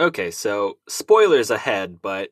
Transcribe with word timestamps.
Okay, 0.00 0.30
so 0.30 0.78
spoilers 0.88 1.50
ahead, 1.50 2.00
but 2.00 2.30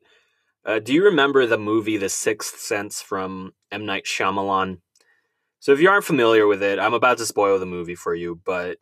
uh, 0.65 0.79
do 0.79 0.95
you 0.95 1.05
remember 1.05 1.47
the 1.47 1.59
movie 1.59 1.97
The 1.97 2.09
Sixth 2.09 2.61
Sense 2.61 3.03
from 3.03 3.55
M. 3.73 3.85
Night 3.85 4.05
Shyamalan? 4.05 4.79
So 5.59 5.73
if 5.73 5.81
you 5.81 5.89
aren't 5.89 6.05
familiar 6.05 6.47
with 6.47 6.63
it, 6.63 6.79
I'm 6.79 6.95
about 6.95 7.19
to 7.19 7.27
spoil 7.27 7.59
the 7.59 7.67
movie 7.67 7.97
for 7.97 8.15
you, 8.15 8.41
but 8.45 8.79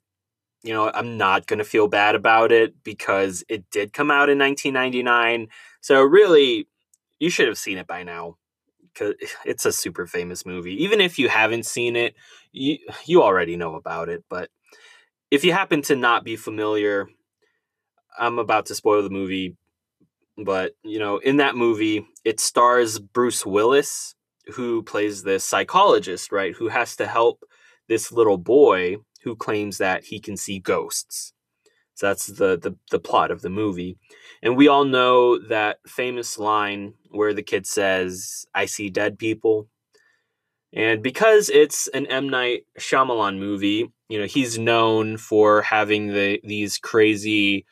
you 0.62 0.74
know, 0.74 0.90
I'm 0.92 1.18
not 1.18 1.46
going 1.46 1.58
to 1.58 1.64
feel 1.64 1.88
bad 1.88 2.14
about 2.14 2.52
it 2.52 2.82
because 2.84 3.44
it 3.48 3.70
did 3.70 3.92
come 3.92 4.10
out 4.10 4.30
in 4.30 4.38
1999. 4.38 5.48
So 5.80 6.02
really, 6.02 6.68
you 7.20 7.30
should 7.30 7.48
have 7.48 7.58
seen 7.58 7.78
it 7.78 7.86
by 7.86 8.02
now 8.02 8.36
because 8.92 9.14
it's 9.46 9.66
a 9.66 9.72
super 9.72 10.06
famous 10.06 10.44
movie. 10.46 10.82
Even 10.84 11.00
if 11.00 11.18
you 11.18 11.28
haven't 11.30 11.66
seen 11.66 11.96
it, 11.96 12.14
you 12.52 12.78
you 13.06 13.22
already 13.22 13.56
know 13.56 13.76
about 13.76 14.08
it, 14.10 14.24
but 14.28 14.50
if 15.30 15.44
you 15.44 15.52
happen 15.52 15.82
to 15.82 15.96
not 15.96 16.24
be 16.24 16.36
familiar, 16.36 17.08
I'm 18.18 18.38
about 18.38 18.66
to 18.66 18.74
spoil 18.74 19.02
the 19.02 19.10
movie, 19.10 19.56
but 20.36 20.72
you 20.82 20.98
know, 20.98 21.18
in 21.18 21.38
that 21.38 21.56
movie, 21.56 22.06
it 22.24 22.40
stars 22.40 22.98
Bruce 22.98 23.44
Willis, 23.44 24.14
who 24.54 24.82
plays 24.82 25.22
this 25.22 25.44
psychologist, 25.44 26.32
right, 26.32 26.54
who 26.54 26.68
has 26.68 26.96
to 26.96 27.06
help 27.06 27.44
this 27.88 28.12
little 28.12 28.38
boy 28.38 28.96
who 29.22 29.34
claims 29.34 29.78
that 29.78 30.04
he 30.04 30.20
can 30.20 30.36
see 30.36 30.58
ghosts. 30.58 31.32
So 31.94 32.08
that's 32.08 32.26
the, 32.26 32.58
the 32.58 32.76
the 32.90 32.98
plot 32.98 33.30
of 33.30 33.42
the 33.42 33.50
movie. 33.50 33.96
And 34.42 34.56
we 34.56 34.68
all 34.68 34.84
know 34.84 35.38
that 35.38 35.78
famous 35.86 36.38
line 36.38 36.94
where 37.10 37.32
the 37.32 37.42
kid 37.42 37.66
says, 37.66 38.46
I 38.54 38.66
see 38.66 38.90
dead 38.90 39.18
people. 39.18 39.68
And 40.72 41.02
because 41.02 41.48
it's 41.50 41.86
an 41.88 42.06
M. 42.06 42.28
Night 42.28 42.66
Shyamalan 42.80 43.38
movie, 43.38 43.92
you 44.08 44.18
know, 44.18 44.26
he's 44.26 44.58
known 44.58 45.16
for 45.16 45.62
having 45.62 46.08
the 46.08 46.40
these 46.42 46.78
crazy 46.78 47.64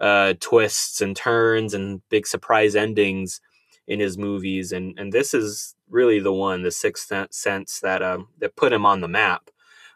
uh, 0.00 0.34
twists 0.40 1.00
and 1.00 1.16
turns 1.16 1.74
and 1.74 2.02
big 2.08 2.26
surprise 2.26 2.76
endings 2.76 3.40
in 3.86 4.00
his 4.00 4.18
movies, 4.18 4.72
and 4.72 4.98
and 4.98 5.12
this 5.12 5.34
is 5.34 5.74
really 5.88 6.20
the 6.20 6.32
one, 6.32 6.62
the 6.62 6.70
Sixth 6.70 7.12
Sense, 7.30 7.80
that 7.80 8.02
um, 8.02 8.28
that 8.38 8.56
put 8.56 8.72
him 8.72 8.86
on 8.86 9.00
the 9.00 9.08
map. 9.08 9.50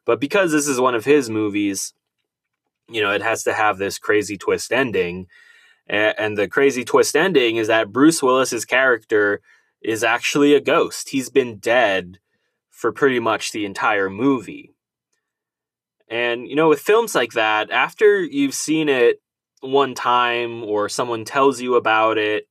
But 0.04 0.20
because 0.20 0.50
this 0.50 0.66
is 0.66 0.80
one 0.80 0.94
of 0.94 1.04
his 1.04 1.30
movies, 1.30 1.94
you 2.88 3.00
know, 3.00 3.12
it 3.12 3.22
has 3.22 3.44
to 3.44 3.52
have 3.52 3.78
this 3.78 3.98
crazy 3.98 4.36
twist 4.36 4.72
ending, 4.72 5.28
and, 5.86 6.14
and 6.18 6.38
the 6.38 6.48
crazy 6.48 6.84
twist 6.84 7.14
ending 7.14 7.56
is 7.56 7.68
that 7.68 7.92
Bruce 7.92 8.22
Willis's 8.22 8.64
character 8.64 9.40
is 9.82 10.02
actually 10.02 10.54
a 10.54 10.60
ghost. 10.60 11.10
He's 11.10 11.28
been 11.28 11.58
dead 11.58 12.18
for 12.70 12.92
pretty 12.92 13.20
much 13.20 13.52
the 13.52 13.64
entire 13.64 14.10
movie. 14.10 14.74
And, 16.08 16.46
you 16.46 16.56
know, 16.56 16.68
with 16.68 16.80
films 16.80 17.14
like 17.14 17.32
that, 17.32 17.70
after 17.70 18.22
you've 18.22 18.54
seen 18.54 18.88
it 18.90 19.21
one 19.62 19.94
time 19.94 20.62
or 20.64 20.88
someone 20.88 21.24
tells 21.24 21.60
you 21.60 21.76
about 21.76 22.18
it, 22.18 22.48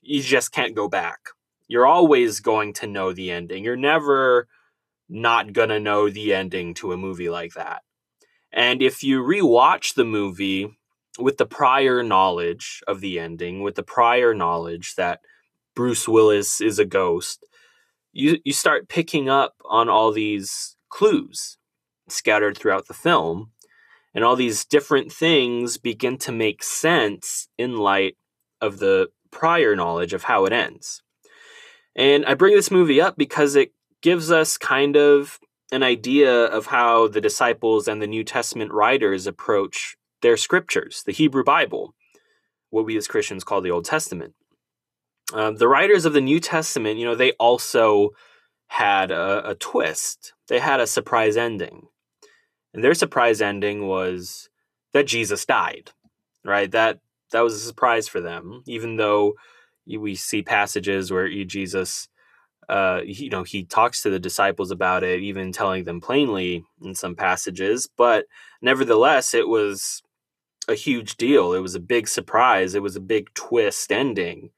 you 0.00 0.22
just 0.22 0.52
can't 0.52 0.74
go 0.74 0.88
back. 0.88 1.18
You're 1.68 1.86
always 1.86 2.40
going 2.40 2.72
to 2.74 2.86
know 2.86 3.12
the 3.12 3.30
ending. 3.30 3.64
You're 3.64 3.76
never 3.76 4.48
not 5.08 5.52
going 5.52 5.68
to 5.68 5.80
know 5.80 6.08
the 6.08 6.32
ending 6.32 6.74
to 6.74 6.92
a 6.92 6.96
movie 6.96 7.28
like 7.28 7.54
that. 7.54 7.82
And 8.52 8.82
if 8.82 9.02
you 9.02 9.22
rewatch 9.22 9.94
the 9.94 10.04
movie 10.04 10.78
with 11.18 11.38
the 11.38 11.46
prior 11.46 12.02
knowledge 12.02 12.82
of 12.86 13.00
the 13.00 13.18
ending, 13.18 13.62
with 13.62 13.74
the 13.74 13.82
prior 13.82 14.32
knowledge 14.34 14.94
that 14.96 15.20
Bruce 15.74 16.06
Willis 16.06 16.60
is 16.60 16.78
a 16.78 16.84
ghost, 16.84 17.44
you 18.12 18.38
you 18.44 18.52
start 18.52 18.88
picking 18.88 19.28
up 19.28 19.54
on 19.64 19.88
all 19.88 20.12
these 20.12 20.76
clues 20.88 21.58
scattered 22.08 22.56
throughout 22.56 22.86
the 22.86 22.94
film 22.94 23.50
and 24.14 24.24
all 24.24 24.36
these 24.36 24.64
different 24.64 25.12
things 25.12 25.76
begin 25.76 26.16
to 26.18 26.32
make 26.32 26.62
sense 26.62 27.48
in 27.58 27.76
light 27.76 28.16
of 28.60 28.78
the 28.78 29.08
prior 29.30 29.74
knowledge 29.74 30.12
of 30.12 30.24
how 30.24 30.44
it 30.44 30.52
ends. 30.52 31.02
And 31.96 32.24
I 32.24 32.34
bring 32.34 32.54
this 32.54 32.70
movie 32.70 33.00
up 33.00 33.16
because 33.16 33.56
it 33.56 33.72
gives 34.02 34.30
us 34.30 34.56
kind 34.56 34.96
of 34.96 35.38
an 35.72 35.82
idea 35.82 36.32
of 36.32 36.66
how 36.66 37.08
the 37.08 37.20
disciples 37.20 37.88
and 37.88 38.00
the 38.00 38.06
New 38.06 38.22
Testament 38.22 38.72
writers 38.72 39.26
approach 39.26 39.96
their 40.22 40.36
scriptures, 40.36 41.02
the 41.04 41.12
Hebrew 41.12 41.44
Bible, 41.44 41.94
what 42.70 42.84
we 42.84 42.96
as 42.96 43.08
Christians 43.08 43.44
call 43.44 43.60
the 43.60 43.70
Old 43.70 43.84
Testament. 43.84 44.34
Um, 45.32 45.56
the 45.56 45.68
writers 45.68 46.04
of 46.04 46.12
the 46.12 46.20
New 46.20 46.38
Testament, 46.38 46.98
you 46.98 47.04
know, 47.04 47.14
they 47.14 47.32
also 47.32 48.10
had 48.68 49.10
a, 49.10 49.50
a 49.50 49.54
twist. 49.54 50.32
They 50.48 50.58
had 50.58 50.80
a 50.80 50.86
surprise 50.86 51.36
ending. 51.36 51.88
And 52.74 52.82
their 52.82 52.94
surprise 52.94 53.40
ending 53.40 53.86
was 53.86 54.50
that 54.92 55.06
Jesus 55.06 55.46
died, 55.46 55.92
right? 56.44 56.70
That 56.70 56.98
that 57.30 57.40
was 57.42 57.54
a 57.54 57.58
surprise 57.58 58.08
for 58.08 58.20
them, 58.20 58.62
even 58.66 58.96
though 58.96 59.34
we 59.86 60.14
see 60.14 60.42
passages 60.42 61.10
where 61.10 61.28
Jesus, 61.44 62.08
uh, 62.68 63.00
you 63.04 63.30
know, 63.30 63.44
he 63.44 63.64
talks 63.64 64.02
to 64.02 64.10
the 64.10 64.18
disciples 64.18 64.70
about 64.70 65.04
it, 65.04 65.20
even 65.20 65.52
telling 65.52 65.84
them 65.84 66.00
plainly 66.00 66.64
in 66.82 66.94
some 66.94 67.14
passages. 67.14 67.88
But 67.96 68.26
nevertheless, 68.60 69.34
it 69.34 69.48
was 69.48 70.02
a 70.68 70.74
huge 70.74 71.16
deal. 71.16 71.52
It 71.52 71.60
was 71.60 71.74
a 71.74 71.80
big 71.80 72.08
surprise. 72.08 72.74
It 72.74 72.82
was 72.82 72.96
a 72.96 73.00
big 73.00 73.32
twist 73.34 73.92
ending 73.92 74.50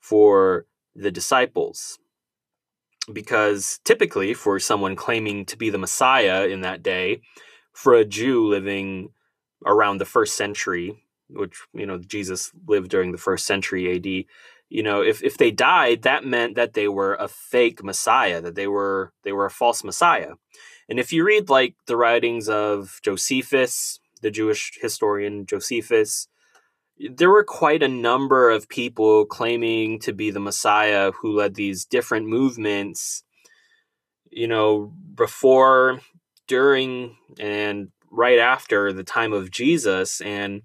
for 0.00 0.66
the 0.94 1.10
disciples. 1.10 1.98
Because 3.12 3.78
typically, 3.84 4.34
for 4.34 4.58
someone 4.58 4.96
claiming 4.96 5.44
to 5.46 5.56
be 5.56 5.70
the 5.70 5.78
Messiah 5.78 6.46
in 6.46 6.62
that 6.62 6.82
day, 6.82 7.20
for 7.76 7.92
a 7.92 8.06
Jew 8.06 8.48
living 8.48 9.10
around 9.66 9.98
the 9.98 10.06
first 10.06 10.34
century, 10.34 11.04
which 11.28 11.58
you 11.74 11.84
know 11.84 11.98
Jesus 11.98 12.50
lived 12.66 12.90
during 12.90 13.12
the 13.12 13.18
first 13.18 13.46
century 13.46 13.94
AD, 13.94 14.24
you 14.70 14.82
know, 14.82 15.02
if 15.02 15.22
if 15.22 15.36
they 15.36 15.50
died, 15.50 16.02
that 16.02 16.24
meant 16.24 16.54
that 16.54 16.72
they 16.72 16.88
were 16.88 17.14
a 17.14 17.28
fake 17.28 17.84
Messiah, 17.84 18.40
that 18.40 18.54
they 18.54 18.66
were 18.66 19.12
they 19.24 19.32
were 19.32 19.44
a 19.44 19.50
false 19.50 19.84
Messiah. 19.84 20.32
And 20.88 20.98
if 20.98 21.12
you 21.12 21.22
read 21.22 21.50
like 21.50 21.74
the 21.86 21.98
writings 21.98 22.48
of 22.48 22.98
Josephus, 23.04 24.00
the 24.22 24.30
Jewish 24.30 24.78
historian 24.80 25.44
Josephus, 25.44 26.28
there 26.98 27.30
were 27.30 27.44
quite 27.44 27.82
a 27.82 27.88
number 27.88 28.48
of 28.50 28.70
people 28.70 29.26
claiming 29.26 29.98
to 30.00 30.14
be 30.14 30.30
the 30.30 30.40
Messiah 30.40 31.12
who 31.12 31.36
led 31.36 31.56
these 31.56 31.84
different 31.84 32.26
movements, 32.26 33.22
you 34.30 34.48
know, 34.48 34.94
before 35.14 36.00
during 36.46 37.16
and 37.38 37.88
right 38.10 38.38
after 38.38 38.92
the 38.92 39.04
time 39.04 39.32
of 39.32 39.50
Jesus. 39.50 40.20
And, 40.20 40.62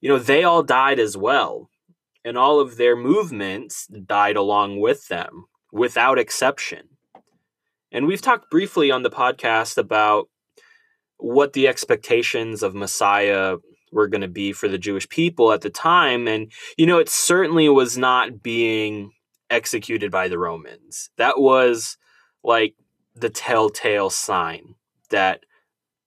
you 0.00 0.08
know, 0.08 0.18
they 0.18 0.44
all 0.44 0.62
died 0.62 0.98
as 0.98 1.16
well. 1.16 1.70
And 2.24 2.36
all 2.36 2.58
of 2.58 2.76
their 2.76 2.96
movements 2.96 3.86
died 3.86 4.36
along 4.36 4.80
with 4.80 5.08
them 5.08 5.46
without 5.72 6.18
exception. 6.18 6.88
And 7.92 8.06
we've 8.06 8.22
talked 8.22 8.50
briefly 8.50 8.90
on 8.90 9.02
the 9.02 9.10
podcast 9.10 9.78
about 9.78 10.28
what 11.18 11.52
the 11.52 11.68
expectations 11.68 12.62
of 12.62 12.74
Messiah 12.74 13.56
were 13.92 14.08
going 14.08 14.20
to 14.22 14.28
be 14.28 14.52
for 14.52 14.68
the 14.68 14.78
Jewish 14.78 15.08
people 15.08 15.52
at 15.52 15.60
the 15.60 15.70
time. 15.70 16.26
And, 16.26 16.52
you 16.76 16.86
know, 16.86 16.98
it 16.98 17.08
certainly 17.08 17.68
was 17.68 17.96
not 17.96 18.42
being 18.42 19.12
executed 19.48 20.10
by 20.10 20.28
the 20.28 20.38
Romans. 20.38 21.10
That 21.16 21.38
was 21.40 21.96
like 22.42 22.74
the 23.14 23.30
telltale 23.30 24.10
sign 24.10 24.74
that 25.10 25.44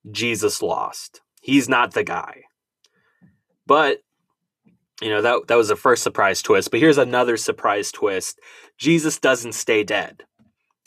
Jesus 0.10 0.62
lost. 0.62 1.22
He's 1.42 1.70
not 1.70 1.94
the 1.94 2.04
guy. 2.04 2.44
But 3.66 4.00
you 5.02 5.10
know 5.10 5.22
that 5.22 5.48
that 5.48 5.56
was 5.56 5.70
the 5.70 5.76
first 5.76 6.04
surprise 6.04 6.42
twist, 6.42 6.72
but 6.72 6.80
here's 6.80 6.98
another 6.98 7.38
surprise 7.38 7.92
twist. 7.92 8.40
Jesus 8.78 9.20
doesn't 9.20 9.54
stay 9.54 9.84
dead. 9.84 10.24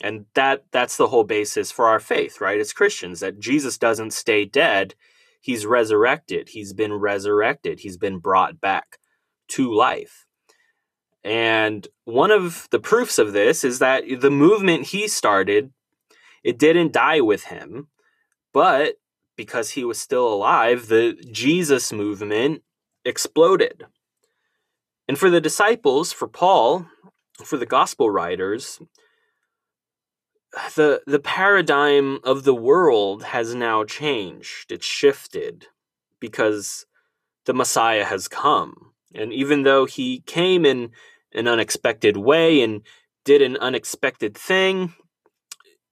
And 0.01 0.25
that 0.35 0.65
that's 0.71 0.97
the 0.97 1.07
whole 1.07 1.23
basis 1.23 1.71
for 1.71 1.87
our 1.87 1.99
faith, 1.99 2.41
right? 2.41 2.59
As 2.59 2.73
Christians 2.73 3.21
that 3.21 3.39
Jesus 3.39 3.77
doesn't 3.77 4.11
stay 4.11 4.45
dead. 4.45 4.95
He's 5.39 5.65
resurrected. 5.65 6.49
He's 6.49 6.73
been 6.73 6.93
resurrected. 6.93 7.79
He's 7.79 7.97
been 7.97 8.19
brought 8.19 8.61
back 8.61 8.97
to 9.49 9.73
life. 9.73 10.25
And 11.23 11.87
one 12.05 12.31
of 12.31 12.67
the 12.71 12.79
proofs 12.79 13.17
of 13.17 13.33
this 13.33 13.63
is 13.63 13.79
that 13.79 14.03
the 14.19 14.31
movement 14.31 14.87
he 14.87 15.07
started, 15.07 15.71
it 16.43 16.59
didn't 16.59 16.91
die 16.91 17.21
with 17.21 17.45
him. 17.45 17.87
But 18.53 18.95
because 19.35 19.71
he 19.71 19.83
was 19.83 19.99
still 19.99 20.31
alive, 20.31 20.87
the 20.87 21.17
Jesus 21.31 21.91
movement 21.91 22.61
exploded. 23.03 23.85
And 25.07 25.17
for 25.17 25.29
the 25.29 25.41
disciples, 25.41 26.13
for 26.13 26.27
Paul, 26.27 26.85
for 27.43 27.57
the 27.57 27.65
gospel 27.65 28.09
writers, 28.09 28.79
the 30.75 31.01
the 31.07 31.19
paradigm 31.19 32.19
of 32.23 32.43
the 32.43 32.53
world 32.53 33.23
has 33.23 33.55
now 33.55 33.83
changed. 33.83 34.71
It's 34.71 34.85
shifted 34.85 35.67
because 36.19 36.85
the 37.45 37.53
Messiah 37.53 38.05
has 38.05 38.27
come. 38.27 38.93
And 39.13 39.33
even 39.33 39.63
though 39.63 39.85
he 39.85 40.21
came 40.21 40.65
in 40.65 40.91
an 41.33 41.47
unexpected 41.47 42.17
way 42.17 42.61
and 42.61 42.81
did 43.25 43.41
an 43.41 43.57
unexpected 43.57 44.37
thing, 44.37 44.93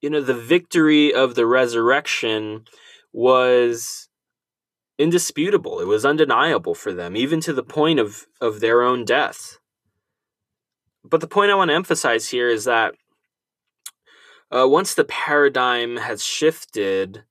you 0.01 0.09
know, 0.09 0.21
the 0.21 0.33
victory 0.33 1.13
of 1.13 1.36
the 1.36 1.45
resurrection 1.45 2.65
was 3.13 4.09
indisputable. 4.98 5.80
It 5.80 5.88
was 5.88 6.06
undeniable 6.06 6.75
for 6.75 6.94
them, 6.94 7.15
even 7.15 7.39
to 7.42 7.53
the 7.53 7.63
point 7.63 8.00
of, 8.00 8.25
of 8.39 8.59
their 8.59 8.81
own 8.81 9.06
death. 9.06 9.59
But 11.03 11.21
the 11.21 11.27
point 11.27 11.51
I 11.51 11.56
want 11.56 11.69
to 11.69 11.75
emphasize 11.75 12.30
here 12.30 12.50
is 12.50 12.65
that 12.65 12.94
uh, 14.51 14.68
once 14.68 14.94
the 14.94 15.06
paradigm 15.06 15.98
has 15.98 16.24
shifted 16.24 17.24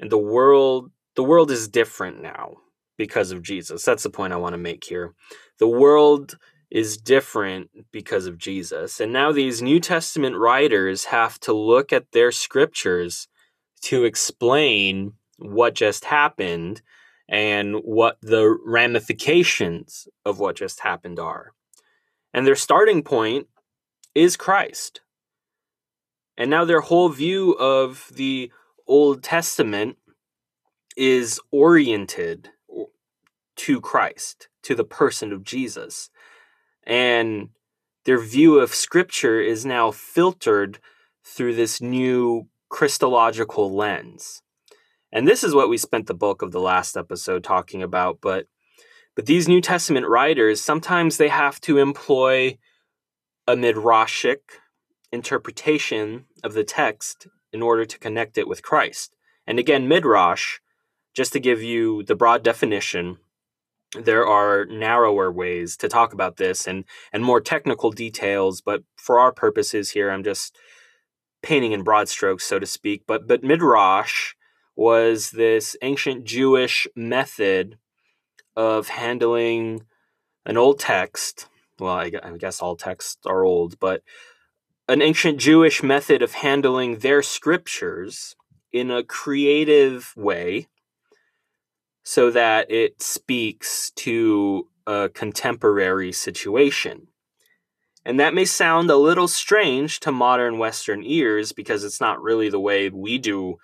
and 0.00 0.10
the 0.10 0.18
world 0.18 0.90
the 1.14 1.22
world 1.22 1.50
is 1.50 1.68
different 1.68 2.22
now 2.22 2.54
because 2.96 3.32
of 3.32 3.42
Jesus. 3.42 3.84
That's 3.84 4.02
the 4.02 4.10
point 4.10 4.32
I 4.32 4.36
want 4.36 4.54
to 4.54 4.58
make 4.58 4.84
here. 4.84 5.14
The 5.58 5.68
world 5.68 6.38
is 6.72 6.96
different 6.96 7.68
because 7.92 8.24
of 8.24 8.38
Jesus. 8.38 8.98
And 8.98 9.12
now 9.12 9.30
these 9.30 9.60
New 9.60 9.78
Testament 9.78 10.36
writers 10.36 11.04
have 11.04 11.38
to 11.40 11.52
look 11.52 11.92
at 11.92 12.12
their 12.12 12.32
scriptures 12.32 13.28
to 13.82 14.04
explain 14.04 15.12
what 15.36 15.74
just 15.74 16.06
happened 16.06 16.80
and 17.28 17.76
what 17.84 18.16
the 18.22 18.58
ramifications 18.64 20.08
of 20.24 20.38
what 20.38 20.56
just 20.56 20.80
happened 20.80 21.18
are. 21.18 21.52
And 22.32 22.46
their 22.46 22.56
starting 22.56 23.02
point 23.02 23.48
is 24.14 24.38
Christ. 24.38 25.02
And 26.38 26.48
now 26.50 26.64
their 26.64 26.80
whole 26.80 27.10
view 27.10 27.52
of 27.52 28.10
the 28.14 28.50
Old 28.86 29.22
Testament 29.22 29.98
is 30.96 31.38
oriented 31.50 32.48
to 33.56 33.80
Christ, 33.82 34.48
to 34.62 34.74
the 34.74 34.84
person 34.84 35.32
of 35.32 35.44
Jesus. 35.44 36.08
And 36.84 37.50
their 38.04 38.18
view 38.18 38.58
of 38.58 38.74
Scripture 38.74 39.40
is 39.40 39.64
now 39.64 39.90
filtered 39.90 40.78
through 41.24 41.54
this 41.54 41.80
new 41.80 42.48
Christological 42.68 43.74
lens. 43.74 44.42
And 45.12 45.28
this 45.28 45.44
is 45.44 45.54
what 45.54 45.68
we 45.68 45.76
spent 45.76 46.06
the 46.06 46.14
bulk 46.14 46.42
of 46.42 46.52
the 46.52 46.60
last 46.60 46.96
episode 46.96 47.44
talking 47.44 47.82
about, 47.82 48.18
but 48.20 48.46
but 49.14 49.26
these 49.26 49.46
New 49.46 49.60
Testament 49.60 50.08
writers 50.08 50.62
sometimes 50.62 51.16
they 51.16 51.28
have 51.28 51.60
to 51.62 51.78
employ 51.78 52.56
a 53.46 53.54
midrashic 53.54 54.38
interpretation 55.12 56.24
of 56.42 56.54
the 56.54 56.64
text 56.64 57.26
in 57.52 57.60
order 57.60 57.84
to 57.84 57.98
connect 57.98 58.38
it 58.38 58.48
with 58.48 58.62
Christ. 58.62 59.14
And 59.46 59.58
again, 59.58 59.86
midrash, 59.86 60.58
just 61.14 61.34
to 61.34 61.40
give 61.40 61.62
you 61.62 62.02
the 62.04 62.14
broad 62.14 62.42
definition, 62.42 63.18
there 63.94 64.26
are 64.26 64.64
narrower 64.64 65.30
ways 65.30 65.76
to 65.78 65.88
talk 65.88 66.12
about 66.12 66.36
this 66.36 66.66
and 66.66 66.84
and 67.12 67.24
more 67.24 67.40
technical 67.40 67.90
details, 67.90 68.60
but 68.60 68.82
for 68.96 69.18
our 69.18 69.32
purposes 69.32 69.90
here, 69.90 70.10
I'm 70.10 70.24
just 70.24 70.56
painting 71.42 71.72
in 71.72 71.82
broad 71.82 72.08
strokes, 72.08 72.44
so 72.44 72.58
to 72.58 72.66
speak. 72.66 73.02
But 73.06 73.26
but 73.26 73.42
midrash 73.42 74.34
was 74.74 75.30
this 75.30 75.76
ancient 75.82 76.24
Jewish 76.24 76.86
method 76.96 77.78
of 78.56 78.88
handling 78.88 79.82
an 80.46 80.56
old 80.56 80.78
text. 80.78 81.48
Well, 81.78 81.94
I, 81.94 82.12
I 82.22 82.36
guess 82.38 82.60
all 82.60 82.76
texts 82.76 83.26
are 83.26 83.44
old, 83.44 83.78
but 83.78 84.02
an 84.88 85.02
ancient 85.02 85.38
Jewish 85.38 85.82
method 85.82 86.22
of 86.22 86.34
handling 86.34 86.98
their 86.98 87.22
scriptures 87.22 88.36
in 88.72 88.90
a 88.90 89.02
creative 89.02 90.14
way 90.16 90.68
so 92.02 92.30
that 92.30 92.70
it 92.70 93.00
speaks 93.00 93.90
to 93.92 94.68
a 94.86 95.08
contemporary 95.08 96.12
situation. 96.12 97.08
And 98.04 98.18
that 98.18 98.34
may 98.34 98.44
sound 98.44 98.90
a 98.90 98.96
little 98.96 99.28
strange 99.28 100.00
to 100.00 100.10
modern 100.10 100.58
Western 100.58 101.04
ears 101.04 101.52
because 101.52 101.84
it's 101.84 102.00
not 102.00 102.20
really 102.20 102.48
the 102.48 102.60
way 102.60 102.88
we 102.88 103.18
do 103.18 103.58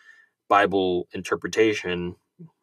Bible 0.48 1.08
interpretation 1.12 2.16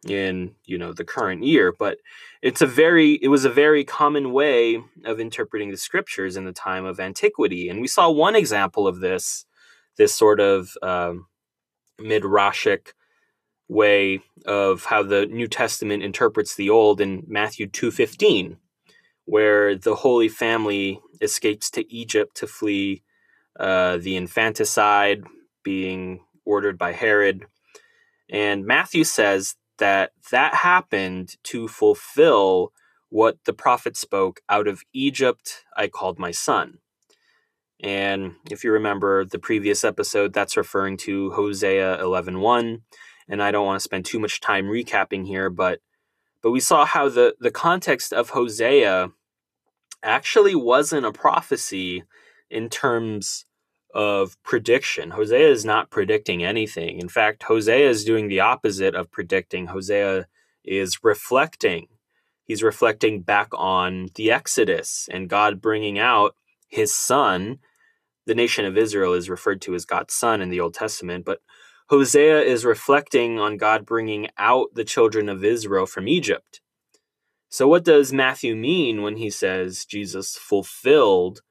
in 0.07 0.55
you 0.65 0.77
know 0.77 0.93
the 0.93 1.03
current 1.03 1.43
year 1.43 1.73
but 1.77 1.97
it's 2.41 2.61
a 2.61 2.65
very 2.65 3.13
it 3.21 3.27
was 3.27 3.43
a 3.43 3.49
very 3.49 3.83
common 3.83 4.31
way 4.31 4.81
of 5.03 5.19
interpreting 5.19 5.69
the 5.69 5.77
scriptures 5.77 6.37
in 6.37 6.45
the 6.45 6.53
time 6.53 6.85
of 6.85 6.99
antiquity 6.99 7.67
and 7.67 7.81
we 7.81 7.87
saw 7.87 8.09
one 8.09 8.35
example 8.35 8.87
of 8.87 8.99
this 9.01 9.45
this 9.97 10.13
sort 10.13 10.39
of 10.39 10.77
um, 10.81 11.27
midrashic 11.99 12.93
way 13.67 14.21
of 14.45 14.85
how 14.85 15.01
the 15.01 15.25
new 15.27 15.47
testament 15.47 16.03
interprets 16.03 16.55
the 16.55 16.69
old 16.69 17.01
in 17.01 17.23
matthew 17.27 17.67
2.15 17.67 18.57
where 19.25 19.75
the 19.75 19.95
holy 19.95 20.29
family 20.29 20.99
escapes 21.21 21.69
to 21.69 21.91
egypt 21.93 22.35
to 22.35 22.47
flee 22.47 23.01
uh, 23.59 23.97
the 23.97 24.15
infanticide 24.15 25.23
being 25.63 26.19
ordered 26.45 26.77
by 26.77 26.91
herod 26.91 27.45
and 28.29 28.65
matthew 28.65 29.03
says 29.03 29.55
that 29.77 30.11
that 30.31 30.53
happened 30.55 31.35
to 31.43 31.67
fulfill 31.67 32.71
what 33.09 33.37
the 33.45 33.53
prophet 33.53 33.95
spoke 33.95 34.41
out 34.49 34.67
of 34.67 34.83
Egypt 34.93 35.63
I 35.75 35.87
called 35.87 36.19
my 36.19 36.31
son. 36.31 36.79
And 37.81 38.33
if 38.49 38.63
you 38.63 38.71
remember 38.71 39.25
the 39.25 39.39
previous 39.39 39.83
episode, 39.83 40.33
that's 40.33 40.57
referring 40.57 40.97
to 40.97 41.31
Hosea 41.31 41.97
11:1, 42.01 42.81
and 43.27 43.41
I 43.41 43.51
don't 43.51 43.65
want 43.65 43.77
to 43.77 43.83
spend 43.83 44.05
too 44.05 44.19
much 44.19 44.41
time 44.41 44.65
recapping 44.65 45.25
here, 45.25 45.49
but 45.49 45.79
but 46.41 46.51
we 46.51 46.59
saw 46.59 46.85
how 46.85 47.09
the 47.09 47.35
the 47.39 47.51
context 47.51 48.13
of 48.13 48.31
Hosea 48.31 49.11
actually 50.03 50.55
wasn't 50.55 51.05
a 51.05 51.11
prophecy 51.11 52.03
in 52.49 52.69
terms 52.69 53.45
of 53.93 54.41
prediction. 54.43 55.11
Hosea 55.11 55.49
is 55.49 55.65
not 55.65 55.89
predicting 55.89 56.43
anything. 56.43 56.99
In 56.99 57.09
fact, 57.09 57.43
Hosea 57.43 57.89
is 57.89 58.03
doing 58.05 58.27
the 58.27 58.41
opposite 58.41 58.93
of 58.93 59.11
predicting. 59.11 59.67
Hosea 59.67 60.27
is 60.63 61.03
reflecting. 61.03 61.87
He's 62.43 62.61
reflecting 62.61 63.21
back 63.21 63.49
on 63.53 64.09
the 64.15 64.31
Exodus 64.31 65.09
and 65.11 65.29
God 65.29 65.61
bringing 65.61 65.97
out 65.97 66.35
his 66.67 66.93
son. 66.93 67.59
The 68.25 68.35
nation 68.35 68.65
of 68.65 68.77
Israel 68.77 69.13
is 69.13 69.29
referred 69.29 69.61
to 69.61 69.73
as 69.73 69.85
God's 69.85 70.13
son 70.13 70.41
in 70.41 70.49
the 70.49 70.59
Old 70.59 70.73
Testament, 70.73 71.25
but 71.25 71.39
Hosea 71.89 72.41
is 72.41 72.65
reflecting 72.65 73.39
on 73.39 73.57
God 73.57 73.85
bringing 73.85 74.27
out 74.37 74.73
the 74.73 74.83
children 74.83 75.29
of 75.29 75.43
Israel 75.43 75.85
from 75.85 76.07
Egypt. 76.07 76.61
So, 77.49 77.67
what 77.67 77.85
does 77.85 78.11
Matthew 78.11 78.55
mean 78.55 79.01
when 79.01 79.17
he 79.17 79.29
says 79.29 79.85
Jesus 79.85 80.35
fulfilled 80.35 81.41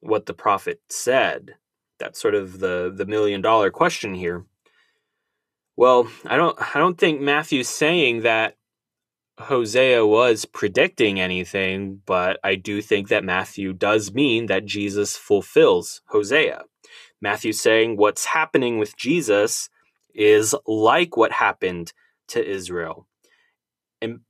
what 0.00 0.26
the 0.26 0.34
prophet 0.34 0.80
said? 0.88 1.56
that's 1.98 2.20
sort 2.20 2.34
of 2.34 2.58
the 2.60 2.92
the 2.94 3.06
million 3.06 3.40
dollar 3.40 3.70
question 3.70 4.14
here. 4.14 4.44
Well, 5.76 6.08
I 6.24 6.36
don't 6.36 6.58
I 6.76 6.78
don't 6.78 6.98
think 6.98 7.20
Matthew's 7.20 7.68
saying 7.68 8.22
that 8.22 8.56
Hosea 9.38 10.06
was 10.06 10.46
predicting 10.46 11.20
anything, 11.20 12.00
but 12.06 12.38
I 12.42 12.54
do 12.54 12.80
think 12.80 13.08
that 13.08 13.24
Matthew 13.24 13.72
does 13.74 14.12
mean 14.12 14.46
that 14.46 14.64
Jesus 14.64 15.16
fulfills 15.16 16.00
Hosea. 16.06 16.64
Matthew's 17.20 17.60
saying 17.60 17.96
what's 17.96 18.26
happening 18.26 18.78
with 18.78 18.96
Jesus 18.96 19.68
is 20.14 20.54
like 20.66 21.16
what 21.16 21.32
happened 21.32 21.92
to 22.28 22.44
Israel. 22.44 23.06
And 24.00 24.20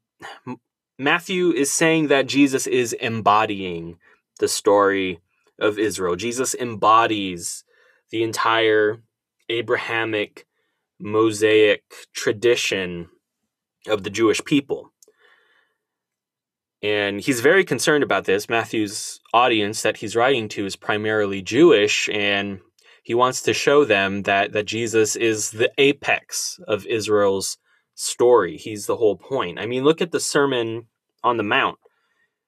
Matthew 0.98 1.50
is 1.50 1.70
saying 1.70 2.08
that 2.08 2.26
Jesus 2.26 2.66
is 2.66 2.92
embodying 2.94 3.98
the 4.38 4.48
story 4.48 5.20
of 5.58 5.78
Israel. 5.78 6.16
Jesus 6.16 6.54
embodies 6.54 7.64
the 8.10 8.22
entire 8.22 9.02
Abrahamic 9.48 10.46
Mosaic 10.98 11.82
tradition 12.14 13.08
of 13.86 14.02
the 14.02 14.10
Jewish 14.10 14.44
people. 14.44 14.92
And 16.82 17.20
he's 17.20 17.40
very 17.40 17.64
concerned 17.64 18.04
about 18.04 18.24
this. 18.24 18.48
Matthew's 18.48 19.20
audience 19.32 19.82
that 19.82 19.98
he's 19.98 20.16
writing 20.16 20.48
to 20.50 20.66
is 20.66 20.76
primarily 20.76 21.42
Jewish, 21.42 22.08
and 22.10 22.60
he 23.06 23.14
wants 23.14 23.40
to 23.42 23.54
show 23.54 23.84
them 23.84 24.24
that, 24.24 24.50
that 24.50 24.66
Jesus 24.66 25.14
is 25.14 25.52
the 25.52 25.70
apex 25.78 26.58
of 26.66 26.84
Israel's 26.86 27.56
story. 27.94 28.56
He's 28.56 28.86
the 28.86 28.96
whole 28.96 29.14
point. 29.14 29.60
I 29.60 29.66
mean, 29.66 29.84
look 29.84 30.02
at 30.02 30.10
the 30.10 30.18
Sermon 30.18 30.88
on 31.22 31.36
the 31.36 31.44
Mount. 31.44 31.78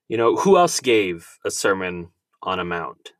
You 0.08 0.16
know, 0.16 0.34
who 0.34 0.58
else 0.58 0.80
gave 0.80 1.38
a 1.44 1.52
sermon 1.52 2.08
on 2.42 2.58
a 2.58 2.64
mount, 2.64 3.12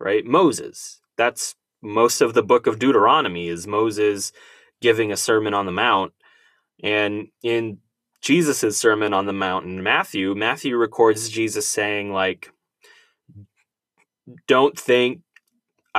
right? 0.00 0.24
Moses. 0.24 1.02
That's 1.18 1.56
most 1.82 2.22
of 2.22 2.32
the 2.32 2.42
book 2.42 2.66
of 2.66 2.78
Deuteronomy 2.78 3.48
is 3.48 3.66
Moses 3.66 4.32
giving 4.80 5.12
a 5.12 5.16
sermon 5.18 5.52
on 5.52 5.66
the 5.66 5.72
mount. 5.72 6.14
And 6.82 7.26
in 7.42 7.80
Jesus' 8.22 8.78
sermon 8.78 9.12
on 9.12 9.26
the 9.26 9.34
mount 9.34 9.66
in 9.66 9.82
Matthew, 9.82 10.34
Matthew 10.34 10.78
records 10.78 11.28
Jesus 11.28 11.68
saying, 11.68 12.14
like, 12.14 12.50
don't 14.46 14.78
think 14.78 15.20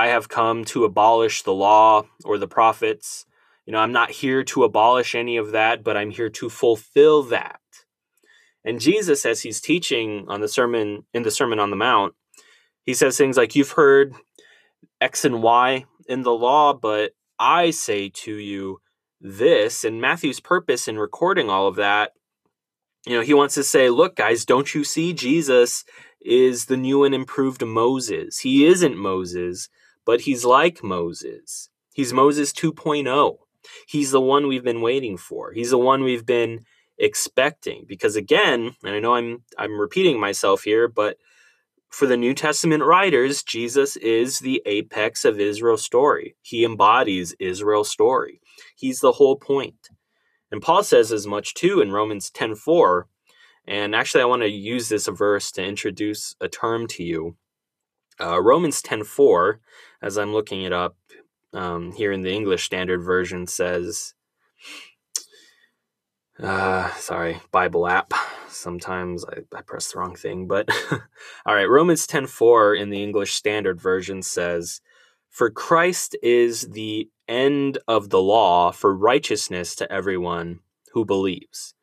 I 0.00 0.06
have 0.08 0.30
come 0.30 0.64
to 0.66 0.84
abolish 0.84 1.42
the 1.42 1.52
law 1.52 2.06
or 2.24 2.38
the 2.38 2.48
prophets. 2.48 3.26
You 3.66 3.74
know, 3.74 3.80
I'm 3.80 3.92
not 3.92 4.10
here 4.10 4.42
to 4.44 4.64
abolish 4.64 5.14
any 5.14 5.36
of 5.36 5.52
that, 5.52 5.84
but 5.84 5.94
I'm 5.94 6.10
here 6.10 6.30
to 6.30 6.48
fulfill 6.48 7.22
that. 7.24 7.60
And 8.64 8.80
Jesus, 8.80 9.26
as 9.26 9.42
he's 9.42 9.60
teaching 9.60 10.24
on 10.26 10.40
the 10.40 10.48
sermon 10.48 11.04
in 11.12 11.22
the 11.22 11.30
Sermon 11.30 11.58
on 11.58 11.68
the 11.68 11.76
Mount, 11.76 12.14
he 12.86 12.94
says 12.94 13.18
things 13.18 13.36
like, 13.36 13.54
You've 13.54 13.72
heard 13.72 14.14
X 15.02 15.26
and 15.26 15.42
Y 15.42 15.84
in 16.08 16.22
the 16.22 16.32
law, 16.32 16.72
but 16.72 17.12
I 17.38 17.70
say 17.70 18.08
to 18.24 18.34
you 18.34 18.80
this. 19.20 19.84
And 19.84 20.00
Matthew's 20.00 20.40
purpose 20.40 20.88
in 20.88 20.98
recording 20.98 21.50
all 21.50 21.66
of 21.66 21.76
that 21.76 22.12
you 23.06 23.16
know, 23.16 23.22
he 23.22 23.34
wants 23.34 23.54
to 23.54 23.64
say, 23.64 23.88
look, 23.88 24.16
guys, 24.16 24.44
don't 24.44 24.74
you 24.74 24.84
see 24.84 25.12
Jesus 25.12 25.84
is 26.20 26.66
the 26.66 26.76
new 26.76 27.04
and 27.04 27.14
improved 27.14 27.64
Moses? 27.64 28.40
He 28.40 28.66
isn't 28.66 28.96
Moses, 28.96 29.68
but 30.10 30.22
he's 30.22 30.44
like 30.44 30.82
Moses. 30.82 31.68
He's 31.94 32.12
Moses 32.12 32.52
2.0. 32.52 33.36
He's 33.86 34.10
the 34.10 34.20
one 34.20 34.48
we've 34.48 34.64
been 34.64 34.80
waiting 34.80 35.16
for. 35.16 35.52
He's 35.52 35.70
the 35.70 35.78
one 35.78 36.02
we've 36.02 36.26
been 36.26 36.64
expecting 36.98 37.84
because 37.86 38.16
again, 38.16 38.74
and 38.82 38.92
I 38.92 38.98
know 38.98 39.14
I'm 39.14 39.44
I'm 39.56 39.78
repeating 39.78 40.18
myself 40.18 40.64
here, 40.64 40.88
but 40.88 41.16
for 41.90 42.06
the 42.06 42.16
New 42.16 42.34
Testament 42.34 42.82
writers, 42.82 43.44
Jesus 43.44 43.94
is 43.98 44.40
the 44.40 44.60
apex 44.66 45.24
of 45.24 45.38
Israel's 45.38 45.84
story. 45.84 46.34
He 46.42 46.64
embodies 46.64 47.36
Israel's 47.38 47.88
story. 47.88 48.40
He's 48.74 48.98
the 48.98 49.12
whole 49.12 49.36
point. 49.36 49.90
And 50.50 50.60
Paul 50.60 50.82
says 50.82 51.12
as 51.12 51.24
much 51.24 51.54
too 51.54 51.80
in 51.80 51.92
Romans 51.92 52.32
10:4. 52.32 53.04
And 53.64 53.94
actually 53.94 54.22
I 54.22 54.32
want 54.32 54.42
to 54.42 54.48
use 54.48 54.88
this 54.88 55.06
verse 55.06 55.52
to 55.52 55.62
introduce 55.62 56.34
a 56.40 56.48
term 56.48 56.88
to 56.88 57.04
you. 57.04 57.36
Uh, 58.20 58.38
Romans 58.42 58.82
10:4 58.82 59.60
as 60.02 60.18
I'm 60.18 60.32
looking 60.32 60.62
it 60.62 60.72
up 60.72 60.96
um, 61.52 61.92
here 61.92 62.12
in 62.12 62.22
the 62.22 62.32
English 62.32 62.64
Standard 62.64 63.02
Version 63.02 63.46
says 63.46 64.14
uh, 66.42 66.90
sorry, 66.94 67.40
Bible 67.50 67.86
app. 67.86 68.14
Sometimes 68.48 69.24
I, 69.24 69.40
I 69.56 69.62
press 69.62 69.92
the 69.92 69.98
wrong 69.98 70.14
thing, 70.14 70.46
but 70.46 70.68
all 71.46 71.54
right. 71.54 71.68
Romans 71.68 72.06
10:4 72.06 72.78
in 72.78 72.90
the 72.90 73.02
English 73.02 73.34
Standard 73.34 73.80
Version 73.80 74.22
says, 74.22 74.80
"For 75.28 75.50
Christ 75.50 76.16
is 76.22 76.68
the 76.68 77.10
end 77.28 77.78
of 77.86 78.10
the 78.10 78.22
law 78.22 78.70
for 78.70 78.94
righteousness 78.94 79.74
to 79.76 79.92
everyone 79.92 80.60
who 80.92 81.04
believes." 81.04 81.74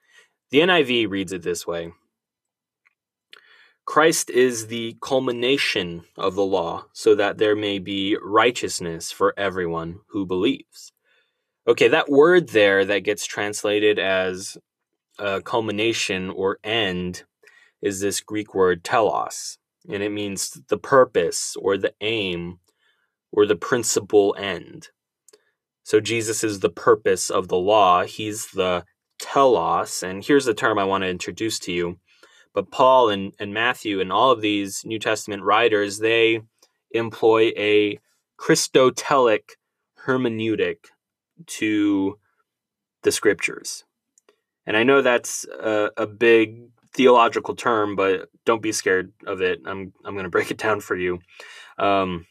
The 0.50 0.60
NIV 0.60 1.10
reads 1.10 1.34
it 1.34 1.44
this 1.44 1.68
way. 1.68 1.92
Christ 3.88 4.30
is 4.30 4.68
the 4.68 4.98
culmination 5.02 6.04
of 6.18 6.36
the 6.36 6.46
law, 6.46 6.88
so 6.92 7.16
that 7.16 7.38
there 7.38 7.56
may 7.56 7.80
be 7.80 8.18
righteousness 8.22 9.14
for 9.14 9.34
everyone 9.38 10.02
who 10.10 10.26
believes. 10.26 10.92
Okay, 11.66 11.88
that 11.88 12.10
word 12.10 12.50
there 12.50 12.84
that 12.84 13.06
gets 13.06 13.26
translated 13.26 13.98
as 13.98 14.58
a 15.18 15.42
culmination 15.42 16.30
or 16.30 16.60
end 16.66 17.24
is 17.82 18.02
this 18.02 18.20
Greek 18.20 18.54
word 18.54 18.84
telos, 18.84 19.58
and 19.90 20.04
it 20.04 20.12
means 20.12 20.60
the 20.68 20.78
purpose 20.78 21.56
or 21.58 21.78
the 21.78 21.94
aim 22.02 22.60
or 23.32 23.46
the 23.46 23.56
principal 23.56 24.36
end. 24.38 24.90
So 25.84 26.02
Jesus 26.02 26.44
is 26.44 26.60
the 26.60 26.70
purpose 26.70 27.30
of 27.30 27.48
the 27.48 27.58
law, 27.58 28.04
he's 28.04 28.48
the 28.48 28.84
telos, 29.18 30.04
and 30.04 30.26
here's 30.26 30.46
the 30.46 30.54
term 30.54 30.78
I 30.78 30.84
want 30.84 31.04
to 31.04 31.10
introduce 31.10 31.58
to 31.60 31.72
you. 31.72 32.00
But 32.54 32.72
Paul 32.72 33.10
and, 33.10 33.34
and 33.40 33.54
Matthew 33.54 34.00
and 34.02 34.12
all 34.12 34.32
of 34.32 34.42
these 34.42 34.84
New 34.86 35.00
Testament 35.00 35.44
writers, 35.44 36.00
they 36.00 36.42
employ 36.92 37.52
a 37.58 38.00
Christotelic 38.40 39.56
hermeneutic 40.06 40.78
to 41.46 42.18
the 43.04 43.12
scriptures. 43.12 43.84
And 44.66 44.76
I 44.76 44.84
know 44.84 45.02
that's 45.02 45.46
a, 45.46 45.92
a 45.98 46.08
big 46.08 46.70
theological 46.94 47.56
term, 47.56 47.96
but 47.96 48.30
don't 48.46 48.62
be 48.62 48.72
scared 48.72 49.14
of 49.26 49.42
it. 49.42 49.60
I'm 49.66 49.94
I'm 50.04 50.14
going 50.14 50.24
to 50.26 50.30
break 50.30 50.52
it 50.52 50.58
down 50.58 50.82
for 50.82 50.96
you. 50.96 51.20
Um, 51.78 52.26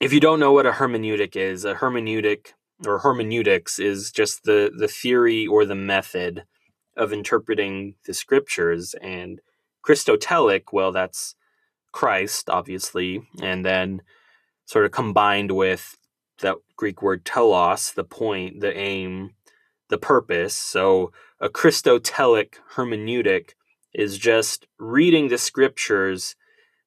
if 0.00 0.12
you 0.12 0.20
don't 0.20 0.40
know 0.40 0.52
what 0.52 0.66
a 0.66 0.72
hermeneutic 0.72 1.36
is, 1.36 1.64
a 1.64 1.74
hermeneutic 1.74 2.52
or 2.86 2.98
hermeneutics 2.98 3.78
is 3.78 4.10
just 4.10 4.44
the 4.44 4.70
the 4.76 4.88
theory 4.88 5.46
or 5.46 5.64
the 5.64 5.74
method 5.74 6.44
of 6.96 7.12
interpreting 7.12 7.94
the 8.06 8.14
scriptures. 8.14 8.94
And 9.00 9.40
Christotelic, 9.86 10.64
well, 10.72 10.92
that's 10.92 11.34
Christ, 11.92 12.48
obviously, 12.48 13.22
and 13.42 13.64
then 13.64 14.02
sort 14.66 14.84
of 14.84 14.92
combined 14.92 15.52
with 15.52 15.96
that 16.40 16.56
Greek 16.76 17.02
word 17.02 17.24
telos, 17.24 17.92
the 17.92 18.04
point, 18.04 18.60
the 18.60 18.76
aim, 18.76 19.34
the 19.88 19.98
purpose. 19.98 20.54
So 20.54 21.12
a 21.40 21.48
Christotelic 21.48 22.54
hermeneutic 22.74 23.50
is 23.92 24.18
just 24.18 24.66
reading 24.78 25.28
the 25.28 25.38
scriptures 25.38 26.36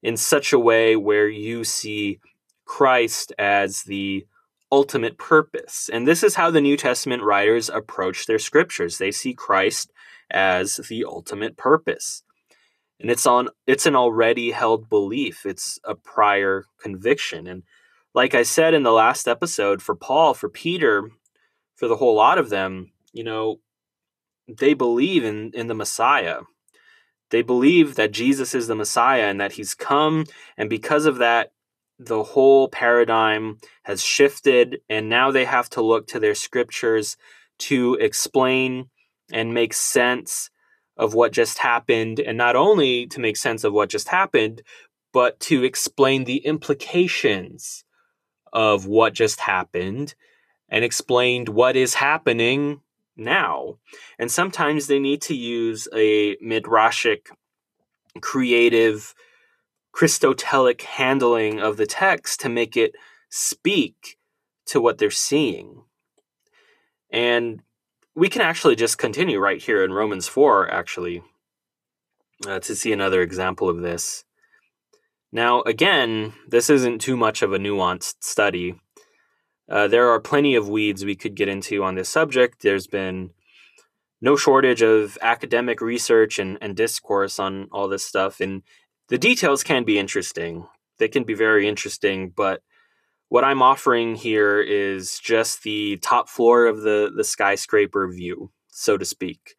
in 0.01 0.17
such 0.17 0.53
a 0.53 0.59
way 0.59 0.95
where 0.95 1.27
you 1.27 1.63
see 1.63 2.19
Christ 2.65 3.33
as 3.37 3.83
the 3.83 4.25
ultimate 4.71 5.17
purpose. 5.17 5.89
And 5.91 6.07
this 6.07 6.23
is 6.23 6.35
how 6.35 6.49
the 6.49 6.61
New 6.61 6.77
Testament 6.77 7.21
writers 7.21 7.69
approach 7.69 8.25
their 8.25 8.39
scriptures. 8.39 8.97
They 8.97 9.11
see 9.11 9.33
Christ 9.33 9.91
as 10.31 10.77
the 10.89 11.05
ultimate 11.05 11.57
purpose. 11.57 12.23
And 12.99 13.11
it's 13.11 13.25
on 13.25 13.49
it's 13.67 13.85
an 13.85 13.95
already 13.95 14.51
held 14.51 14.89
belief. 14.89 15.45
It's 15.45 15.79
a 15.83 15.95
prior 15.95 16.65
conviction. 16.81 17.47
And 17.47 17.63
like 18.13 18.35
I 18.35 18.43
said 18.43 18.73
in 18.73 18.83
the 18.83 18.91
last 18.91 19.27
episode, 19.27 19.81
for 19.81 19.95
Paul, 19.95 20.33
for 20.33 20.49
Peter, 20.49 21.09
for 21.75 21.87
the 21.87 21.97
whole 21.97 22.15
lot 22.15 22.37
of 22.37 22.49
them, 22.49 22.91
you 23.11 23.23
know, 23.23 23.59
they 24.47 24.73
believe 24.73 25.23
in, 25.23 25.51
in 25.53 25.67
the 25.67 25.73
Messiah. 25.73 26.41
They 27.29 27.41
believe 27.41 27.95
that 27.95 28.11
Jesus 28.11 28.53
is 28.53 28.67
the 28.67 28.75
Messiah 28.75 29.23
and 29.23 29.41
that 29.41 29.53
he's 29.53 29.73
come. 29.73 30.25
And 30.57 30.69
because 30.69 31.05
of 31.05 31.17
that, 31.17 31.51
the 31.97 32.23
whole 32.23 32.67
paradigm 32.67 33.57
has 33.83 34.03
shifted. 34.03 34.81
And 34.89 35.09
now 35.09 35.31
they 35.31 35.45
have 35.45 35.69
to 35.71 35.81
look 35.81 36.07
to 36.07 36.19
their 36.19 36.35
scriptures 36.35 37.17
to 37.59 37.95
explain 37.95 38.89
and 39.31 39.53
make 39.53 39.73
sense 39.73 40.49
of 40.97 41.13
what 41.13 41.31
just 41.31 41.59
happened. 41.59 42.19
And 42.19 42.37
not 42.37 42.55
only 42.55 43.07
to 43.07 43.19
make 43.19 43.37
sense 43.37 43.63
of 43.63 43.73
what 43.73 43.89
just 43.89 44.09
happened, 44.09 44.61
but 45.11 45.39
to 45.41 45.63
explain 45.63 46.23
the 46.23 46.37
implications 46.37 47.83
of 48.51 48.85
what 48.85 49.13
just 49.13 49.41
happened 49.41 50.15
and 50.69 50.83
explained 50.83 51.49
what 51.49 51.75
is 51.75 51.95
happening 51.95 52.81
now. 53.15 53.77
And 54.17 54.31
sometimes 54.31 54.87
they 54.87 54.99
need 54.99 55.21
to 55.23 55.35
use 55.35 55.87
a 55.93 56.35
midrashic, 56.37 57.27
creative, 58.21 59.13
Christotelic 59.95 60.81
handling 60.81 61.59
of 61.59 61.77
the 61.77 61.85
text 61.85 62.41
to 62.41 62.49
make 62.49 62.75
it 62.75 62.95
speak 63.29 64.17
to 64.65 64.81
what 64.81 64.97
they're 64.97 65.11
seeing. 65.11 65.83
And 67.11 67.61
we 68.15 68.29
can 68.29 68.41
actually 68.41 68.75
just 68.75 68.97
continue 68.97 69.39
right 69.39 69.61
here 69.61 69.83
in 69.83 69.91
Romans 69.93 70.27
4, 70.27 70.69
actually, 70.71 71.23
uh, 72.47 72.59
to 72.59 72.75
see 72.75 72.93
another 72.93 73.21
example 73.21 73.69
of 73.69 73.81
this. 73.81 74.23
Now, 75.31 75.61
again, 75.63 76.33
this 76.47 76.69
isn't 76.69 77.01
too 77.01 77.17
much 77.17 77.41
of 77.41 77.53
a 77.53 77.57
nuanced 77.57 78.17
study. 78.21 78.79
Uh, 79.69 79.87
there 79.87 80.09
are 80.09 80.19
plenty 80.19 80.53
of 80.53 80.69
weeds 80.69 81.03
we 81.03 81.15
could 81.15 81.35
get 81.35 81.47
into 81.47 81.83
on 81.83 81.95
this 81.95 82.09
subject. 82.09 82.61
There's 82.61 82.85
been 82.85 83.31
no 84.21 84.35
shortage 84.35 84.83
of 84.83 85.17
academic 85.21 85.81
research 85.81 86.37
and, 86.37 86.57
and 86.61 86.75
discourse 86.75 87.39
on 87.39 87.67
all 87.71 87.87
this 87.87 88.03
stuff. 88.03 88.39
And 88.39 88.61
the 89.07 89.17
details 89.17 89.63
can 89.63 89.83
be 89.83 89.97
interesting. 89.97 90.67
They 90.99 91.07
can 91.07 91.23
be 91.23 91.33
very 91.33 91.67
interesting, 91.67 92.29
but 92.29 92.61
what 93.33 93.43
I'm 93.43 93.63
offering 93.63 94.13
here 94.13 94.61
is 94.61 95.17
just 95.17 95.63
the 95.63 95.97
top 95.97 96.29
floor 96.29 96.67
of 96.67 96.83
the, 96.83 97.11
the 97.15 97.23
skyscraper 97.23 98.07
view, 98.07 98.51
so 98.67 98.95
to 98.95 99.05
speak. 99.05 99.55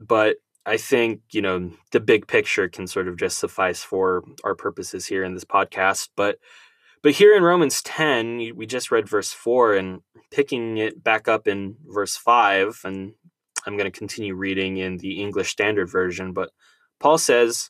But 0.00 0.36
I 0.64 0.78
think, 0.78 1.20
you 1.30 1.42
know, 1.42 1.72
the 1.92 2.00
big 2.00 2.26
picture 2.26 2.66
can 2.66 2.86
sort 2.86 3.06
of 3.06 3.18
just 3.18 3.38
suffice 3.38 3.82
for 3.82 4.24
our 4.44 4.54
purposes 4.54 5.04
here 5.04 5.24
in 5.24 5.34
this 5.34 5.44
podcast. 5.44 6.08
But 6.16 6.38
but 7.02 7.12
here 7.12 7.36
in 7.36 7.42
Romans 7.42 7.82
10, 7.82 8.52
we 8.56 8.64
just 8.64 8.90
read 8.90 9.10
verse 9.10 9.30
4 9.30 9.74
and 9.74 10.00
picking 10.30 10.78
it 10.78 11.04
back 11.04 11.28
up 11.28 11.46
in 11.46 11.76
verse 11.86 12.16
5, 12.16 12.80
and 12.84 13.12
I'm 13.66 13.76
going 13.76 13.92
to 13.92 13.98
continue 13.98 14.34
reading 14.34 14.78
in 14.78 14.96
the 14.96 15.20
English 15.20 15.50
Standard 15.50 15.90
Version. 15.90 16.32
But 16.32 16.52
Paul 16.98 17.18
says, 17.18 17.68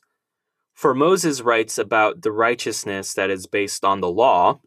For 0.73 0.93
Moses 0.93 1.41
writes 1.41 1.77
about 1.77 2.21
the 2.21 2.31
righteousness 2.31 3.13
that 3.15 3.29
is 3.29 3.45
based 3.45 3.83
on 3.83 3.99
the 3.99 4.09
law, 4.09 4.61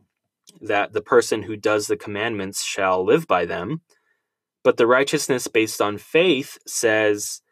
that 0.61 0.93
the 0.93 1.03
person 1.03 1.43
who 1.43 1.57
does 1.57 1.87
the 1.87 1.97
commandments 1.97 2.63
shall 2.65 3.05
live 3.05 3.27
by 3.27 3.45
them. 3.45 3.83
But 4.65 4.77
the 4.77 4.87
righteousness 4.87 5.49
based 5.49 5.81
on 5.81 5.99
faith 5.99 6.59
says, 6.67 7.43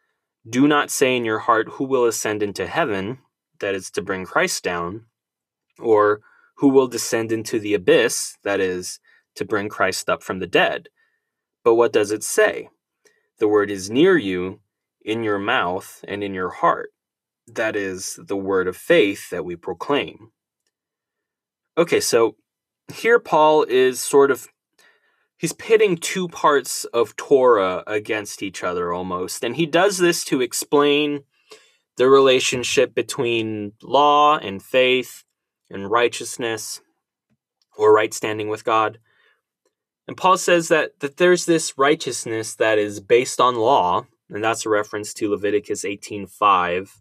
do 0.49 0.67
not 0.67 0.91
say 0.91 1.17
in 1.17 1.25
your 1.25 1.41
heart, 1.41 1.69
Who 1.73 1.85
will 1.85 2.07
ascend 2.07 2.43
into 2.43 2.67
heaven? 2.67 3.19
That 3.61 3.75
is 3.75 3.91
to 3.93 4.03
bring 4.03 4.25
Christ 4.25 4.65
down. 4.65 5.07
Or 5.79 6.21
who 6.57 6.69
will 6.69 6.89
descend 6.89 7.31
into 7.31 7.59
the 7.59 7.75
abyss? 7.75 8.37
That 8.43 8.61
is 8.61 9.01
to 9.35 9.45
bring 9.45 9.69
Christ 9.69 10.09
up 10.09 10.23
from 10.23 10.39
the 10.39 10.47
dead. 10.47 10.89
But 11.63 11.75
what 11.75 11.93
does 11.93 12.11
it 12.11 12.25
say? 12.25 12.71
The 13.39 13.49
word 13.49 13.71
is 13.71 13.91
near 13.91 14.17
you, 14.17 14.61
in 15.03 15.23
your 15.23 15.39
mouth 15.39 16.05
and 16.09 16.25
in 16.25 16.35
your 16.35 16.51
heart. 16.51 16.91
That 17.47 17.77
is 17.77 18.19
the 18.23 18.37
word 18.37 18.67
of 18.67 18.77
faith 18.77 19.31
that 19.31 19.45
we 19.45 19.57
proclaim. 19.57 20.31
Okay, 21.77 22.01
so 22.01 22.37
here 22.91 23.19
Paul 23.19 23.65
is 23.65 24.01
sort 24.01 24.31
of 24.31 24.49
he's 25.37 25.53
pitting 25.53 25.97
two 25.97 26.29
parts 26.29 26.85
of 26.87 27.17
Torah 27.17 27.83
against 27.87 28.43
each 28.43 28.63
other 28.63 28.93
almost. 28.93 29.43
And 29.43 29.57
he 29.57 29.67
does 29.67 29.99
this 29.99 30.25
to 30.27 30.41
explain 30.41 31.25
the 31.97 32.09
relationship 32.09 32.95
between 32.95 33.73
law 33.83 34.39
and 34.39 34.63
faith 34.63 35.25
and 35.71 35.91
righteousness 35.91 36.81
or 37.77 37.93
right 37.93 38.13
standing 38.13 38.49
with 38.49 38.65
God. 38.65 38.99
And 40.07 40.17
Paul 40.17 40.37
says 40.37 40.69
that, 40.69 40.99
that 41.01 41.19
there's 41.19 41.47
this 41.47 41.79
righteousness 41.79 42.55
that 42.57 42.79
is 42.79 43.01
based 43.01 43.41
on 43.41 43.55
law, 43.57 44.07
and 44.29 44.43
that's 44.43 44.67
a 44.67 44.69
reference 44.69 45.15
to 45.15 45.31
Leviticus 45.31 45.85
18:5. 45.85 47.01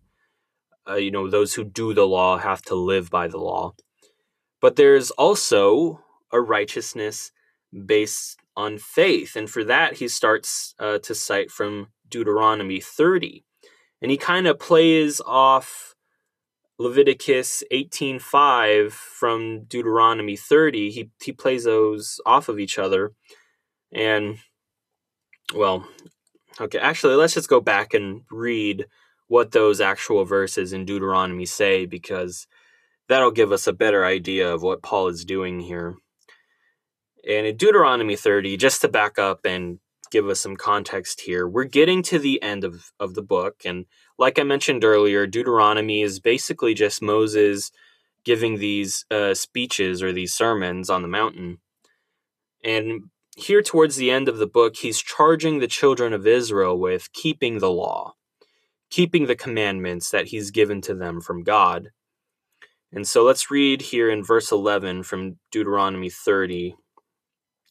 Uh, 0.88 0.96
you 0.96 1.12
know, 1.12 1.30
those 1.30 1.54
who 1.54 1.64
do 1.64 1.94
the 1.94 2.06
law 2.08 2.38
have 2.38 2.62
to 2.64 2.76
live 2.76 3.10
by 3.10 3.28
the 3.28 3.38
law. 3.38 3.74
But 4.62 4.76
there's 4.76 5.12
also 5.12 6.04
a 6.32 6.40
righteousness 6.40 7.32
based 7.86 8.40
on 8.56 8.78
faith. 8.78 9.36
And 9.36 9.50
for 9.50 9.64
that, 9.64 9.96
he 9.96 10.08
starts 10.08 10.76
uh, 10.80 11.00
to 11.00 11.16
cite 11.16 11.52
from 11.52 11.88
Deuteronomy 12.10 12.80
30. 12.82 13.44
And 14.02 14.12
he 14.12 14.18
kind 14.18 14.48
of 14.48 14.60
plays 14.60 15.22
off 15.26 15.96
Leviticus 16.78 17.62
18:5 17.72 18.92
from 18.92 19.66
Deuteronomy 19.66 20.38
30. 20.38 20.92
He 20.92 21.12
he 21.22 21.34
plays 21.34 21.66
those 21.66 22.22
off 22.26 22.48
of 22.48 22.60
each 22.60 22.80
other. 22.80 23.12
And 23.92 24.40
well, 25.54 25.86
okay, 26.60 26.80
actually 26.80 27.16
let's 27.16 27.34
just 27.34 27.50
go 27.50 27.60
back 27.60 27.94
and 27.94 28.22
read 28.32 28.86
what 29.28 29.52
those 29.52 29.82
actual 29.82 30.24
verses 30.26 30.72
in 30.74 30.86
Deuteronomy 30.86 31.46
say 31.46 31.86
because 31.86 32.48
that'll 33.10 33.32
give 33.32 33.52
us 33.52 33.68
a 33.68 33.74
better 33.74 34.06
idea 34.06 34.54
of 34.54 34.62
what 34.62 34.84
Paul 34.84 35.08
is 35.08 35.26
doing 35.26 35.60
here. 35.60 35.98
And 37.28 37.46
in 37.46 37.58
Deuteronomy 37.58 38.16
30, 38.16 38.56
just 38.56 38.82
to 38.82 38.88
back 38.88 39.20
up 39.20 39.42
and 39.44 39.80
give 40.12 40.30
us 40.30 40.40
some 40.40 40.56
context 40.56 41.22
here, 41.22 41.48
we're 41.48 41.66
getting 41.66 42.02
to 42.04 42.20
the 42.20 42.42
end 42.42 42.64
of, 42.64 42.92
of 43.00 43.16
the 43.16 43.22
book. 43.22 43.64
And 43.66 43.86
like 44.18 44.40
I 44.40 44.44
mentioned 44.44 44.86
earlier, 44.86 45.28
Deuteronomy 45.28 46.02
is 46.02 46.20
basically 46.20 46.74
just 46.74 47.02
Moses 47.02 47.72
giving 48.24 48.60
these 48.60 49.06
uh, 49.12 49.34
speeches 49.34 50.02
or 50.02 50.14
these 50.14 50.34
sermons 50.34 50.90
on 50.90 51.02
the 51.02 51.08
mountain. 51.08 51.58
And 52.64 53.10
here, 53.36 53.62
towards 53.62 53.96
the 53.96 54.12
end 54.12 54.28
of 54.28 54.38
the 54.38 54.48
book, 54.48 54.78
he's 54.78 55.02
charging 55.02 55.60
the 55.60 55.68
children 55.68 56.14
of 56.14 56.28
Israel 56.28 56.78
with 56.78 57.12
keeping 57.14 57.60
the 57.60 57.72
law, 57.72 58.14
keeping 58.90 59.26
the 59.26 59.36
commandments 59.36 60.10
that 60.12 60.28
he's 60.28 60.52
given 60.52 60.82
to 60.82 60.94
them 60.94 61.22
from 61.22 61.44
God. 61.44 61.90
And 62.92 63.08
so 63.08 63.24
let's 63.24 63.52
read 63.52 63.82
here 63.82 64.10
in 64.10 64.24
verse 64.24 64.52
11 64.52 65.04
from 65.04 65.38
Deuteronomy 65.52 66.10
30 66.10 66.76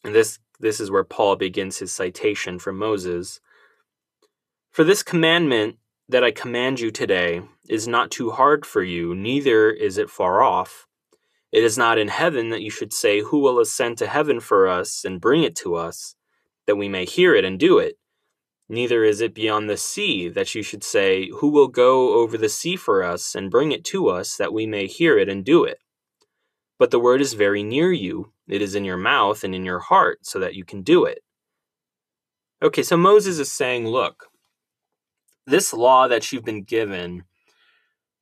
and 0.05 0.15
this, 0.15 0.39
this 0.61 0.81
is 0.81 0.91
where 0.91 1.05
Paul 1.05 1.37
begins 1.37 1.79
his 1.79 1.93
citation 1.93 2.59
from 2.59 2.79
Moses. 2.79 3.41
For 4.71 4.85
this 4.85 5.03
commandment 5.03 5.77
that 6.09 6.25
I 6.25 6.31
command 6.31 6.81
you 6.81 6.91
today 6.91 7.43
is 7.69 7.89
not 7.89 8.11
too 8.11 8.31
hard 8.31 8.65
for 8.65 8.83
you, 8.83 9.15
neither 9.15 9.71
is 9.71 9.99
it 9.99 10.11
far 10.11 10.43
off. 10.43 10.87
It 11.51 11.65
is 11.65 11.79
not 11.79 11.99
in 11.99 12.09
heaven 12.09 12.51
that 12.51 12.63
you 12.63 12.71
should 12.71 12.93
say, 12.93 13.21
Who 13.21 13.41
will 13.41 13.59
ascend 13.59 13.99
to 13.99 14.07
heaven 14.07 14.41
for 14.41 14.69
us 14.69 15.05
and 15.05 15.21
bring 15.21 15.43
it 15.43 15.57
to 15.57 15.75
us, 15.75 16.15
that 16.67 16.77
we 16.77 16.89
may 16.89 17.05
hear 17.05 17.35
it 17.35 17.45
and 17.45 17.59
do 17.59 17.79
it? 17.79 17.99
Neither 18.69 19.03
is 19.03 19.21
it 19.21 19.35
beyond 19.35 19.69
the 19.69 19.77
sea 19.77 20.29
that 20.29 20.55
you 20.55 20.63
should 20.63 20.85
say, 20.85 21.31
Who 21.39 21.49
will 21.49 21.69
go 21.69 22.15
over 22.15 22.37
the 22.37 22.49
sea 22.49 22.77
for 22.77 23.03
us 23.03 23.35
and 23.35 23.51
bring 23.51 23.73
it 23.73 23.85
to 23.87 24.09
us, 24.09 24.37
that 24.37 24.53
we 24.53 24.67
may 24.67 24.87
hear 24.87 25.19
it 25.19 25.29
and 25.29 25.45
do 25.45 25.65
it? 25.65 25.79
But 26.79 26.91
the 26.91 27.01
word 27.01 27.21
is 27.21 27.35
very 27.35 27.63
near 27.63 27.93
you. 27.93 28.33
It 28.47 28.61
is 28.63 28.75
in 28.75 28.85
your 28.85 28.97
mouth 28.97 29.43
and 29.43 29.55
in 29.55 29.65
your 29.65 29.81
heart, 29.81 30.21
so 30.23 30.39
that 30.39 30.55
you 30.55 30.65
can 30.65 30.83
do 30.83 31.05
it. 31.05 31.21
Okay, 32.63 32.83
so 32.83 32.97
Moses 32.97 33.39
is 33.39 33.51
saying, 33.51 33.87
look, 33.87 34.27
this 35.47 35.73
law 35.73 36.09
that 36.09 36.31
you've 36.31 36.45
been 36.45 36.63
given, 36.63 37.25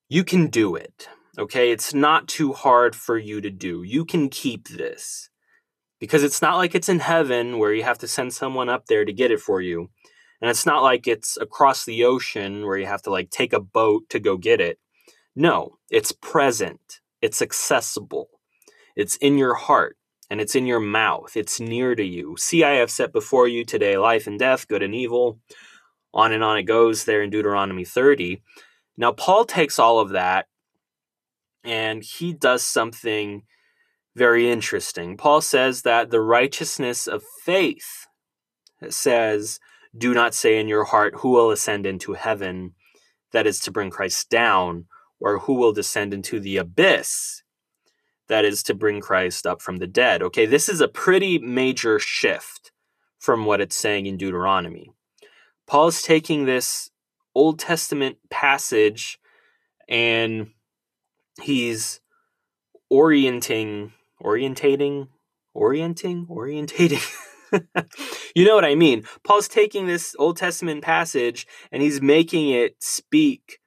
you 0.09 0.23
can 0.25 0.47
do 0.47 0.77
it. 0.77 1.09
Okay, 1.39 1.71
it's 1.71 1.93
not 1.93 2.29
too 2.29 2.53
hard 2.53 2.95
for 2.95 3.19
you 3.19 3.41
to 3.41 3.51
do. 3.51 3.83
You 3.83 4.05
can 4.05 4.29
keep 4.29 4.69
this. 4.69 5.29
Because 5.99 6.23
it's 6.23 6.41
not 6.41 6.57
like 6.57 6.75
it's 6.75 6.89
in 6.89 7.01
heaven 7.01 7.59
where 7.59 7.73
you 7.73 7.83
have 7.83 7.99
to 7.99 8.09
send 8.09 8.33
someone 8.33 8.69
up 8.69 8.87
there 8.87 9.05
to 9.05 9.13
get 9.13 9.31
it 9.31 9.41
for 9.41 9.61
you. 9.61 9.91
And 10.41 10.51
it's 10.51 10.67
not 10.67 10.83
like 10.83 11.07
it's 11.07 11.37
across 11.39 11.85
the 11.85 12.05
ocean 12.05 12.67
where 12.67 12.77
you 12.77 12.87
have 12.87 13.03
to 13.03 13.11
like 13.11 13.31
take 13.31 13.53
a 13.53 13.61
boat 13.61 14.09
to 14.11 14.19
go 14.19 14.37
get 14.37 14.61
it. 14.61 14.79
No, 15.35 15.79
it's 15.91 16.13
present. 16.13 17.01
It's 17.23 17.43
accessible. 17.43 18.29
It's 18.95 19.17
in 19.17 19.39
your 19.39 19.55
heart 19.55 19.97
and 20.31 20.41
it's 20.41 20.55
in 20.55 20.67
your 20.67 20.81
mouth. 20.81 21.37
It's 21.37 21.61
near 21.61 21.95
to 21.95 22.05
you. 22.05 22.37
See, 22.39 22.65
I 22.65 22.73
have 22.77 22.91
set 22.91 23.13
before 23.13 23.49
you 23.49 23.65
today 23.65 23.97
life 23.97 24.27
and 24.27 24.39
death, 24.39 24.69
good 24.69 24.83
and 24.83 24.95
evil. 24.95 25.39
On 26.13 26.33
and 26.33 26.43
on 26.43 26.59
it 26.59 26.65
goes 26.65 27.05
there 27.05 27.23
in 27.23 27.31
Deuteronomy 27.31 27.85
30. 27.85 28.43
Now, 28.97 29.13
Paul 29.13 29.45
takes 29.45 29.79
all 29.79 30.01
of 30.01 30.11
that 30.11 30.47
and 31.63 32.03
he 32.03 32.33
does 32.33 32.65
something 32.65 33.43
very 34.15 34.51
interesting. 34.51 35.17
Paul 35.19 35.43
says 35.43 35.83
that 35.83 36.11
the 36.11 36.23
righteousness 36.23 37.07
of 37.07 37.23
faith 37.45 38.07
says, 38.89 39.61
Do 39.97 40.13
not 40.13 40.35
say 40.35 40.59
in 40.59 40.69
your 40.69 40.85
heart, 40.85 41.15
Who 41.19 41.31
will 41.31 41.51
ascend 41.51 41.87
into 41.87 42.15
heaven? 42.15 42.75
That 43.33 43.47
is 43.47 43.61
to 43.61 43.71
bring 43.71 43.91
Christ 43.91 44.31
down, 44.31 44.87
or 45.21 45.41
who 45.41 45.55
will 45.55 45.73
descend 45.73 46.15
into 46.15 46.41
the 46.41 46.57
abyss? 46.57 47.43
that 48.29 48.45
is 48.45 48.63
to 48.65 48.75
bring 48.75 49.01
Christ 49.01 49.47
up 49.47 49.63
from 49.63 49.77
the 49.77 49.87
dead. 49.87 50.23
Okay, 50.23 50.47
this 50.47 50.69
is 50.69 50.81
a 50.81 50.89
pretty 50.89 51.39
major 51.39 51.99
shift 51.99 52.73
from 53.19 53.45
what 53.45 53.61
it's 53.61 53.77
saying 53.77 54.07
in 54.07 54.17
Deuteronomy. 54.17 54.93
Paul's 55.67 56.03
taking 56.03 56.45
this 56.45 56.91
Old 57.35 57.59
Testament 57.59 58.19
passage 58.31 59.19
and 59.89 60.49
he's 61.41 62.01
orienting, 62.91 63.93
orientating, 64.23 65.09
orienting, 65.55 66.27
orientating. 66.27 67.23
you 68.35 68.45
know 68.45 68.55
what 68.55 68.65
I 68.65 68.75
mean. 68.75 69.05
Paul's 69.25 69.49
taking 69.49 69.87
this 69.87 70.15
Old 70.19 70.37
Testament 70.37 70.83
passage 70.83 71.47
and 71.73 71.83
he's 71.83 72.01
making 72.01 72.51
it 72.51 72.83
speak 72.83 73.59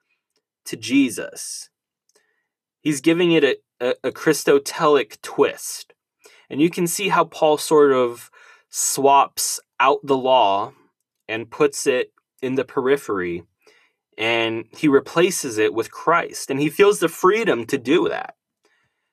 to 0.66 0.76
Jesus. 0.76 1.70
He's 2.82 3.02
giving 3.02 3.32
it 3.32 3.44
a, 3.44 3.58
a, 3.80 3.96
a 4.06 4.12
Christotelic 4.12 5.22
twist. 5.22 5.94
And 6.50 6.62
you 6.62 6.70
can 6.70 6.88
see 6.88 7.10
how 7.10 7.26
Paul 7.26 7.58
sort 7.58 7.92
of 7.92 8.32
swaps 8.70 9.60
out 9.80 10.00
the 10.04 10.18
law 10.18 10.74
and 11.28 11.50
puts 11.50 11.88
it 11.88 12.12
in 12.42 12.56
the 12.56 12.66
periphery 12.66 13.44
and 14.18 14.66
he 14.78 14.90
replaces 14.90 15.58
it 15.58 15.74
with 15.74 15.92
Christ. 15.92 16.52
And 16.52 16.60
he 16.60 16.70
feels 16.70 17.00
the 17.00 17.08
freedom 17.08 17.66
to 17.68 17.78
do 17.78 18.10
that. 18.10 18.36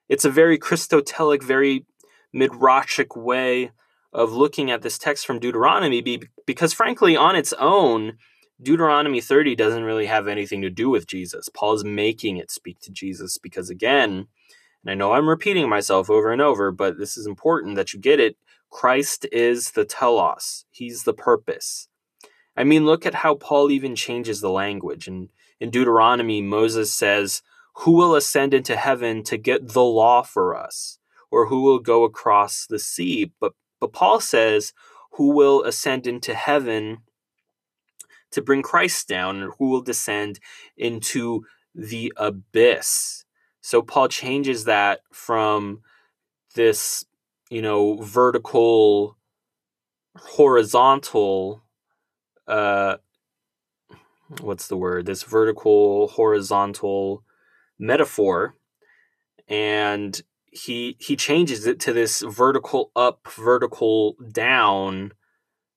It's 0.08 0.24
a 0.24 0.30
very 0.30 0.58
Christotelic, 0.58 1.42
very 1.42 1.86
midrashic 2.34 3.16
way 3.16 3.70
of 4.16 4.32
looking 4.32 4.70
at 4.70 4.80
this 4.80 4.96
text 4.96 5.26
from 5.26 5.38
Deuteronomy 5.38 6.00
be, 6.00 6.22
because, 6.46 6.72
frankly, 6.72 7.16
on 7.16 7.36
its 7.36 7.52
own, 7.58 8.14
Deuteronomy 8.60 9.20
30 9.20 9.54
doesn't 9.54 9.84
really 9.84 10.06
have 10.06 10.26
anything 10.26 10.62
to 10.62 10.70
do 10.70 10.88
with 10.88 11.06
Jesus. 11.06 11.50
Paul's 11.50 11.84
making 11.84 12.38
it 12.38 12.50
speak 12.50 12.80
to 12.80 12.90
Jesus 12.90 13.36
because, 13.36 13.68
again, 13.68 14.26
and 14.82 14.90
I 14.90 14.94
know 14.94 15.12
I'm 15.12 15.28
repeating 15.28 15.68
myself 15.68 16.08
over 16.08 16.32
and 16.32 16.40
over, 16.40 16.70
but 16.70 16.96
this 16.96 17.18
is 17.18 17.26
important 17.26 17.76
that 17.76 17.92
you 17.92 18.00
get 18.00 18.18
it. 18.18 18.38
Christ 18.70 19.26
is 19.32 19.72
the 19.72 19.84
telos, 19.84 20.64
he's 20.70 21.02
the 21.02 21.12
purpose. 21.12 21.88
I 22.56 22.64
mean, 22.64 22.86
look 22.86 23.04
at 23.04 23.16
how 23.16 23.34
Paul 23.34 23.70
even 23.70 23.94
changes 23.94 24.40
the 24.40 24.48
language. 24.48 25.06
And 25.06 25.28
in 25.60 25.68
Deuteronomy, 25.68 26.40
Moses 26.40 26.90
says, 26.90 27.42
Who 27.80 27.92
will 27.92 28.14
ascend 28.14 28.54
into 28.54 28.76
heaven 28.76 29.22
to 29.24 29.36
get 29.36 29.74
the 29.74 29.84
law 29.84 30.22
for 30.22 30.56
us? 30.56 30.98
Or 31.30 31.48
who 31.48 31.60
will 31.60 31.80
go 31.80 32.04
across 32.04 32.64
the 32.66 32.78
sea? 32.78 33.32
But, 33.38 33.52
but 33.86 33.92
Paul 33.92 34.18
says, 34.20 34.72
Who 35.12 35.32
will 35.32 35.62
ascend 35.62 36.08
into 36.08 36.34
heaven 36.34 36.98
to 38.32 38.42
bring 38.42 38.60
Christ 38.62 39.06
down? 39.06 39.40
And 39.40 39.52
who 39.58 39.70
will 39.70 39.80
descend 39.80 40.40
into 40.76 41.46
the 41.72 42.12
abyss? 42.16 43.24
So 43.60 43.82
Paul 43.82 44.08
changes 44.08 44.64
that 44.64 45.02
from 45.12 45.82
this, 46.56 47.04
you 47.48 47.62
know, 47.62 48.02
vertical, 48.02 49.16
horizontal, 50.16 51.62
uh, 52.48 52.96
what's 54.40 54.66
the 54.66 54.76
word? 54.76 55.06
This 55.06 55.22
vertical, 55.22 56.08
horizontal 56.08 57.22
metaphor, 57.78 58.56
and 59.46 60.20
he 60.56 60.96
he 60.98 61.16
changes 61.16 61.66
it 61.66 61.78
to 61.80 61.92
this 61.92 62.22
vertical 62.22 62.90
up, 62.96 63.20
vertical 63.28 64.16
down 64.32 65.12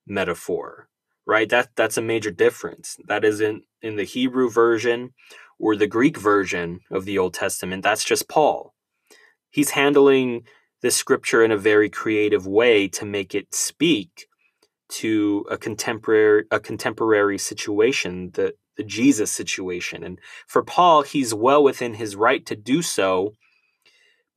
metaphor. 0.08 0.88
Right? 1.26 1.50
That 1.50 1.70
that's 1.76 1.98
a 1.98 2.02
major 2.02 2.32
difference. 2.32 2.98
That 3.08 3.24
isn't 3.24 3.64
in 3.82 3.98
the 3.98 4.04
Hebrew 4.04 4.50
version 4.50 5.14
or 5.60 5.76
the 5.76 5.88
Greek 5.88 6.18
version 6.18 6.80
of 6.90 7.06
the 7.06 7.18
Old 7.18 7.34
Testament. 7.34 7.84
That's 7.84 8.04
just 8.04 8.28
Paul. 8.30 8.74
He's 9.52 9.72
handling 9.72 10.44
this 10.82 10.96
scripture 10.96 11.44
in 11.44 11.52
a 11.52 11.58
very 11.58 11.90
creative 11.90 12.48
way 12.48 12.88
to 12.88 13.06
make 13.06 13.36
it 13.36 13.54
speak 13.54 14.28
to 14.90 15.46
a 15.52 15.58
contemporary 15.58 16.46
a 16.50 16.60
contemporary 16.60 17.38
situation, 17.38 18.32
the 18.34 18.56
the 18.78 18.84
Jesus 18.84 19.32
situation. 19.32 20.04
And 20.04 20.20
for 20.48 20.64
Paul, 20.64 21.04
he's 21.04 21.34
well 21.34 21.62
within 21.62 21.96
his 21.96 22.16
right 22.16 22.46
to 22.46 22.56
do 22.56 22.82
so 22.82 23.36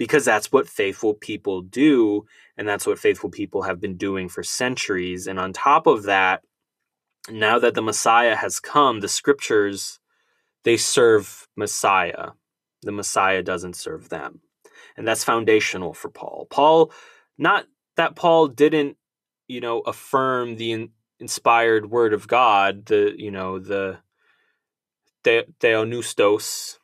because 0.02 0.24
that's 0.24 0.50
what 0.50 0.68
faithful 0.68 1.14
people 1.14 1.62
do 1.62 2.26
and 2.56 2.66
that's 2.66 2.88
what 2.88 2.98
faithful 2.98 3.30
people 3.30 3.62
have 3.62 3.80
been 3.80 3.96
doing 3.96 4.28
for 4.28 4.42
centuries. 4.42 5.28
And 5.28 5.38
on 5.38 5.52
top 5.52 5.86
of 5.86 6.02
that, 6.02 6.42
now 7.30 7.60
that 7.60 7.74
the 7.74 7.82
Messiah 7.82 8.34
has 8.34 8.58
come, 8.58 8.98
the 8.98 9.06
scriptures 9.06 10.00
they 10.64 10.76
serve 10.76 11.46
Messiah. 11.54 12.30
The 12.82 12.90
Messiah 12.90 13.44
doesn't 13.44 13.76
serve 13.76 14.08
them. 14.08 14.40
And 14.96 15.06
that's 15.06 15.22
foundational 15.22 15.94
for 15.94 16.08
Paul. 16.08 16.48
Paul, 16.50 16.90
not 17.38 17.66
that 17.96 18.16
Paul 18.16 18.48
didn't, 18.48 18.96
you 19.46 19.60
know, 19.60 19.82
affirm 19.82 20.56
the 20.56 20.72
in, 20.72 20.88
inspired 21.20 21.92
word 21.92 22.12
of 22.12 22.26
God, 22.26 22.86
the, 22.86 23.14
you 23.16 23.30
know, 23.30 23.60
the 23.60 23.98
the, 25.22 25.46
theopneustos. 25.60 26.78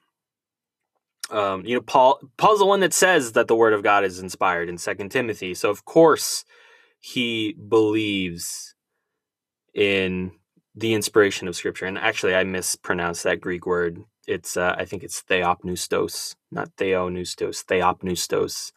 Um, 1.31 1.65
you 1.67 1.75
know, 1.75 1.83
Paul 1.83 2.21
Paul's 2.37 2.61
the 2.61 2.67
one 2.67 2.81
that 2.81 2.95
says 2.95 3.33
that 3.33 3.49
the 3.49 3.57
word 3.57 3.73
of 3.73 3.83
God 3.83 4.05
is 4.05 4.19
inspired 4.19 4.69
in 4.69 4.79
Second 4.79 5.11
Timothy. 5.11 5.55
So 5.55 5.71
of 5.71 5.85
course 5.85 6.45
he 7.01 7.53
believes 7.53 8.75
in 9.75 10.33
the 10.75 10.95
inspiration 10.95 11.49
of 11.49 11.57
scripture. 11.57 11.87
And 11.87 11.99
actually 11.99 12.35
I 12.35 12.45
mispronounced 12.45 13.25
that 13.25 13.41
Greek 13.41 13.67
word 13.67 14.05
it's 14.29 14.57
uh, 14.59 14.75
I 14.79 14.85
think 14.85 15.03
it's 15.03 15.23
theopneustos, 15.23 16.37
not 16.53 16.77
theopneustos, 16.77 17.65
theopneustos, 17.65 18.73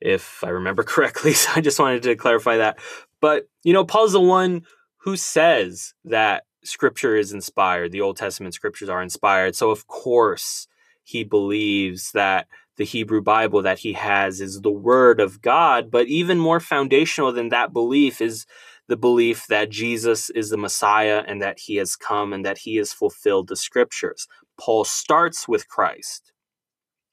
if 0.00 0.42
I 0.44 0.48
remember 0.50 0.82
correctly. 0.84 1.32
So 1.32 1.50
I 1.54 1.60
just 1.60 1.80
wanted 1.80 2.04
to 2.04 2.16
clarify 2.16 2.56
that. 2.58 2.78
But 3.20 3.48
you 3.64 3.72
know, 3.72 3.84
Paul's 3.84 4.12
the 4.12 4.20
one 4.20 4.62
who 4.98 5.16
says 5.16 5.94
that 6.04 6.44
Scripture 6.62 7.16
is 7.16 7.32
inspired. 7.32 7.90
The 7.90 8.00
Old 8.00 8.16
Testament 8.16 8.54
scriptures 8.54 8.88
are 8.88 9.02
inspired. 9.02 9.56
So 9.56 9.70
of 9.70 9.86
course 9.86 10.68
he 11.02 11.24
believes 11.24 12.12
that 12.12 12.46
the 12.76 12.84
Hebrew 12.84 13.20
Bible 13.20 13.62
that 13.62 13.80
he 13.80 13.92
has 13.92 14.40
is 14.40 14.60
the 14.60 14.70
Word 14.70 15.20
of 15.20 15.42
God. 15.42 15.90
But 15.90 16.06
even 16.06 16.38
more 16.38 16.60
foundational 16.60 17.32
than 17.32 17.50
that 17.50 17.72
belief 17.72 18.20
is 18.20 18.46
the 18.88 18.96
belief 18.96 19.46
that 19.48 19.70
Jesus 19.70 20.30
is 20.30 20.50
the 20.50 20.56
Messiah 20.56 21.22
and 21.26 21.42
that 21.42 21.60
he 21.60 21.76
has 21.76 21.94
come 21.94 22.32
and 22.32 22.44
that 22.44 22.58
he 22.58 22.76
has 22.76 22.92
fulfilled 22.92 23.48
the 23.48 23.56
scriptures. 23.56 24.26
Paul 24.58 24.84
starts 24.84 25.46
with 25.46 25.68
Christ 25.68 26.32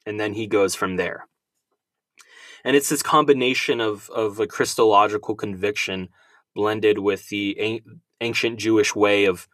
and 0.06 0.20
then 0.20 0.34
he 0.34 0.48
goes 0.48 0.74
from 0.74 0.96
there. 0.96 1.28
And 2.64 2.76
it's 2.76 2.90
this 2.90 3.04
combination 3.04 3.80
of, 3.80 4.10
of 4.10 4.40
a 4.40 4.48
Christological 4.48 5.36
conviction 5.36 6.10
blended 6.56 7.00
with 7.00 7.30
the 7.30 7.82
ancient 8.20 8.58
Jewish 8.58 8.96
way 8.96 9.26
of 9.26 9.48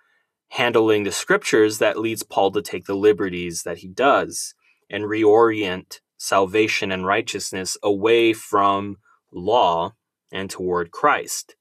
handling 0.54 1.04
the 1.04 1.12
scriptures 1.12 1.80
that 1.80 1.98
leads 1.98 2.22
Paul 2.22 2.52
to 2.52 2.62
take 2.62 2.86
the 2.86 2.96
liberties 2.96 3.64
that 3.64 3.80
he 3.80 3.88
does 3.88 4.54
and 4.88 5.06
reorient 5.06 6.00
salvation 6.18 6.92
and 6.92 7.08
righteousness 7.08 7.76
away 7.82 8.34
from 8.34 8.98
law 9.32 9.94
and 10.32 10.52
toward 10.52 10.92
Christ. 10.92 11.56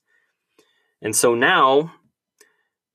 And 1.01 1.17
so 1.17 1.35
now, 1.35 1.95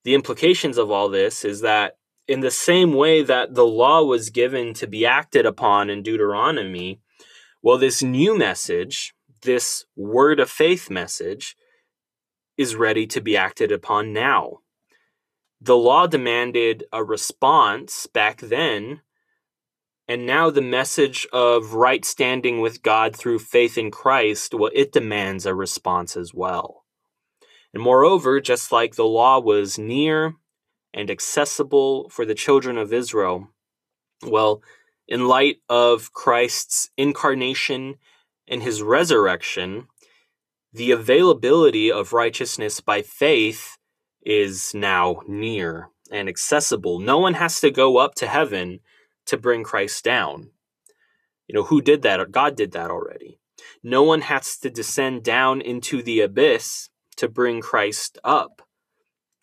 the 0.03 0.13
implications 0.13 0.77
of 0.77 0.91
all 0.91 1.09
this 1.09 1.43
is 1.43 1.61
that 1.61 1.97
in 2.27 2.41
the 2.41 2.51
same 2.51 2.93
way 2.93 3.23
that 3.23 3.55
the 3.55 3.65
law 3.65 4.03
was 4.03 4.29
given 4.29 4.75
to 4.75 4.85
be 4.85 5.03
acted 5.03 5.47
upon 5.47 5.89
in 5.89 6.03
Deuteronomy, 6.03 7.01
well, 7.63 7.79
this 7.79 8.03
new 8.03 8.37
message, 8.37 9.15
this 9.41 9.83
word 9.95 10.39
of 10.39 10.47
faith 10.47 10.91
message, 10.91 11.55
is 12.55 12.75
ready 12.75 13.07
to 13.07 13.19
be 13.19 13.35
acted 13.35 13.71
upon 13.71 14.13
now. 14.13 14.59
The 15.59 15.77
law 15.77 16.05
demanded 16.07 16.85
a 16.93 17.03
response 17.03 18.05
back 18.05 18.41
then, 18.41 19.01
and 20.07 20.25
now 20.25 20.49
the 20.49 20.61
message 20.61 21.27
of 21.33 21.73
right 21.73 22.05
standing 22.05 22.61
with 22.61 22.83
God 22.83 23.15
through 23.15 23.39
faith 23.39 23.77
in 23.77 23.91
Christ, 23.91 24.53
well, 24.53 24.71
it 24.73 24.91
demands 24.91 25.45
a 25.45 25.55
response 25.55 26.15
as 26.15 26.33
well. 26.33 26.85
And 27.73 27.83
moreover, 27.83 28.39
just 28.39 28.71
like 28.71 28.95
the 28.95 29.05
law 29.05 29.39
was 29.39 29.77
near 29.77 30.35
and 30.93 31.09
accessible 31.09 32.09
for 32.09 32.25
the 32.25 32.35
children 32.35 32.77
of 32.77 32.93
Israel, 32.93 33.49
well, 34.25 34.61
in 35.07 35.27
light 35.27 35.57
of 35.69 36.13
Christ's 36.13 36.89
incarnation 36.97 37.95
and 38.47 38.63
his 38.63 38.81
resurrection, 38.81 39.87
the 40.71 40.91
availability 40.91 41.91
of 41.91 42.13
righteousness 42.13 42.79
by 42.79 43.01
faith 43.01 43.76
is 44.27 44.73
now 44.73 45.21
near 45.25 45.89
and 46.11 46.27
accessible. 46.27 46.99
No 46.99 47.17
one 47.17 47.35
has 47.35 47.61
to 47.61 47.71
go 47.71 47.95
up 47.97 48.13
to 48.15 48.27
heaven 48.27 48.81
to 49.25 49.37
bring 49.37 49.63
Christ 49.63 50.03
down. 50.03 50.49
You 51.47 51.55
know, 51.55 51.63
who 51.63 51.81
did 51.81 52.01
that? 52.01 52.29
God 52.29 52.57
did 52.57 52.73
that 52.73 52.91
already. 52.91 53.39
No 53.81 54.03
one 54.03 54.21
has 54.21 54.57
to 54.57 54.69
descend 54.69 55.23
down 55.23 55.61
into 55.61 56.03
the 56.03 56.19
abyss 56.19 56.89
to 57.15 57.29
bring 57.29 57.61
Christ 57.61 58.19
up. 58.25 58.61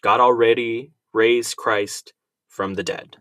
God 0.03 0.20
already 0.20 0.92
raised 1.14 1.57
Christ 1.57 2.12
from 2.47 2.75
the 2.75 2.83
dead. 2.83 3.16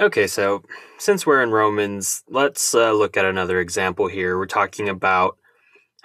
Okay, 0.00 0.26
so 0.26 0.62
since 0.96 1.26
we're 1.26 1.42
in 1.42 1.50
Romans, 1.50 2.22
let's 2.28 2.74
uh, 2.74 2.92
look 2.92 3.18
at 3.18 3.26
another 3.26 3.60
example 3.60 4.06
here. 4.06 4.38
We're 4.38 4.46
talking 4.46 4.88
about 4.88 5.37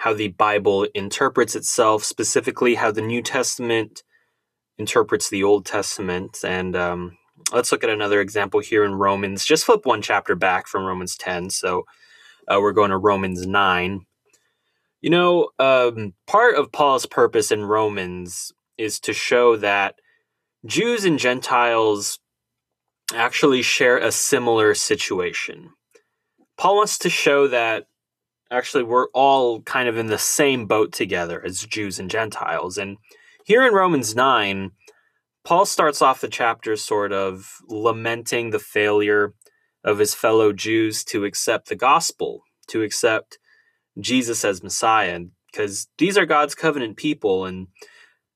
how 0.04 0.14
the 0.14 0.28
Bible 0.28 0.86
interprets 0.94 1.56
itself, 1.56 2.04
specifically 2.04 2.76
how 2.76 2.92
the 2.92 3.02
New 3.02 3.22
Testament 3.22 4.04
interprets 4.78 5.30
the 5.30 5.46
Old 5.46 5.66
Testament. 5.66 6.40
And 6.44 6.76
um, 6.76 7.18
let's 7.54 7.72
look 7.72 7.86
at 7.86 7.90
another 7.90 8.20
example 8.20 8.60
here 8.60 8.84
in 8.84 8.96
Romans. 8.96 9.46
Just 9.46 9.64
flip 9.64 9.86
one 9.86 10.02
chapter 10.02 10.36
back 10.36 10.68
from 10.68 10.84
Romans 10.84 11.16
10. 11.16 11.52
So 11.52 11.86
uh, 12.50 12.60
we're 12.60 12.74
going 12.74 12.90
to 12.90 12.98
Romans 12.98 13.48
9. 13.48 14.02
You 15.00 15.10
know, 15.10 15.52
um, 15.58 16.16
part 16.28 16.56
of 16.56 16.74
Paul's 16.74 17.06
purpose 17.06 17.50
in 17.50 17.64
Romans 17.64 18.52
is 18.78 19.00
to 19.00 19.14
show 19.14 19.56
that 19.56 19.96
Jews 20.66 21.06
and 21.06 21.18
Gentiles 21.18 22.20
actually 23.16 23.62
share 23.62 24.00
a 24.00 24.12
similar 24.12 24.76
situation. 24.76 25.70
Paul 26.58 26.76
wants 26.76 26.98
to 26.98 27.10
show 27.10 27.48
that 27.48 27.88
actually 28.54 28.84
we're 28.84 29.08
all 29.14 29.62
kind 29.62 29.90
of 29.90 29.98
in 29.98 30.08
the 30.08 30.18
same 30.18 30.66
boat 30.68 30.92
together 30.92 31.44
as 31.44 31.66
Jews 31.66 32.00
and 32.00 32.10
Gentiles. 32.10 32.78
And 32.78 32.98
here 33.46 33.66
in 33.66 33.74
Romans 33.74 34.16
9, 34.16 34.72
Paul 35.44 35.66
starts 35.66 36.02
off 36.02 36.22
the 36.22 36.28
chapter 36.28 36.76
sort 36.78 37.12
of 37.12 37.58
lamenting 37.68 38.52
the 38.52 38.60
failure 38.60 39.34
of 39.84 40.00
his 40.00 40.14
fellow 40.14 40.54
Jews 40.54 41.04
to 41.06 41.26
accept 41.26 41.68
the 41.68 41.76
gospel, 41.76 42.44
to 42.68 42.84
accept 42.84 43.40
Jesus 44.00 44.46
as 44.46 44.64
Messiah 44.64 45.20
because 45.52 45.88
these 45.98 46.18
are 46.18 46.26
God's 46.26 46.56
covenant 46.56 46.98
people 46.98 47.46
and 47.46 47.68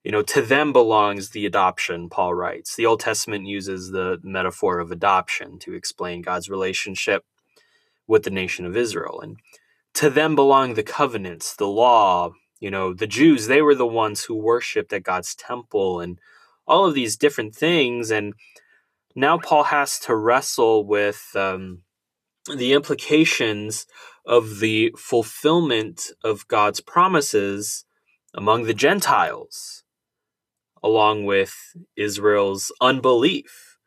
you 0.04 0.12
know 0.12 0.22
to 0.22 0.40
them 0.40 0.72
belongs 0.72 1.30
the 1.30 1.46
adoption 1.46 2.08
Paul 2.08 2.34
writes. 2.34 2.76
The 2.76 2.86
Old 2.86 3.00
Testament 3.00 3.46
uses 3.46 3.90
the 3.90 4.18
metaphor 4.22 4.78
of 4.78 4.90
adoption 4.90 5.58
to 5.60 5.74
explain 5.74 6.22
God's 6.22 6.48
relationship 6.48 7.24
with 8.06 8.22
the 8.22 8.30
nation 8.30 8.64
of 8.66 8.76
Israel 8.76 9.20
and 9.20 9.38
to 9.98 10.08
them 10.08 10.34
belong 10.36 10.74
the 10.74 10.82
covenants, 10.82 11.56
the 11.56 11.66
law, 11.66 12.30
you 12.60 12.70
know, 12.70 12.94
the 12.94 13.06
Jews, 13.06 13.46
they 13.46 13.62
were 13.62 13.74
the 13.74 13.86
ones 13.86 14.24
who 14.24 14.34
worshiped 14.36 14.92
at 14.92 15.02
God's 15.02 15.34
temple 15.34 16.00
and 16.00 16.20
all 16.66 16.86
of 16.86 16.94
these 16.94 17.16
different 17.16 17.54
things 17.54 18.10
and 18.10 18.34
now 19.16 19.36
Paul 19.36 19.64
has 19.64 19.98
to 20.00 20.14
wrestle 20.14 20.86
with 20.86 21.30
um, 21.34 21.82
the 22.54 22.72
implications 22.72 23.84
of 24.24 24.60
the 24.60 24.94
fulfillment 24.96 26.12
of 26.22 26.46
God's 26.46 26.80
promises 26.80 27.84
among 28.32 28.64
the 28.64 28.74
Gentiles, 28.74 29.82
along 30.84 31.24
with 31.24 31.52
Israel's 31.96 32.70
unbelief 32.80 33.78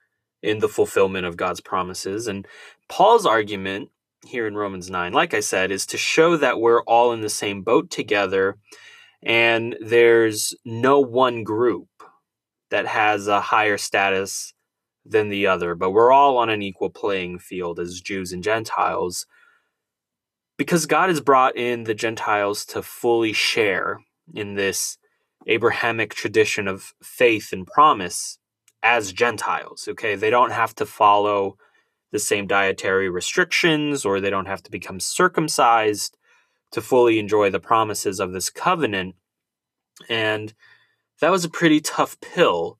in 0.43 0.59
the 0.59 0.67
fulfillment 0.67 1.25
of 1.25 1.37
God's 1.37 1.61
promises. 1.61 2.27
And 2.27 2.45
Paul's 2.89 3.25
argument 3.25 3.89
here 4.25 4.47
in 4.47 4.55
Romans 4.55 4.89
9, 4.89 5.13
like 5.13 5.33
I 5.33 5.39
said, 5.39 5.71
is 5.71 5.85
to 5.87 5.97
show 5.97 6.37
that 6.37 6.59
we're 6.59 6.83
all 6.83 7.11
in 7.11 7.21
the 7.21 7.29
same 7.29 7.63
boat 7.63 7.89
together 7.89 8.57
and 9.23 9.75
there's 9.79 10.53
no 10.65 10.99
one 10.99 11.43
group 11.43 11.87
that 12.69 12.87
has 12.87 13.27
a 13.27 13.41
higher 13.41 13.77
status 13.77 14.53
than 15.05 15.29
the 15.29 15.47
other, 15.47 15.75
but 15.75 15.91
we're 15.91 16.11
all 16.11 16.37
on 16.37 16.49
an 16.49 16.61
equal 16.61 16.89
playing 16.89 17.39
field 17.39 17.79
as 17.79 18.01
Jews 18.01 18.31
and 18.31 18.43
Gentiles 18.43 19.25
because 20.57 20.85
God 20.85 21.09
has 21.09 21.21
brought 21.21 21.57
in 21.57 21.85
the 21.85 21.93
Gentiles 21.93 22.65
to 22.65 22.83
fully 22.83 23.33
share 23.33 23.99
in 24.33 24.55
this 24.55 24.97
Abrahamic 25.47 26.13
tradition 26.13 26.67
of 26.67 26.93
faith 27.01 27.51
and 27.51 27.65
promise 27.65 28.37
as 28.83 29.11
Gentiles. 29.11 29.87
Okay, 29.89 30.15
they 30.15 30.29
don't 30.29 30.51
have 30.51 30.75
to 30.75 30.85
follow 30.85 31.57
the 32.11 32.19
same 32.19 32.45
dietary 32.45 33.09
restrictions 33.09 34.05
or 34.05 34.19
they 34.19 34.29
don't 34.29 34.47
have 34.47 34.63
to 34.63 34.71
become 34.71 34.99
circumcised 34.99 36.17
to 36.71 36.81
fully 36.81 37.19
enjoy 37.19 37.49
the 37.49 37.59
promises 37.59 38.19
of 38.19 38.33
this 38.33 38.49
covenant. 38.49 39.15
And 40.09 40.53
that 41.19 41.31
was 41.31 41.45
a 41.45 41.49
pretty 41.49 41.79
tough 41.79 42.19
pill 42.19 42.79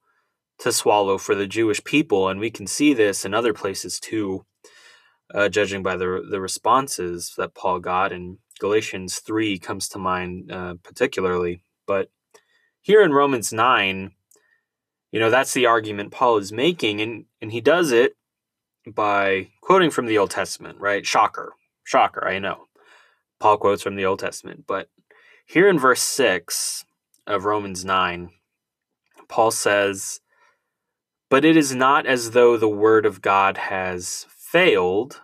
to 0.60 0.72
swallow 0.72 1.18
for 1.18 1.36
the 1.36 1.48
Jewish 1.48 1.84
people. 1.84 2.30
And 2.30 2.40
we 2.40 2.52
can 2.52 2.68
see 2.68 2.94
this 2.94 3.26
in 3.26 3.34
other 3.34 3.54
places 3.54 4.00
too, 4.00 4.46
uh, 5.34 5.50
judging 5.50 5.82
by 5.84 5.96
the, 5.96 6.26
the 6.30 6.42
responses 6.42 7.34
that 7.38 7.56
Paul 7.56 7.80
got. 7.80 8.12
And 8.12 8.38
Galatians 8.60 9.20
3 9.20 9.60
comes 9.60 9.88
to 9.90 10.00
mind 10.00 10.52
uh, 10.52 10.76
particularly. 10.84 11.64
But 11.88 12.10
here 12.82 13.02
in 13.02 13.12
Romans 13.12 13.52
9, 13.52 14.12
you 15.12 15.20
know, 15.20 15.30
that's 15.30 15.54
the 15.54 15.66
argument 15.66 16.12
Paul 16.12 16.38
is 16.38 16.52
making. 16.52 17.02
And, 17.02 17.26
and 17.42 17.52
he 17.52 17.62
does 17.62 17.92
it 17.92 18.16
by 18.88 19.50
quoting 19.62 19.92
from 19.92 20.06
the 20.06 20.18
Old 20.18 20.32
Testament, 20.32 20.80
right? 20.80 21.06
Shocker. 21.06 21.54
Shocker, 21.84 22.28
I 22.28 22.40
know. 22.40 22.68
Paul 23.40 23.58
quotes 23.58 23.82
from 23.82 23.96
the 23.96 24.06
Old 24.06 24.20
Testament. 24.20 24.66
But 24.68 24.90
here 25.46 25.68
in 25.68 25.80
verse 25.80 26.02
6 26.02 26.86
of 27.28 27.46
Romans 27.46 27.84
9, 27.84 28.30
Paul 29.28 29.52
says, 29.52 30.20
But 31.30 31.44
it 31.44 31.58
is 31.58 31.74
not 31.74 32.06
as 32.06 32.32
though 32.32 32.58
the 32.58 32.70
word 32.70 33.06
of 33.06 33.22
God 33.22 33.58
has 33.58 34.26
failed, 34.30 35.22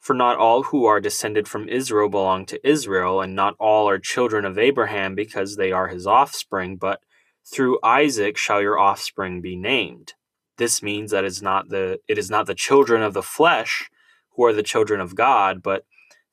for 0.00 0.14
not 0.14 0.38
all 0.38 0.64
who 0.64 0.84
are 0.86 1.00
descended 1.00 1.48
from 1.48 1.68
Israel 1.68 2.08
belong 2.08 2.46
to 2.46 2.68
Israel, 2.68 3.20
and 3.20 3.34
not 3.34 3.56
all 3.58 3.88
are 3.88 3.98
children 3.98 4.44
of 4.44 4.58
Abraham 4.58 5.14
because 5.14 5.56
they 5.56 5.72
are 5.72 5.88
his 5.88 6.06
offspring, 6.06 6.76
but 6.76 7.00
through 7.44 7.78
Isaac 7.82 8.36
shall 8.36 8.62
your 8.62 8.78
offspring 8.78 9.40
be 9.40 9.56
named. 9.56 10.14
This 10.58 10.82
means 10.82 11.10
that 11.10 11.24
it's 11.24 11.42
not 11.42 11.68
the 11.68 12.00
it 12.08 12.18
is 12.18 12.30
not 12.30 12.46
the 12.46 12.54
children 12.54 13.02
of 13.02 13.14
the 13.14 13.22
flesh 13.22 13.90
who 14.30 14.44
are 14.44 14.52
the 14.52 14.62
children 14.62 15.00
of 15.00 15.14
God, 15.14 15.62
but 15.62 15.84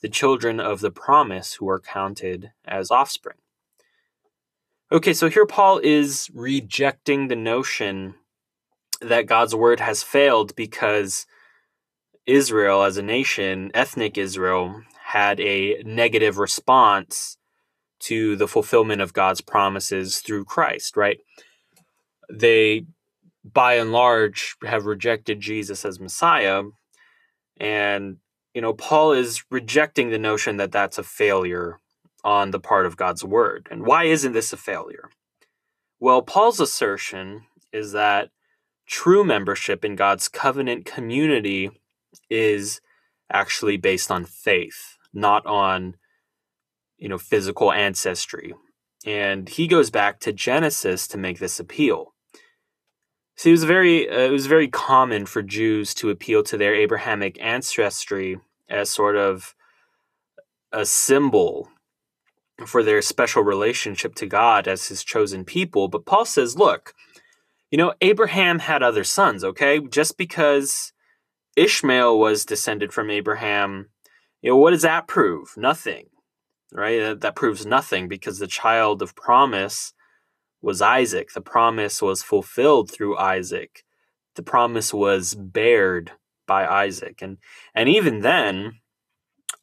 the 0.01 0.09
children 0.09 0.59
of 0.59 0.81
the 0.81 0.91
promise 0.91 1.55
who 1.55 1.69
are 1.69 1.79
counted 1.79 2.51
as 2.65 2.91
offspring. 2.91 3.38
Okay, 4.91 5.13
so 5.13 5.29
here 5.29 5.45
Paul 5.45 5.79
is 5.83 6.29
rejecting 6.33 7.27
the 7.27 7.36
notion 7.36 8.15
that 9.01 9.25
God's 9.25 9.55
word 9.55 9.79
has 9.79 10.03
failed 10.03 10.55
because 10.55 11.25
Israel 12.25 12.83
as 12.83 12.97
a 12.97 13.01
nation, 13.01 13.71
ethnic 13.73 14.17
Israel, 14.17 14.83
had 15.05 15.39
a 15.39 15.81
negative 15.83 16.38
response 16.38 17.38
to 17.99 18.36
the 18.36 18.47
fulfillment 18.47 19.01
of 19.01 19.13
God's 19.13 19.41
promises 19.41 20.19
through 20.19 20.45
Christ, 20.45 20.97
right? 20.97 21.19
They 22.29 22.86
by 23.43 23.75
and 23.75 23.91
large 23.91 24.56
have 24.63 24.86
rejected 24.86 25.39
Jesus 25.39 25.86
as 25.86 25.99
Messiah. 25.99 26.63
And, 27.60 28.17
you 28.53 28.62
know, 28.62 28.73
Paul 28.73 29.13
is 29.13 29.43
rejecting 29.51 30.10
the 30.10 30.19
notion 30.19 30.58
that 30.58 30.71
that's 30.71 30.97
a 30.97 31.03
failure 31.03 31.77
on 32.23 32.51
the 32.51 32.60
part 32.60 32.86
of 32.86 32.97
God's 32.97 33.23
word. 33.23 33.67
And 33.69 33.86
why 33.86 34.06
isn't 34.06 34.32
this 34.32 34.53
a 34.53 34.58
failure? 34.58 35.10
Well, 35.99 36.21
Paul's 36.21 36.60
assertion 36.60 37.43
is 37.71 37.91
that 37.91 38.29
true 38.86 39.23
membership 39.23 39.84
in 39.84 39.95
God's 39.95 40.27
covenant 40.27 40.86
community 40.86 41.71
is 42.29 42.82
actually 43.32 43.77
based 43.77 44.12
on 44.12 44.25
faith, 44.25 44.97
not 45.13 45.45
on 45.45 45.95
you 46.97 47.10
know 47.10 47.17
physical 47.17 47.71
ancestry. 47.71 48.53
And 49.06 49.49
he 49.49 49.67
goes 49.67 49.89
back 49.89 50.19
to 50.21 50.32
Genesis 50.32 51.08
to 51.10 51.17
make 51.17 51.39
this 51.39 51.60
appeal. 51.60 52.12
So 53.36 53.50
it 53.50 53.54
was 53.54 53.63
very 53.63 54.10
uh, 54.10 54.19
it 54.19 54.32
was 54.32 54.48
very 54.48 54.67
common 54.67 55.26
for 55.26 55.41
Jews 55.41 55.93
to 55.96 56.10
appeal 56.10 56.43
to 56.43 56.58
their 56.58 56.76
Abrahamic 56.76 57.38
ancestry 57.41 58.39
as 58.69 58.89
sort 58.89 59.15
of 59.15 59.56
a 60.72 60.86
symbol 60.86 61.69
for 62.65 62.84
their 62.84 63.02
special 63.02 63.43
relationship 63.43 64.15
to 64.15 64.26
God 64.26 64.67
as 64.67 64.88
his 64.88 65.04
chosen 65.04 65.43
people. 65.43 65.88
But 65.88 66.06
Paul 66.06 66.26
says, 66.26 66.58
look, 66.58 66.93
you 67.72 67.78
know, 67.78 67.93
Abraham 68.02 68.60
had 68.60 68.84
other 68.84 69.04
sons, 69.04 69.43
okay? 69.43 69.80
Just 69.80 70.17
because 70.17 70.93
Ishmael 71.56 72.17
was 72.17 72.46
descended 72.46 72.93
from 72.93 73.10
Abraham, 73.10 73.89
you 74.41 74.52
know, 74.52 74.58
what 74.58 74.72
does 74.72 74.84
that 74.84 75.08
prove? 75.08 75.54
Nothing, 75.58 76.08
right? 76.72 77.00
That, 77.00 77.22
that 77.22 77.36
proves 77.36 77.65
nothing 77.65 78.08
because 78.08 78.39
the 78.39 78.48
child 78.48 79.02
of 79.02 79.15
promise 79.15 79.93
was 80.63 80.82
Isaac. 80.82 81.34
The 81.34 81.41
promise 81.41 82.02
was 82.02 82.23
fulfilled 82.23 82.89
through 82.89 83.17
Isaac. 83.17 83.84
The 84.36 84.43
promise 84.43 84.93
was 84.93 85.36
bared 85.36 86.13
by 86.47 86.65
Isaac. 86.65 87.21
And 87.21 87.38
and 87.76 87.89
even 87.89 88.21
then, 88.21 88.80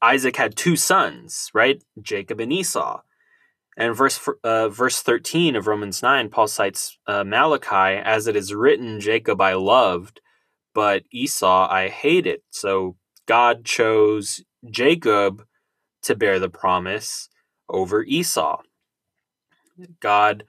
Isaac 0.02 0.36
had 0.36 0.56
two 0.56 0.76
sons, 0.76 1.50
right? 1.54 1.82
Jacob 2.00 2.38
and 2.38 2.52
Esau. 2.52 3.00
And 3.76 3.96
verse 3.96 4.20
uh, 4.44 4.68
verse 4.68 5.00
13 5.00 5.56
of 5.56 5.66
Romans 5.66 6.02
9, 6.02 6.28
Paul 6.28 6.46
cites 6.46 6.98
uh, 7.06 7.24
Malachi, 7.24 7.98
as 7.98 8.26
it 8.26 8.36
is 8.36 8.54
written, 8.54 9.00
Jacob 9.00 9.40
I 9.40 9.54
loved, 9.54 10.20
but 10.74 11.04
Esau 11.10 11.66
I 11.70 11.88
hated. 11.88 12.42
So 12.50 12.96
God 13.26 13.64
chose 13.64 14.44
Jacob 14.70 15.44
to 16.02 16.14
bear 16.14 16.38
the 16.38 16.50
promise 16.50 17.30
over 17.68 18.02
Esau. 18.02 18.60
God 20.00 20.44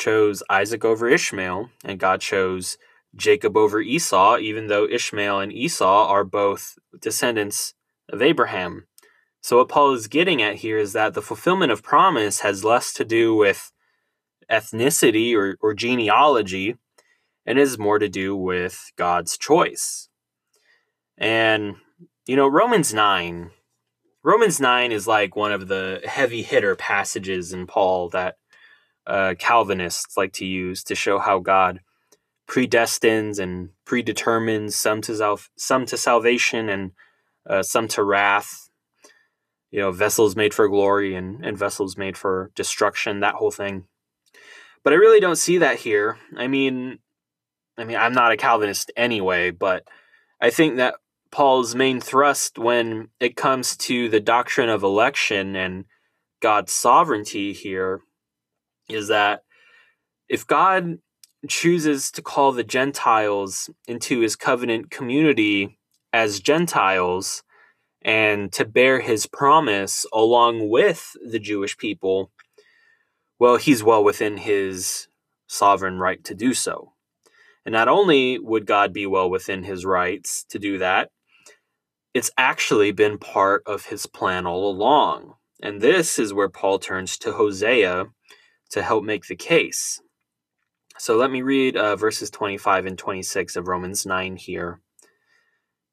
chose 0.00 0.42
Isaac 0.50 0.84
over 0.84 1.08
Ishmael, 1.08 1.70
and 1.84 2.00
God 2.00 2.20
chose 2.20 2.78
Jacob 3.14 3.56
over 3.56 3.80
Esau, 3.80 4.38
even 4.38 4.66
though 4.66 4.88
Ishmael 4.88 5.40
and 5.40 5.52
Esau 5.52 6.08
are 6.08 6.24
both 6.24 6.78
descendants 7.00 7.74
of 8.08 8.22
Abraham. 8.22 8.86
So, 9.42 9.58
what 9.58 9.68
Paul 9.68 9.92
is 9.92 10.08
getting 10.08 10.42
at 10.42 10.56
here 10.56 10.78
is 10.78 10.92
that 10.94 11.14
the 11.14 11.22
fulfillment 11.22 11.72
of 11.72 11.82
promise 11.82 12.40
has 12.40 12.64
less 12.64 12.92
to 12.94 13.04
do 13.04 13.34
with 13.34 13.72
ethnicity 14.50 15.34
or, 15.34 15.56
or 15.60 15.74
genealogy 15.74 16.76
and 17.46 17.58
is 17.58 17.78
more 17.78 17.98
to 17.98 18.08
do 18.08 18.36
with 18.36 18.92
God's 18.96 19.38
choice. 19.38 20.08
And, 21.16 21.76
you 22.26 22.36
know, 22.36 22.48
Romans 22.48 22.92
9, 22.92 23.50
Romans 24.22 24.60
9 24.60 24.92
is 24.92 25.06
like 25.06 25.36
one 25.36 25.52
of 25.52 25.68
the 25.68 26.02
heavy 26.04 26.42
hitter 26.42 26.76
passages 26.76 27.52
in 27.52 27.66
Paul 27.66 28.08
that 28.10 28.36
uh, 29.06 29.34
Calvinists 29.38 30.16
like 30.16 30.32
to 30.34 30.46
use 30.46 30.84
to 30.84 30.94
show 30.94 31.18
how 31.18 31.38
God 31.38 31.80
predestines 32.48 33.38
and 33.38 33.70
predetermines 33.84 34.74
some 34.74 35.00
to 35.02 35.16
sal- 35.16 35.40
some 35.56 35.86
to 35.86 35.96
salvation 35.96 36.68
and 36.68 36.92
uh, 37.48 37.62
some 37.62 37.88
to 37.88 38.02
wrath. 38.02 38.70
You 39.70 39.80
know, 39.80 39.92
vessels 39.92 40.34
made 40.34 40.52
for 40.52 40.68
glory 40.68 41.14
and, 41.14 41.44
and 41.44 41.56
vessels 41.56 41.96
made 41.96 42.18
for 42.18 42.50
destruction, 42.56 43.20
that 43.20 43.36
whole 43.36 43.52
thing. 43.52 43.84
But 44.82 44.92
I 44.92 44.96
really 44.96 45.20
don't 45.20 45.36
see 45.36 45.58
that 45.58 45.78
here. 45.78 46.18
I 46.36 46.48
mean, 46.48 46.98
I 47.78 47.84
mean, 47.84 47.96
I'm 47.96 48.12
not 48.12 48.32
a 48.32 48.36
Calvinist 48.36 48.90
anyway, 48.96 49.50
but 49.52 49.84
I 50.40 50.50
think 50.50 50.76
that 50.76 50.96
Paul's 51.30 51.76
main 51.76 52.00
thrust 52.00 52.58
when 52.58 53.08
it 53.20 53.36
comes 53.36 53.76
to 53.76 54.08
the 54.08 54.20
doctrine 54.20 54.68
of 54.68 54.82
election 54.82 55.54
and 55.54 55.84
God's 56.40 56.72
sovereignty 56.72 57.52
here 57.52 58.00
is 58.90 59.08
that 59.08 59.42
if 60.28 60.46
God 60.46 60.98
chooses 61.48 62.10
to 62.12 62.22
call 62.22 62.52
the 62.52 62.64
Gentiles 62.64 63.70
into 63.88 64.20
his 64.20 64.36
covenant 64.36 64.90
community 64.90 65.78
as 66.12 66.40
Gentiles 66.40 67.42
and 68.02 68.52
to 68.52 68.64
bear 68.64 69.00
his 69.00 69.26
promise 69.26 70.06
along 70.12 70.68
with 70.68 71.16
the 71.24 71.38
Jewish 71.38 71.76
people, 71.76 72.30
well, 73.38 73.56
he's 73.56 73.82
well 73.82 74.04
within 74.04 74.36
his 74.36 75.08
sovereign 75.48 75.98
right 75.98 76.22
to 76.24 76.34
do 76.34 76.54
so. 76.54 76.92
And 77.64 77.72
not 77.72 77.88
only 77.88 78.38
would 78.38 78.66
God 78.66 78.92
be 78.92 79.06
well 79.06 79.28
within 79.28 79.64
his 79.64 79.84
rights 79.84 80.44
to 80.50 80.58
do 80.58 80.78
that, 80.78 81.10
it's 82.14 82.30
actually 82.36 82.92
been 82.92 83.18
part 83.18 83.62
of 83.66 83.86
his 83.86 84.06
plan 84.06 84.46
all 84.46 84.70
along. 84.70 85.34
And 85.62 85.80
this 85.80 86.18
is 86.18 86.34
where 86.34 86.48
Paul 86.48 86.78
turns 86.78 87.18
to 87.18 87.32
Hosea 87.32 88.06
to 88.70 88.82
help 88.82 89.04
make 89.04 89.26
the 89.26 89.36
case. 89.36 90.00
So 90.98 91.16
let 91.16 91.30
me 91.30 91.42
read 91.42 91.76
uh, 91.76 91.96
verses 91.96 92.30
25 92.30 92.86
and 92.86 92.98
26 92.98 93.56
of 93.56 93.68
Romans 93.68 94.04
9 94.04 94.36
here. 94.36 94.80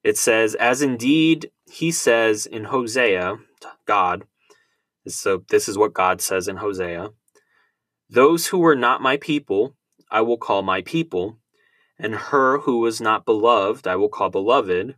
It 0.03 0.17
says, 0.17 0.55
As 0.55 0.81
indeed 0.81 1.51
he 1.71 1.91
says 1.91 2.45
in 2.45 2.65
Hosea, 2.65 3.37
God, 3.85 4.25
so 5.07 5.43
this 5.49 5.69
is 5.69 5.77
what 5.77 5.93
God 5.93 6.21
says 6.21 6.47
in 6.47 6.57
Hosea 6.57 7.09
Those 8.09 8.47
who 8.47 8.59
were 8.59 8.75
not 8.75 9.01
my 9.01 9.17
people, 9.17 9.75
I 10.11 10.21
will 10.21 10.37
call 10.37 10.61
my 10.61 10.81
people, 10.81 11.39
and 11.97 12.13
her 12.15 12.59
who 12.59 12.79
was 12.79 13.01
not 13.01 13.25
beloved, 13.25 13.87
I 13.87 13.95
will 13.95 14.09
call 14.09 14.29
beloved. 14.29 14.95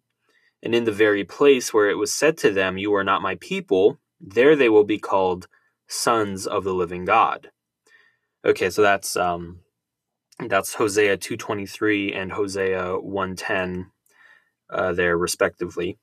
And 0.62 0.76
in 0.76 0.84
the 0.84 0.92
very 0.92 1.24
place 1.24 1.74
where 1.74 1.90
it 1.90 1.98
was 1.98 2.14
said 2.14 2.38
to 2.40 2.52
them, 2.52 2.78
You 2.78 2.94
are 2.96 3.04
not 3.04 3.22
my 3.22 3.36
people, 3.36 4.00
there 4.20 4.56
they 4.56 4.70
will 4.70 4.84
be 4.84 4.98
called 4.98 5.48
sons 5.88 6.46
of 6.46 6.64
the 6.64 6.74
living 6.74 7.06
God. 7.06 7.52
Okay, 8.50 8.72
so 8.72 8.82
that's 8.82 9.16
um 9.16 9.60
that's 10.40 10.74
Hosea 10.74 11.18
2:23 11.18 12.16
and 12.16 12.32
Hosea 12.32 12.98
110 13.00 13.92
uh, 14.72 14.92
there, 14.94 15.16
respectively. 15.16 16.00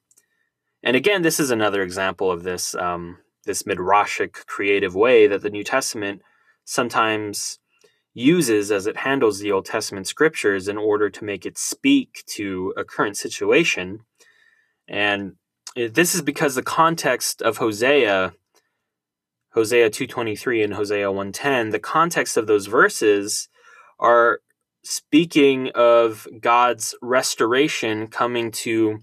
And 0.80 0.94
again, 0.94 1.22
this 1.22 1.40
is 1.40 1.50
another 1.50 1.82
example 1.82 2.30
of 2.30 2.44
this 2.44 2.76
um, 2.76 3.18
this 3.46 3.64
midrashic 3.64 4.46
creative 4.46 4.94
way 4.94 5.26
that 5.26 5.42
the 5.42 5.50
New 5.50 5.64
Testament 5.64 6.22
sometimes 6.64 7.58
uses 8.14 8.70
as 8.70 8.86
it 8.86 8.98
handles 8.98 9.40
the 9.40 9.50
Old 9.50 9.66
Testament 9.66 10.06
scriptures 10.06 10.68
in 10.68 10.78
order 10.78 11.10
to 11.10 11.24
make 11.24 11.46
it 11.46 11.58
speak 11.58 12.22
to 12.26 12.72
a 12.76 12.84
current 12.84 13.16
situation. 13.16 14.00
And 14.86 15.32
this 15.74 16.14
is 16.14 16.22
because 16.22 16.54
the 16.54 16.62
context 16.62 17.42
of 17.42 17.56
Hosea, 17.56 18.34
Hosea 19.56 19.88
2:23 19.88 20.62
and 20.62 20.74
Hosea 20.74 21.10
1:10, 21.10 21.70
the 21.70 21.78
context 21.78 22.36
of 22.36 22.46
those 22.46 22.66
verses 22.66 23.48
are 23.98 24.40
speaking 24.84 25.70
of 25.74 26.28
God's 26.40 26.94
restoration 27.00 28.06
coming 28.06 28.50
to 28.50 29.02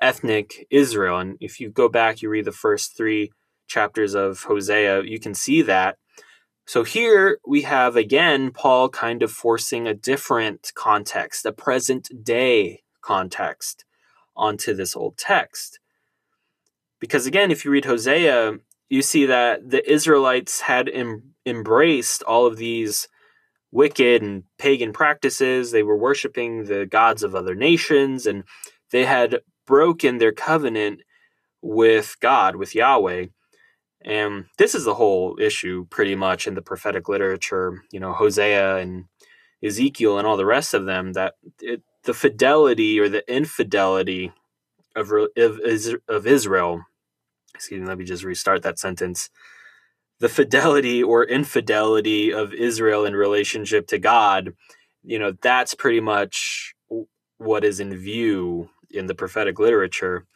ethnic 0.00 0.66
Israel. 0.70 1.18
And 1.18 1.36
if 1.40 1.60
you 1.60 1.68
go 1.68 1.90
back, 1.90 2.22
you 2.22 2.30
read 2.30 2.46
the 2.46 2.52
first 2.52 2.96
three 2.96 3.32
chapters 3.68 4.14
of 4.14 4.44
Hosea, 4.44 5.02
you 5.02 5.20
can 5.20 5.34
see 5.34 5.60
that. 5.60 5.98
So 6.66 6.84
here 6.84 7.38
we 7.46 7.62
have 7.62 7.94
again 7.94 8.50
Paul 8.50 8.88
kind 8.88 9.22
of 9.22 9.30
forcing 9.30 9.86
a 9.86 9.92
different 9.92 10.72
context, 10.74 11.44
a 11.44 11.52
present 11.52 12.24
day 12.24 12.82
context, 13.02 13.84
onto 14.34 14.72
this 14.72 14.96
old 14.96 15.18
text. 15.18 15.80
Because 16.98 17.26
again, 17.26 17.50
if 17.50 17.62
you 17.62 17.70
read 17.70 17.84
Hosea, 17.84 18.58
you 18.92 19.00
see 19.00 19.24
that 19.24 19.70
the 19.70 19.90
Israelites 19.90 20.60
had 20.60 20.86
em- 20.86 21.32
embraced 21.46 22.22
all 22.24 22.44
of 22.44 22.58
these 22.58 23.08
wicked 23.70 24.20
and 24.20 24.42
pagan 24.58 24.92
practices. 24.92 25.70
They 25.70 25.82
were 25.82 25.96
worshiping 25.96 26.66
the 26.66 26.84
gods 26.84 27.22
of 27.22 27.34
other 27.34 27.54
nations 27.54 28.26
and 28.26 28.44
they 28.90 29.06
had 29.06 29.40
broken 29.66 30.18
their 30.18 30.32
covenant 30.32 31.00
with 31.62 32.16
God, 32.20 32.56
with 32.56 32.74
Yahweh. 32.74 33.28
And 34.04 34.44
this 34.58 34.74
is 34.74 34.84
the 34.84 34.96
whole 34.96 35.38
issue 35.40 35.86
pretty 35.88 36.14
much 36.14 36.46
in 36.46 36.52
the 36.54 36.60
prophetic 36.60 37.08
literature, 37.08 37.82
you 37.92 37.98
know, 37.98 38.12
Hosea 38.12 38.76
and 38.76 39.06
Ezekiel 39.64 40.18
and 40.18 40.26
all 40.26 40.36
the 40.36 40.44
rest 40.44 40.74
of 40.74 40.84
them, 40.84 41.14
that 41.14 41.32
it, 41.62 41.82
the 42.04 42.12
fidelity 42.12 43.00
or 43.00 43.08
the 43.08 43.24
infidelity 43.34 44.32
of, 44.94 45.10
of, 45.38 45.60
of 46.08 46.26
Israel, 46.26 46.82
excuse 47.54 47.80
me, 47.80 47.86
let 47.86 47.98
me 47.98 48.04
just 48.04 48.24
restart 48.24 48.62
that 48.62 48.78
sentence. 48.78 49.30
The 50.20 50.28
fidelity 50.28 51.02
or 51.02 51.24
infidelity 51.24 52.32
of 52.32 52.52
Israel 52.52 53.04
in 53.04 53.14
relationship 53.14 53.86
to 53.88 53.98
God, 53.98 54.54
you 55.02 55.18
know, 55.18 55.32
that's 55.42 55.74
pretty 55.74 56.00
much 56.00 56.74
what 57.38 57.64
is 57.64 57.80
in 57.80 57.96
view 57.96 58.70
in 58.90 59.06
the 59.06 59.14
prophetic 59.14 59.58
literature. 59.58 60.26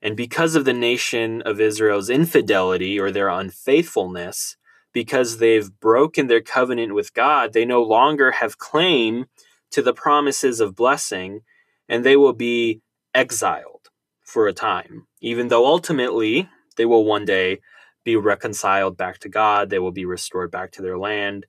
And 0.00 0.16
because 0.16 0.54
of 0.54 0.64
the 0.64 0.72
nation 0.72 1.42
of 1.42 1.60
Israel's 1.60 2.10
infidelity 2.10 2.98
or 2.98 3.10
their 3.10 3.28
unfaithfulness, 3.28 4.56
because 4.92 5.38
they've 5.38 5.70
broken 5.80 6.26
their 6.28 6.40
covenant 6.40 6.94
with 6.94 7.14
God, 7.14 7.52
they 7.52 7.64
no 7.64 7.82
longer 7.82 8.30
have 8.30 8.58
claim 8.58 9.26
to 9.72 9.82
the 9.82 9.92
promises 9.92 10.60
of 10.60 10.76
blessing, 10.76 11.40
and 11.88 12.04
they 12.04 12.16
will 12.16 12.32
be 12.32 12.80
exiled 13.12 13.88
for 14.22 14.46
a 14.46 14.52
time, 14.52 15.06
even 15.20 15.48
though 15.48 15.66
ultimately 15.66 16.48
they 16.76 16.84
will 16.84 17.04
one 17.04 17.24
day 17.24 17.60
be 18.04 18.16
reconciled 18.16 18.96
back 18.96 19.18
to 19.20 19.28
God, 19.28 19.70
they 19.70 19.78
will 19.78 19.92
be 19.92 20.04
restored 20.04 20.50
back 20.50 20.72
to 20.72 20.82
their 20.82 20.98
land. 20.98 21.46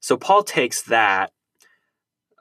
So 0.00 0.16
Paul 0.16 0.42
takes 0.42 0.82
that 0.82 1.32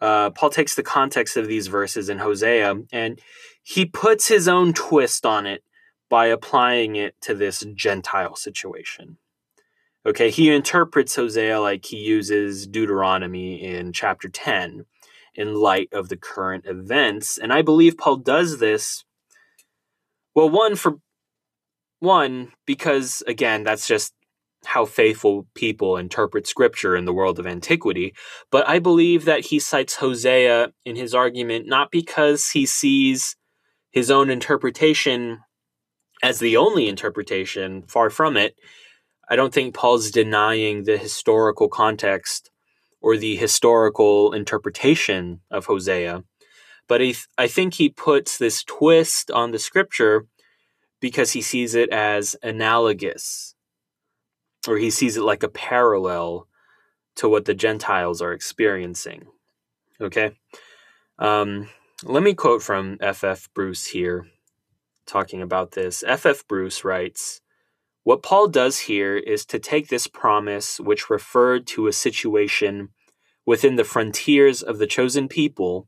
uh, 0.04 0.32
Paul 0.32 0.50
takes 0.50 0.76
the 0.76 0.84
context 0.84 1.38
of 1.38 1.48
these 1.48 1.68
verses 1.68 2.10
in 2.10 2.18
Hosea 2.18 2.76
and 2.92 3.22
he 3.64 3.86
puts 3.86 4.28
his 4.28 4.50
own 4.50 4.74
twist 4.74 5.26
on 5.26 5.46
it 5.46 5.64
by 6.10 6.26
applying 6.26 6.98
it 6.98 7.16
to 7.22 7.34
this 7.34 7.66
Gentile 7.74 8.36
situation. 8.36 9.18
Okay, 10.06 10.30
he 10.30 10.54
interprets 10.54 11.16
Hosea 11.16 11.62
like 11.62 11.86
he 11.86 11.98
uses 11.98 12.68
Deuteronomy 12.68 13.64
in 13.64 13.94
chapter 13.94 14.28
10 14.28 14.86
in 15.36 15.56
light 15.56 15.88
of 15.94 16.10
the 16.10 16.18
current 16.18 16.66
events. 16.68 17.38
And 17.38 17.54
I 17.54 17.62
believe 17.62 17.98
Paul 17.98 18.18
does 18.18 18.60
this, 18.60 19.06
well, 20.36 20.50
one, 20.50 20.76
for 20.76 21.00
one, 22.04 22.52
because 22.66 23.24
again, 23.28 23.64
that's 23.64 23.88
just 23.88 24.14
how 24.66 24.86
faithful 24.86 25.48
people 25.56 25.98
interpret 25.98 26.48
scripture 26.48 26.96
in 26.96 27.06
the 27.06 27.14
world 27.14 27.40
of 27.40 27.48
antiquity. 27.48 28.14
But 28.52 28.68
I 28.68 28.80
believe 28.80 29.26
that 29.26 29.46
he 29.46 29.60
cites 29.60 29.96
Hosea 29.96 30.72
in 30.86 30.96
his 30.96 31.16
argument 31.16 31.68
not 31.68 31.92
because 31.92 32.50
he 32.50 32.66
sees 32.66 33.36
his 33.92 34.10
own 34.10 34.30
interpretation 34.30 35.40
as 36.22 36.40
the 36.40 36.58
only 36.58 36.88
interpretation, 36.88 37.84
far 37.88 38.10
from 38.10 38.38
it. 38.38 38.56
I 39.30 39.36
don't 39.36 39.54
think 39.54 39.76
Paul's 39.76 40.12
denying 40.12 40.84
the 40.84 40.98
historical 40.98 41.68
context 41.68 42.50
or 43.02 43.18
the 43.18 43.36
historical 43.36 44.32
interpretation 44.32 45.42
of 45.52 45.66
Hosea, 45.66 46.24
but 46.88 47.02
he, 47.02 47.16
I 47.38 47.48
think 47.48 47.74
he 47.74 47.90
puts 47.90 48.38
this 48.38 48.64
twist 48.64 49.30
on 49.32 49.52
the 49.52 49.60
scripture 49.60 50.26
because 51.04 51.32
he 51.34 51.42
sees 51.42 51.76
it 51.76 51.90
as 51.90 52.34
analogous 52.42 53.56
or 54.70 54.78
he 54.78 54.90
sees 54.90 55.18
it 55.18 55.22
like 55.22 55.44
a 55.44 55.50
parallel 55.50 56.48
to 57.18 57.28
what 57.28 57.44
the 57.44 57.54
Gentiles 57.54 58.22
are 58.22 58.32
experiencing. 58.32 59.26
Okay? 60.00 60.32
Um, 61.20 61.68
let 62.04 62.24
me 62.24 62.34
quote 62.34 62.64
from 62.64 62.98
F.F. 63.02 63.50
Bruce 63.54 63.88
here, 63.88 64.28
talking 65.06 65.42
about 65.42 65.72
this. 65.72 66.06
F.F. 66.08 66.48
Bruce 66.48 66.86
writes 66.86 67.42
What 68.06 68.24
Paul 68.24 68.48
does 68.48 68.80
here 68.80 69.18
is 69.18 69.46
to 69.48 69.60
take 69.60 69.90
this 69.90 70.08
promise, 70.08 70.80
which 70.80 71.10
referred 71.10 71.68
to 71.68 71.88
a 71.88 71.92
situation 71.92 72.92
within 73.46 73.76
the 73.76 73.84
frontiers 73.84 74.64
of 74.64 74.78
the 74.78 74.88
chosen 74.88 75.28
people, 75.28 75.86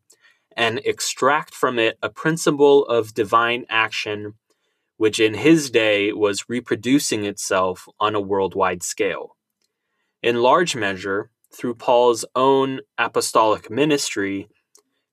and 0.57 0.79
extract 0.79 1.53
from 1.53 1.79
it 1.79 1.97
a 2.03 2.09
principle 2.09 2.85
of 2.87 3.13
divine 3.13 3.65
action 3.69 4.33
which 4.97 5.19
in 5.19 5.33
his 5.33 5.69
day 5.69 6.11
was 6.11 6.49
reproducing 6.49 7.25
itself 7.25 7.87
on 7.99 8.15
a 8.15 8.21
worldwide 8.21 8.83
scale. 8.83 9.35
In 10.23 10.41
large 10.41 10.75
measure, 10.75 11.31
through 11.53 11.75
Paul's 11.75 12.25
own 12.35 12.81
apostolic 12.97 13.69
ministry, 13.69 14.47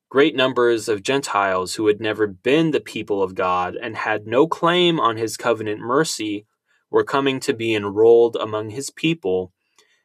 great 0.09 0.35
numbers 0.35 0.87
of 0.87 1.03
Gentiles 1.03 1.75
who 1.75 1.87
had 1.87 1.99
never 1.99 2.27
been 2.27 2.71
the 2.71 2.79
people 2.79 3.23
of 3.23 3.35
God 3.35 3.75
and 3.75 3.95
had 3.95 4.27
no 4.27 4.47
claim 4.47 4.99
on 4.99 5.17
his 5.17 5.37
covenant 5.37 5.79
mercy 5.79 6.45
were 6.89 7.03
coming 7.03 7.39
to 7.39 7.53
be 7.53 7.73
enrolled 7.73 8.35
among 8.35 8.69
his 8.69 8.89
people 8.89 9.51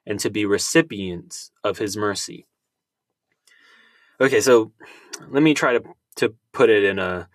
and 0.07 0.19
to 0.21 0.31
be 0.31 0.47
recipients 0.47 1.51
of 1.63 1.79
his 1.79 1.97
mercy. 1.97 2.47
Okay, 4.21 4.41
so 4.41 4.73
let 5.29 5.43
me 5.43 5.53
try 5.53 5.75
to, 5.75 5.83
to 6.17 6.35
put 6.53 6.71
it 6.71 6.83
in 6.83 6.99
a 6.99 7.29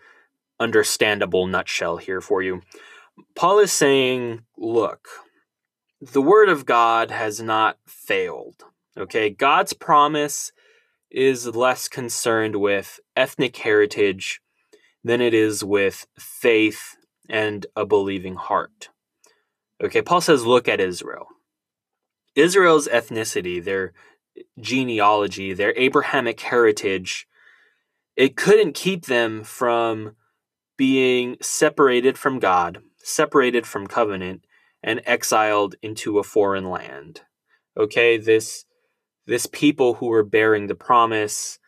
understandable 0.60 1.48
nutshell 1.48 1.98
here 1.98 2.22
for 2.22 2.42
you. 2.42 2.62
Paul 3.36 3.60
is 3.60 3.72
saying, 3.72 4.42
look, 4.58 5.08
the 6.02 6.22
word 6.22 6.50
of 6.50 6.66
God 6.66 7.12
has 7.12 7.42
not 7.42 7.78
failed. 7.86 8.64
Okay, 8.98 9.30
God's 9.30 9.74
promise 9.74 10.52
is 11.10 11.48
less 11.48 11.88
concerned 11.88 12.56
with 12.56 13.00
ethnic 13.16 13.56
heritage 13.58 14.42
than 15.04 15.22
it 15.22 15.34
is 15.34 15.64
with 15.64 16.08
faith 16.18 16.96
and 17.30 17.66
a 17.76 17.86
believing 17.86 18.36
heart. 18.36 18.90
Okay, 19.84 20.02
Paul 20.02 20.22
says, 20.22 20.46
look 20.46 20.68
at 20.68 20.80
Israel. 20.80 21.28
Israel's 22.36 22.88
ethnicity, 22.88 23.64
their 23.64 23.94
genealogy, 24.60 25.54
their 25.54 25.74
Abrahamic 25.78 26.40
heritage, 26.40 27.28
it 28.16 28.36
couldn't 28.36 28.74
keep 28.74 29.06
them 29.06 29.44
from 29.44 30.16
being 30.78 31.38
separated 31.42 32.18
from 32.18 32.40
God, 32.40 32.80
separated 32.98 33.66
from 33.66 33.88
covenant, 33.88 34.46
and 34.82 35.02
exiled 35.06 35.76
into 35.82 36.20
a 36.20 36.24
foreign 36.24 36.70
land. 36.70 37.22
Okay, 37.78 38.18
this 38.18 38.66
this 39.26 39.46
people 39.46 39.96
who 39.96 40.12
are 40.12 40.24
bearing 40.24 40.68
the 40.68 40.76
promise 40.76 41.60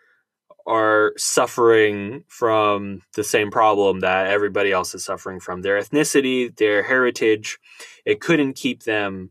are 0.68 1.14
suffering 1.16 2.24
from 2.28 3.02
the 3.16 3.24
same 3.24 3.52
problem 3.52 4.00
that 4.00 4.28
everybody 4.28 4.72
else 4.72 4.96
is 4.96 5.06
suffering 5.06 5.40
from. 5.40 5.62
Their 5.62 5.80
ethnicity, 5.80 6.56
their 6.58 6.84
heritage, 6.84 7.60
it 8.04 8.20
couldn't 8.20 8.56
keep 8.56 8.84
them 8.84 9.30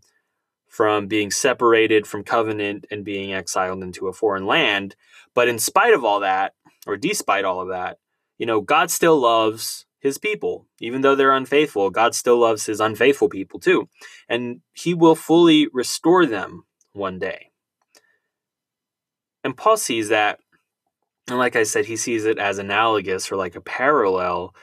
from 0.69 1.07
being 1.07 1.31
separated 1.31 2.07
from 2.07 2.25
covenant 2.25 2.87
and 2.91 3.05
being 3.05 3.33
exiled 3.33 3.83
into 3.83 4.09
a 4.09 4.13
foreign 4.13 4.47
land. 4.47 4.97
But 5.35 5.49
in 5.49 5.59
spite 5.59 5.95
of 5.95 6.05
all 6.05 6.21
that, 6.21 6.55
or 6.87 6.97
despite 6.97 7.45
all 7.45 7.61
of 7.61 7.69
that, 7.69 7.99
you 8.39 8.47
know, 8.47 8.61
God 8.61 8.91
still 8.91 9.19
loves 9.21 9.87
his 10.01 10.19
people. 10.19 10.67
Even 10.81 11.01
though 11.03 11.15
they're 11.17 11.33
unfaithful, 11.33 11.91
God 11.91 12.15
still 12.15 12.39
loves 12.39 12.67
his 12.67 12.81
unfaithful 12.81 13.29
people 13.29 13.61
too. 13.61 13.89
And 14.29 14.61
he 14.73 14.95
will 14.95 15.15
fully 15.17 15.69
restore 15.73 16.27
them 16.27 16.65
one 16.93 17.19
day. 17.19 17.51
And 19.45 19.57
Paul 19.57 19.77
sees 19.77 20.09
that 20.11 20.39
And 21.29 21.39
like 21.39 21.57
I 21.57 21.63
said, 21.63 21.87
he 21.87 21.97
sees 21.97 22.25
it 22.27 22.39
as 22.39 22.59
analogous 22.59 23.33
or 23.33 23.37
like 23.37 23.57
a 23.57 23.61
parallel 23.61 24.55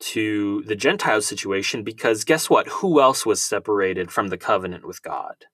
to 0.00 0.62
the 0.66 0.76
Gentile 0.76 1.20
situation 1.20 1.82
because 1.82 2.24
guess 2.24 2.48
what? 2.48 2.68
Who 2.68 3.00
else 3.00 3.26
was 3.26 3.42
separated 3.42 4.10
from 4.10 4.28
the 4.28 4.38
covenant 4.38 4.86
with 4.86 5.02
God? 5.02 5.46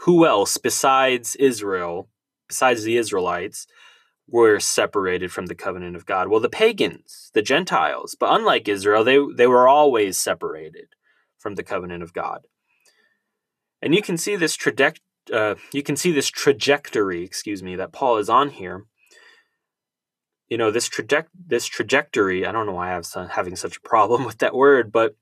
Who 0.00 0.26
else 0.26 0.56
besides 0.56 1.36
Israel, 1.36 2.08
besides 2.48 2.84
the 2.84 2.96
Israelites, 2.96 3.66
were 4.30 4.60
separated 4.60 5.32
from 5.32 5.46
the 5.46 5.54
covenant 5.54 5.96
of 5.96 6.06
God? 6.06 6.28
Well, 6.28 6.40
the 6.40 6.48
pagans, 6.48 7.30
the 7.34 7.42
Gentiles. 7.42 8.16
But 8.18 8.34
unlike 8.34 8.68
Israel, 8.68 9.04
they, 9.04 9.18
they 9.36 9.46
were 9.46 9.68
always 9.68 10.18
separated 10.18 10.88
from 11.38 11.56
the 11.56 11.62
covenant 11.62 12.02
of 12.02 12.12
God. 12.12 12.46
And 13.82 13.94
you 13.94 14.02
can 14.02 14.16
see 14.16 14.36
this 14.36 14.56
trajectory. 14.56 15.04
Uh, 15.32 15.54
you 15.72 15.82
can 15.82 15.96
see 15.96 16.10
this 16.10 16.28
trajectory, 16.28 17.22
excuse 17.22 17.62
me, 17.62 17.76
that 17.76 17.92
Paul 17.92 18.16
is 18.16 18.28
on 18.28 18.50
here 18.50 18.86
you 20.50 20.58
know 20.58 20.70
this 20.70 20.88
traje- 20.88 21.26
this 21.46 21.64
trajectory 21.64 22.44
i 22.44 22.52
don't 22.52 22.66
know 22.66 22.72
why 22.72 22.88
i 22.88 22.92
have 22.92 23.06
some, 23.06 23.28
having 23.28 23.56
such 23.56 23.78
a 23.78 23.88
problem 23.88 24.24
with 24.26 24.38
that 24.38 24.54
word 24.54 24.92
but 24.92 25.16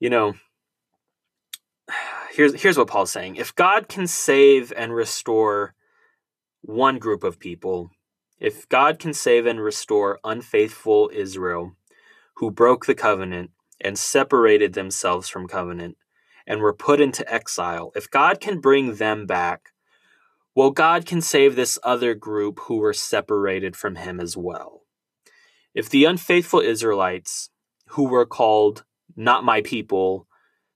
you 0.00 0.10
know 0.10 0.34
here's 2.34 2.60
here's 2.60 2.76
what 2.76 2.88
paul's 2.88 3.12
saying 3.12 3.36
if 3.36 3.54
god 3.54 3.88
can 3.88 4.06
save 4.06 4.72
and 4.76 4.94
restore 4.94 5.74
one 6.60 6.98
group 6.98 7.24
of 7.24 7.38
people 7.38 7.90
if 8.40 8.68
god 8.68 8.98
can 8.98 9.12
save 9.12 9.46
and 9.46 9.60
restore 9.60 10.18
unfaithful 10.24 11.10
israel 11.14 11.74
who 12.36 12.50
broke 12.50 12.86
the 12.86 12.94
covenant 12.94 13.50
and 13.80 13.98
separated 13.98 14.72
themselves 14.72 15.28
from 15.28 15.48
covenant 15.48 15.96
and 16.46 16.60
were 16.60 16.74
put 16.74 17.00
into 17.00 17.32
exile 17.32 17.92
if 17.94 18.10
god 18.10 18.40
can 18.40 18.60
bring 18.60 18.96
them 18.96 19.26
back 19.26 19.72
well, 20.58 20.72
God 20.72 21.06
can 21.06 21.20
save 21.20 21.54
this 21.54 21.78
other 21.84 22.14
group 22.14 22.58
who 22.62 22.78
were 22.78 22.92
separated 22.92 23.76
from 23.76 23.94
him 23.94 24.18
as 24.18 24.36
well. 24.36 24.82
If 25.72 25.88
the 25.88 26.04
unfaithful 26.04 26.58
Israelites, 26.58 27.50
who 27.90 28.08
were 28.08 28.26
called 28.26 28.82
not 29.14 29.44
my 29.44 29.60
people, 29.60 30.26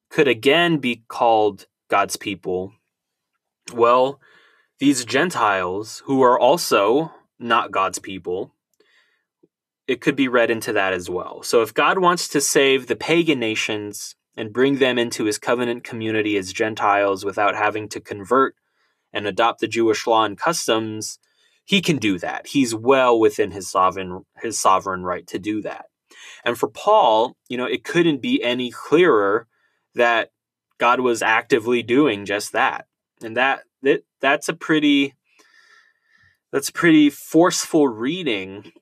could 0.09 0.29
again 0.29 0.79
be 0.79 1.03
called 1.09 1.67
God's 1.89 2.17
people, 2.17 2.75
well, 3.75 4.21
these 4.79 5.05
Gentiles, 5.05 6.05
who 6.05 6.23
are 6.23 6.39
also 6.39 7.13
not 7.43 7.71
God's 7.71 7.99
people, 7.99 8.55
it 9.87 10.01
could 10.01 10.17
be 10.17 10.29
read 10.29 10.51
into 10.51 10.73
that 10.73 10.93
as 10.93 11.11
well. 11.11 11.43
So 11.43 11.63
if 11.63 11.75
God 11.75 11.99
wants 11.99 12.29
to 12.29 12.41
save 12.41 12.87
the 12.87 12.97
pagan 12.97 13.41
nations 13.41 14.15
and 14.37 14.53
bring 14.53 14.79
them 14.79 14.99
into 14.99 15.25
his 15.25 15.39
covenant 15.39 15.85
community 15.85 16.37
as 16.37 16.53
Gentiles 16.53 17.25
without 17.25 17.55
having 17.55 17.89
to 17.91 18.01
convert 18.01 18.55
and 19.13 19.27
adopt 19.27 19.61
the 19.61 19.69
Jewish 19.69 20.07
law 20.07 20.25
and 20.25 20.39
customs, 20.39 21.19
he 21.65 21.81
can 21.81 21.99
do 21.99 22.19
that. 22.19 22.47
He's 22.47 22.75
well 22.75 23.19
within 23.19 23.51
his 23.51 23.71
sovereign 23.71 24.25
his 24.41 24.59
sovereign 24.59 25.03
right 25.03 25.27
to 25.29 25.39
do 25.39 25.63
that. 25.63 25.87
And 26.45 26.59
for 26.59 26.69
Paul, 26.69 27.37
you 27.49 27.57
know, 27.57 27.67
it 27.67 27.85
couldn't 27.85 28.23
be 28.23 28.43
any 28.43 28.71
clearer 28.71 29.47
that 29.95 30.31
God 30.79 31.01
was 31.01 31.23
actively 31.23 31.83
doing 31.83 32.25
just 32.25 32.53
that. 32.53 32.87
And 33.23 33.37
that 33.37 33.65
that 33.83 34.03
that's 34.21 34.49
a 34.49 34.55
pretty 34.55 35.15
that's 36.53 36.71
pretty 36.71 37.09
forceful 37.09 37.89
reading 37.89 38.73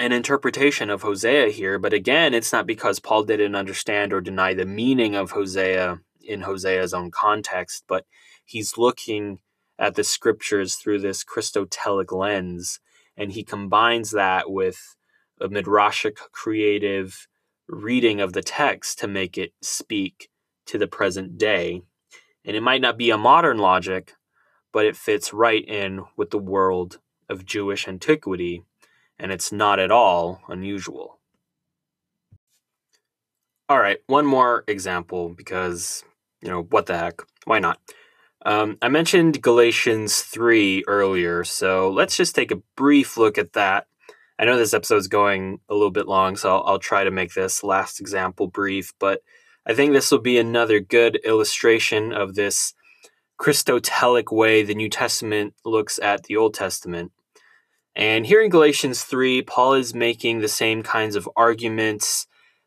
and 0.00 0.12
interpretation 0.12 0.90
of 0.90 1.02
Hosea 1.02 1.50
here. 1.50 1.78
But 1.78 1.92
again, 1.92 2.34
it's 2.34 2.52
not 2.52 2.66
because 2.66 2.98
Paul 2.98 3.22
didn't 3.22 3.54
understand 3.54 4.12
or 4.12 4.20
deny 4.20 4.52
the 4.52 4.66
meaning 4.66 5.14
of 5.14 5.30
Hosea 5.30 6.00
in 6.20 6.42
Hosea's 6.42 6.92
own 6.92 7.10
context, 7.10 7.84
but 7.88 8.04
he's 8.44 8.76
looking 8.76 9.38
at 9.78 9.94
the 9.94 10.04
scriptures 10.04 10.74
through 10.74 10.98
this 10.98 11.24
Christotelic 11.24 12.12
lens, 12.12 12.80
and 13.16 13.32
he 13.32 13.44
combines 13.44 14.10
that 14.10 14.50
with 14.50 14.96
a 15.40 15.48
midrashic 15.48 16.16
creative 16.32 17.28
reading 17.68 18.20
of 18.20 18.32
the 18.32 18.42
text 18.42 18.98
to 18.98 19.06
make 19.06 19.38
it 19.38 19.52
speak 19.62 20.30
to 20.66 20.78
the 20.78 20.88
present 20.88 21.38
day. 21.38 21.82
And 22.44 22.56
it 22.56 22.62
might 22.62 22.80
not 22.80 22.98
be 22.98 23.10
a 23.10 23.18
modern 23.18 23.58
logic, 23.58 24.14
but 24.78 24.86
it 24.86 24.96
fits 24.96 25.32
right 25.32 25.64
in 25.66 26.04
with 26.16 26.30
the 26.30 26.38
world 26.38 27.00
of 27.28 27.44
Jewish 27.44 27.88
antiquity, 27.88 28.62
and 29.18 29.32
it's 29.32 29.50
not 29.50 29.80
at 29.80 29.90
all 29.90 30.40
unusual. 30.48 31.18
All 33.68 33.80
right, 33.80 33.98
one 34.06 34.24
more 34.24 34.62
example 34.68 35.30
because, 35.30 36.04
you 36.40 36.48
know, 36.48 36.62
what 36.62 36.86
the 36.86 36.96
heck? 36.96 37.22
Why 37.44 37.58
not? 37.58 37.80
Um, 38.46 38.78
I 38.80 38.88
mentioned 38.88 39.42
Galatians 39.42 40.22
3 40.22 40.84
earlier, 40.86 41.42
so 41.42 41.90
let's 41.90 42.16
just 42.16 42.36
take 42.36 42.52
a 42.52 42.62
brief 42.76 43.16
look 43.16 43.36
at 43.36 43.54
that. 43.54 43.88
I 44.38 44.44
know 44.44 44.56
this 44.56 44.74
episode 44.74 44.98
is 44.98 45.08
going 45.08 45.58
a 45.68 45.74
little 45.74 45.90
bit 45.90 46.06
long, 46.06 46.36
so 46.36 46.54
I'll, 46.54 46.62
I'll, 46.64 46.78
try 46.78 47.02
to 47.02 47.10
make 47.10 47.34
this 47.34 47.64
last 47.64 47.98
example 47.98 48.46
brief, 48.46 48.92
but 49.00 49.22
I 49.66 49.74
think 49.74 49.92
this 49.92 50.12
will 50.12 50.20
be 50.20 50.38
another 50.38 50.78
good 50.78 51.16
illustration 51.24 52.12
of 52.12 52.36
this 52.36 52.74
Christotelic 53.40 54.32
way 54.32 54.62
the 54.62 54.74
New 54.74 54.88
Testament 54.88 55.54
looks 55.64 55.98
at 56.00 56.24
the 56.24 56.36
Old 56.36 56.54
Testament. 56.54 57.12
And 57.94 58.26
here 58.26 58.42
in 58.42 58.50
Galatians 58.50 59.02
3, 59.02 59.42
Paul 59.42 59.74
is 59.74 59.94
making 59.94 60.38
the 60.38 60.48
same 60.48 60.82
kinds 60.82 61.16
of 61.16 61.28
arguments 61.36 62.26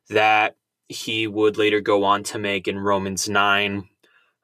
that 0.09 0.55
he 0.87 1.27
would 1.27 1.57
later 1.57 1.79
go 1.79 2.03
on 2.03 2.23
to 2.23 2.37
make 2.37 2.67
in 2.67 2.79
Romans 2.79 3.29
9 3.29 3.87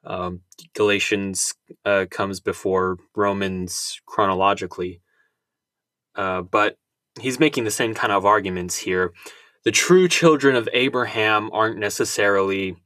um, 0.04 0.40
Galatians 0.74 1.54
uh, 1.84 2.06
comes 2.10 2.40
before 2.40 2.98
Romans 3.14 4.00
chronologically, 4.06 5.00
uh, 6.14 6.42
but 6.42 6.78
he's 7.20 7.38
making 7.38 7.64
the 7.64 7.70
same 7.70 7.94
kind 7.94 8.12
of 8.12 8.24
arguments 8.24 8.76
here. 8.76 9.12
The 9.64 9.70
true 9.70 10.08
children 10.08 10.56
of 10.56 10.68
Abraham 10.72 11.50
aren't 11.52 11.78
necessarily 11.78 12.76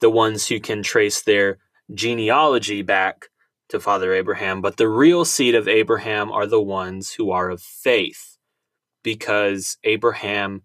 the 0.00 0.10
ones 0.10 0.48
who 0.48 0.58
can 0.58 0.82
trace 0.82 1.22
their 1.22 1.58
genealogy 1.92 2.82
back 2.82 3.28
to 3.68 3.80
Father 3.80 4.12
Abraham, 4.12 4.60
but 4.60 4.76
the 4.76 4.88
real 4.88 5.24
seed 5.24 5.54
of 5.54 5.68
Abraham 5.68 6.30
are 6.32 6.46
the 6.46 6.60
ones 6.60 7.12
who 7.12 7.30
are 7.30 7.50
of 7.50 7.62
faith, 7.62 8.36
because 9.02 9.78
Abraham 9.84 10.62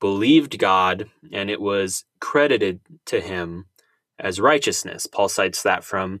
believed 0.00 0.58
God 0.58 1.08
and 1.32 1.50
it 1.50 1.60
was 1.60 2.04
credited 2.20 2.80
to 3.06 3.20
him 3.20 3.66
as 4.18 4.40
righteousness. 4.40 5.06
Paul 5.06 5.28
cites 5.28 5.62
that 5.62 5.84
from 5.84 6.20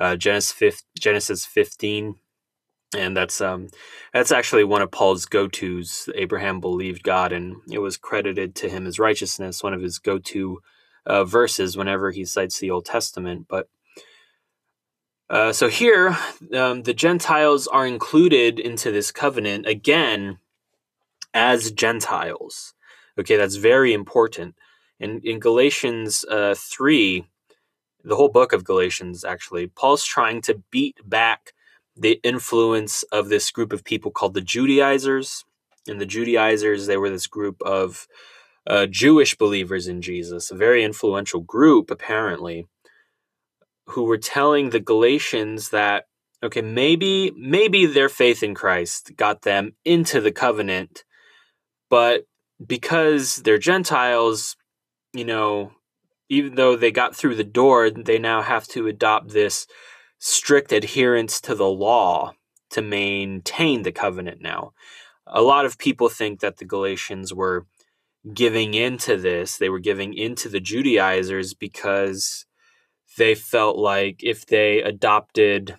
uh, 0.00 0.16
Genesis, 0.16 0.82
Genesis 0.98 1.44
15 1.44 2.16
and 2.96 3.16
that's 3.16 3.40
um 3.40 3.68
that's 4.12 4.32
actually 4.32 4.64
one 4.64 4.82
of 4.82 4.90
Paul's 4.90 5.26
go-tos. 5.26 6.08
Abraham 6.14 6.60
believed 6.60 7.02
God, 7.02 7.32
and 7.32 7.56
it 7.70 7.80
was 7.80 7.96
credited 7.96 8.54
to 8.56 8.68
him 8.68 8.86
as 8.86 8.98
righteousness. 8.98 9.62
One 9.62 9.74
of 9.74 9.82
his 9.82 9.98
go-to 9.98 10.60
uh, 11.04 11.24
verses 11.24 11.76
whenever 11.76 12.10
he 12.10 12.24
cites 12.24 12.58
the 12.58 12.70
Old 12.70 12.86
Testament. 12.86 13.46
But 13.48 13.68
uh, 15.30 15.52
so 15.52 15.68
here, 15.68 16.16
um, 16.54 16.82
the 16.82 16.94
Gentiles 16.94 17.66
are 17.66 17.86
included 17.86 18.58
into 18.58 18.90
this 18.90 19.12
covenant 19.12 19.66
again 19.66 20.38
as 21.34 21.70
Gentiles. 21.70 22.74
Okay, 23.18 23.36
that's 23.36 23.56
very 23.56 23.92
important. 23.92 24.54
And 25.00 25.24
in 25.24 25.38
Galatians 25.38 26.24
uh, 26.24 26.54
three, 26.56 27.26
the 28.02 28.16
whole 28.16 28.30
book 28.30 28.52
of 28.52 28.64
Galatians, 28.64 29.24
actually, 29.24 29.66
Paul's 29.66 30.04
trying 30.04 30.40
to 30.42 30.62
beat 30.70 30.96
back 31.04 31.52
the 31.96 32.20
influence 32.22 33.02
of 33.04 33.28
this 33.28 33.50
group 33.50 33.72
of 33.72 33.84
people 33.84 34.10
called 34.10 34.34
the 34.34 34.40
Judaizers. 34.40 35.44
And 35.86 36.00
the 36.00 36.06
Judaizers, 36.06 36.86
they 36.86 36.96
were 36.96 37.10
this 37.10 37.26
group 37.26 37.60
of 37.62 38.06
uh, 38.66 38.86
Jewish 38.86 39.36
believers 39.36 39.88
in 39.88 40.00
Jesus, 40.00 40.50
a 40.50 40.54
very 40.56 40.84
influential 40.84 41.40
group, 41.40 41.90
apparently, 41.90 42.66
who 43.90 44.04
were 44.04 44.18
telling 44.18 44.70
the 44.70 44.80
Galatians 44.80 45.70
that, 45.70 46.06
okay, 46.42 46.62
maybe, 46.62 47.32
maybe 47.36 47.86
their 47.86 48.08
faith 48.08 48.42
in 48.42 48.54
Christ 48.54 49.12
got 49.16 49.42
them 49.42 49.74
into 49.84 50.20
the 50.20 50.32
covenant, 50.32 51.04
but 51.88 52.26
because 52.64 53.36
they're 53.36 53.58
Gentiles, 53.58 54.56
you 55.12 55.24
know, 55.24 55.72
even 56.28 56.56
though 56.56 56.76
they 56.76 56.90
got 56.90 57.16
through 57.16 57.36
the 57.36 57.44
door, 57.44 57.90
they 57.90 58.18
now 58.18 58.42
have 58.42 58.66
to 58.68 58.86
adopt 58.86 59.30
this 59.30 59.66
strict 60.18 60.72
adherence 60.72 61.40
to 61.40 61.54
the 61.54 61.68
law 61.68 62.34
to 62.70 62.82
maintain 62.82 63.82
the 63.82 63.92
covenant 63.92 64.42
now. 64.42 64.72
A 65.26 65.42
lot 65.42 65.64
of 65.64 65.78
people 65.78 66.08
think 66.08 66.40
that 66.40 66.58
the 66.58 66.64
Galatians 66.64 67.32
were 67.32 67.66
giving 68.34 68.74
into 68.74 69.16
this, 69.16 69.56
they 69.56 69.70
were 69.70 69.78
giving 69.78 70.12
into 70.12 70.48
the 70.48 70.60
Judaizers 70.60 71.54
because 71.54 72.44
they 73.18 73.34
felt 73.34 73.76
like 73.76 74.22
if 74.22 74.46
they 74.46 74.82
adopted 74.82 75.76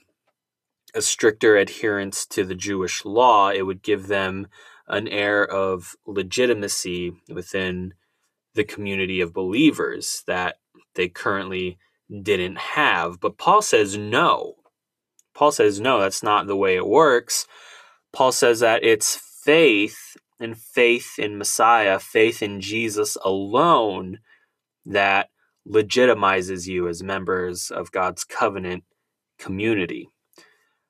a 0.94 1.02
stricter 1.02 1.58
adherence 1.58 2.26
to 2.28 2.44
the 2.44 2.56
Jewish 2.56 3.04
law, 3.06 3.50
it 3.50 3.64
would 3.64 3.82
give 3.82 4.08
them 4.08 4.48
an 4.88 5.08
air 5.08 5.46
of 5.46 5.96
legitimacy 6.06 7.14
within 7.30 7.94
the 8.56 8.64
community 8.64 9.22
of 9.22 9.34
believers 9.34 10.24
that 10.28 10.58
they 10.96 11.08
currently 11.08 11.78
didn't 12.24 12.58
have. 12.58 13.20
But 13.20 13.38
Paul 13.38 13.62
says 13.62 13.98
no. 13.98 14.56
Paul 15.36 15.52
says 15.52 15.80
no, 15.80 16.00
that's 16.00 16.24
not 16.24 16.48
the 16.48 16.56
way 16.56 16.76
it 16.76 16.88
works. 16.88 17.48
Paul 18.12 18.32
says 18.32 18.60
that 18.62 18.84
it's 18.84 19.16
faith 19.44 20.18
and 20.40 20.58
faith 20.58 21.20
in 21.20 21.38
Messiah, 21.38 22.00
faith 22.00 22.42
in 22.42 22.62
Jesus 22.62 23.16
alone 23.24 24.20
that 24.86 25.30
legitimizes 25.70 26.68
you 26.68 26.88
as 26.88 27.04
members 27.04 27.72
of 27.72 27.92
God's 27.92 28.24
covenant 28.24 28.84
community. 29.38 30.10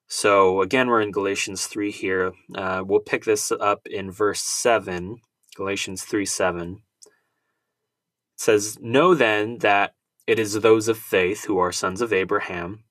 So, 0.07 0.61
again, 0.61 0.87
we're 0.87 1.01
in 1.01 1.11
Galatians 1.11 1.67
3 1.67 1.91
here. 1.91 2.31
Uh, 2.55 2.83
we'll 2.85 2.99
pick 2.99 3.25
this 3.25 3.51
up 3.51 3.85
in 3.85 4.09
verse 4.09 4.41
7, 4.41 5.21
Galatians 5.55 6.03
3 6.03 6.25
7. 6.25 6.81
It 7.05 7.11
says, 8.35 8.79
Know 8.81 9.13
then 9.13 9.59
that 9.59 9.93
it 10.25 10.39
is 10.39 10.53
those 10.53 10.87
of 10.87 10.97
faith 10.97 11.45
who 11.45 11.59
are 11.59 11.71
sons 11.71 12.01
of 12.01 12.13
Abraham. 12.13 12.83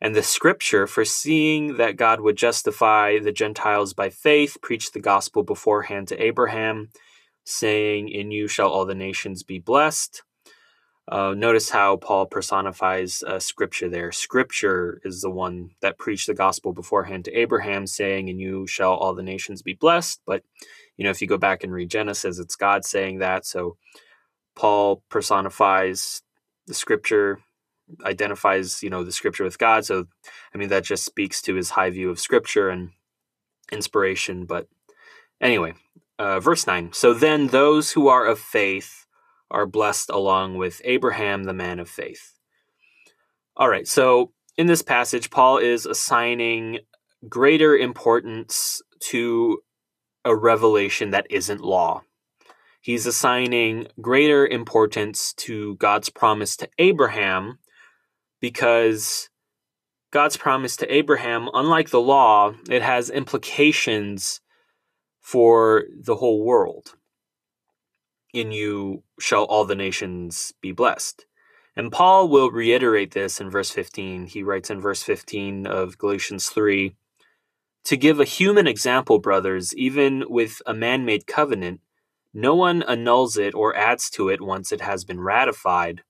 And 0.00 0.16
the 0.16 0.22
scripture, 0.22 0.86
foreseeing 0.86 1.76
that 1.76 1.96
God 1.96 2.20
would 2.20 2.36
justify 2.36 3.18
the 3.18 3.32
Gentiles 3.32 3.94
by 3.94 4.10
faith, 4.10 4.56
preached 4.62 4.94
the 4.94 5.00
gospel 5.00 5.42
beforehand 5.42 6.08
to 6.08 6.22
Abraham, 6.22 6.88
saying, 7.44 8.08
In 8.08 8.30
you 8.30 8.48
shall 8.48 8.68
all 8.68 8.84
the 8.84 8.94
nations 8.94 9.42
be 9.42 9.58
blessed. 9.58 10.22
Uh, 11.08 11.34
notice 11.36 11.68
how 11.70 11.96
Paul 11.96 12.26
personifies 12.26 13.24
uh, 13.26 13.38
Scripture 13.38 13.88
there. 13.88 14.12
Scripture 14.12 15.00
is 15.04 15.20
the 15.20 15.30
one 15.30 15.70
that 15.82 15.98
preached 15.98 16.28
the 16.28 16.34
gospel 16.34 16.72
beforehand 16.72 17.24
to 17.24 17.32
Abraham, 17.32 17.86
saying, 17.86 18.30
And 18.30 18.40
you 18.40 18.66
shall 18.66 18.94
all 18.94 19.14
the 19.14 19.22
nations 19.22 19.62
be 19.62 19.74
blessed." 19.74 20.20
But 20.26 20.42
you 20.96 21.04
know, 21.04 21.10
if 21.10 21.20
you 21.20 21.28
go 21.28 21.38
back 21.38 21.64
and 21.64 21.72
read 21.72 21.90
Genesis, 21.90 22.38
it's 22.38 22.56
God 22.56 22.84
saying 22.84 23.18
that. 23.18 23.44
So 23.46 23.76
Paul 24.54 25.02
personifies 25.10 26.22
the 26.66 26.74
Scripture 26.74 27.40
identifies 28.04 28.82
you 28.82 28.90
know 28.90 29.04
the 29.04 29.12
scripture 29.12 29.44
with 29.44 29.58
god 29.58 29.84
so 29.84 30.06
i 30.54 30.58
mean 30.58 30.68
that 30.68 30.84
just 30.84 31.04
speaks 31.04 31.42
to 31.42 31.54
his 31.54 31.70
high 31.70 31.90
view 31.90 32.10
of 32.10 32.18
scripture 32.18 32.68
and 32.68 32.90
inspiration 33.70 34.44
but 34.46 34.66
anyway 35.40 35.74
uh, 36.18 36.40
verse 36.40 36.66
9 36.66 36.92
so 36.92 37.12
then 37.12 37.48
those 37.48 37.92
who 37.92 38.08
are 38.08 38.26
of 38.26 38.38
faith 38.38 39.01
are 39.52 39.66
blessed 39.66 40.10
along 40.10 40.56
with 40.56 40.80
abraham 40.84 41.44
the 41.44 41.52
man 41.52 41.78
of 41.78 41.88
faith 41.88 42.34
all 43.56 43.68
right 43.68 43.86
so 43.86 44.32
in 44.56 44.66
this 44.66 44.82
passage 44.82 45.30
paul 45.30 45.58
is 45.58 45.86
assigning 45.86 46.78
greater 47.28 47.76
importance 47.76 48.82
to 48.98 49.58
a 50.24 50.34
revelation 50.34 51.10
that 51.10 51.26
isn't 51.30 51.60
law 51.60 52.02
he's 52.82 53.06
assigning 53.06 53.86
greater 54.00 54.46
importance 54.46 55.32
to 55.34 55.76
God's 55.76 56.10
promise 56.10 56.56
to 56.56 56.68
Abraham 56.78 57.58
because 58.40 59.30
God's 60.10 60.36
promise 60.36 60.76
to 60.76 60.94
Abraham, 60.94 61.48
unlike 61.54 61.88
the 61.88 62.00
law, 62.00 62.52
it 62.68 62.82
has 62.82 63.08
implications 63.08 64.40
for 65.20 65.84
the 65.98 66.16
whole 66.16 66.44
world. 66.44 66.96
In 68.32 68.50
you 68.50 69.02
shall 69.18 69.44
all 69.44 69.64
the 69.64 69.74
nations 69.74 70.54
be 70.60 70.72
blessed. 70.72 71.26
And 71.76 71.92
Paul 71.92 72.28
will 72.28 72.50
reiterate 72.50 73.12
this 73.12 73.40
in 73.40 73.50
verse 73.50 73.70
15. 73.70 74.26
He 74.26 74.42
writes 74.42 74.70
in 74.70 74.80
verse 74.80 75.02
15 75.02 75.66
of 75.66 75.98
Galatians 75.98 76.48
3 76.48 76.94
To 77.84 77.96
give 77.96 78.20
a 78.20 78.24
human 78.24 78.66
example, 78.66 79.18
brothers, 79.18 79.74
even 79.74 80.24
with 80.28 80.60
a 80.66 80.74
man 80.74 81.04
made 81.04 81.26
covenant, 81.26 81.80
no 82.34 82.54
one 82.54 82.82
annuls 82.82 83.36
it 83.36 83.54
or 83.54 83.76
adds 83.76 84.08
to 84.10 84.28
it 84.28 84.40
once 84.40 84.72
it 84.72 84.80
has 84.80 85.04
been 85.04 85.20
ratified. 85.20 86.02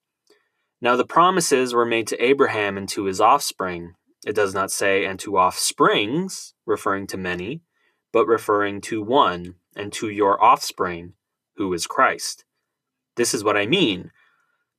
Now 0.81 0.97
the 0.97 1.05
promises 1.05 1.75
were 1.75 1.87
made 1.87 2.07
to 2.09 2.25
Abraham 2.25 2.77
and 2.77 2.89
to 2.91 3.05
his 3.05 3.21
offspring. 3.21 3.95
It 4.25 4.35
does 4.35 4.55
not 4.55 4.71
say, 4.71 5.05
and 5.05 5.19
to 5.21 5.37
offsprings, 5.37 6.55
referring 6.67 7.09
to 7.09 7.17
many, 7.17 7.63
but 8.13 8.27
referring 8.27 8.81
to 8.83 9.03
one, 9.03 9.57
and 9.75 9.93
to 9.95 10.09
your 10.09 10.43
offspring, 10.43 11.15
who 11.63 11.73
is 11.73 11.87
Christ. 11.87 12.45
This 13.17 13.35
is 13.35 13.45
what 13.45 13.57
I 13.57 13.67
mean. 13.67 14.11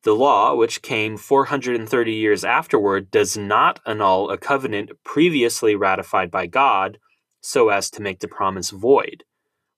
The 0.03 0.13
law, 0.13 0.53
which 0.55 0.81
came 0.81 1.17
430 1.17 2.11
years 2.11 2.43
afterward, 2.43 3.09
does 3.09 3.37
not 3.37 3.79
annul 3.85 4.29
a 4.29 4.37
covenant 4.37 4.91
previously 5.03 5.75
ratified 5.75 6.29
by 6.29 6.47
God 6.47 6.99
so 7.41 7.69
as 7.69 7.89
to 7.91 8.01
make 8.01 8.19
the 8.19 8.27
promise 8.27 8.69
void. 8.69 9.23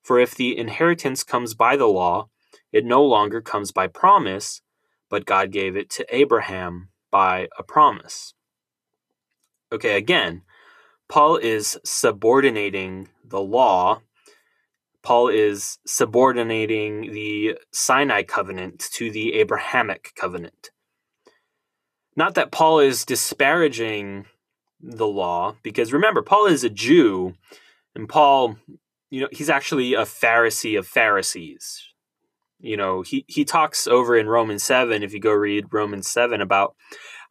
For 0.04 0.20
if 0.20 0.36
the 0.36 0.58
inheritance 0.58 1.24
comes 1.24 1.54
by 1.54 1.76
the 1.76 1.88
law, 1.88 2.30
it 2.72 2.86
no 2.86 3.04
longer 3.04 3.42
comes 3.42 3.72
by 3.72 3.88
promise 3.88 4.62
but 5.10 5.26
God 5.26 5.52
gave 5.52 5.76
it 5.76 5.90
to 5.92 6.06
Abraham 6.16 6.90
by 7.12 7.48
a 7.58 7.64
promise. 7.64 8.34
Okay, 9.72 9.98
again, 9.98 10.42
Paul 11.08 11.38
is 11.38 11.78
subordinating 11.84 13.10
the 13.24 13.42
law. 13.42 14.02
Paul 15.06 15.28
is 15.28 15.78
subordinating 15.86 17.14
the 17.14 17.60
Sinai 17.72 18.24
covenant 18.24 18.80
to 18.94 19.12
the 19.12 19.36
Abrahamic 19.36 20.14
covenant. 20.16 20.72
Not 22.16 22.34
that 22.34 22.52
Paul 22.52 22.80
is 22.80 23.06
disparaging 23.06 24.26
the 24.82 25.06
law, 25.06 25.58
because 25.62 25.94
remember, 25.94 26.24
Paul 26.24 26.48
is 26.48 26.64
a 26.64 26.72
Jew, 26.72 27.36
and 27.94 28.10
Paul, 28.10 28.58
you 29.12 29.22
know, 29.22 29.28
he's 29.32 29.50
actually 29.50 29.94
a 29.94 30.06
Pharisee 30.06 30.78
of 30.78 30.88
Pharisees. 30.88 31.84
You 32.60 32.78
know 32.78 33.04
he 33.04 33.26
he 33.28 33.46
talks 33.46 33.86
over 33.86 34.18
in 34.18 34.28
romans 34.28 34.64
7 34.64 35.04
if 35.04 35.14
you 35.14 35.20
go 35.20 35.34
read 35.34 35.72
romans 35.72 36.10
7 36.10 36.42
about 36.42 36.74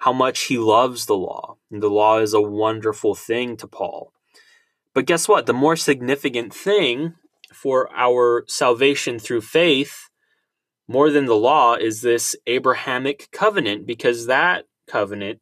how 0.00 0.12
much 0.12 0.42
he 0.42 0.58
loves 0.58 1.06
the 1.06 1.16
law 1.16 1.56
and 1.72 1.82
the 1.82 1.88
law 1.88 2.18
is 2.18 2.34
a 2.34 2.42
wonderful 2.42 3.16
thing 3.16 3.56
to 3.56 3.66
paul. 3.66 4.12
But 4.92 5.06
guess 5.06 5.26
what? 5.26 5.46
The 5.46 5.52
more 5.52 5.74
significant 5.76 6.54
thing 6.54 7.14
for 7.54 7.90
our 7.94 8.44
salvation 8.48 9.18
through 9.18 9.40
faith 9.40 10.08
more 10.86 11.10
than 11.10 11.24
the 11.26 11.36
law 11.36 11.74
is 11.74 12.00
this 12.00 12.36
abrahamic 12.46 13.28
covenant 13.32 13.86
because 13.86 14.26
that 14.26 14.66
covenant 14.88 15.40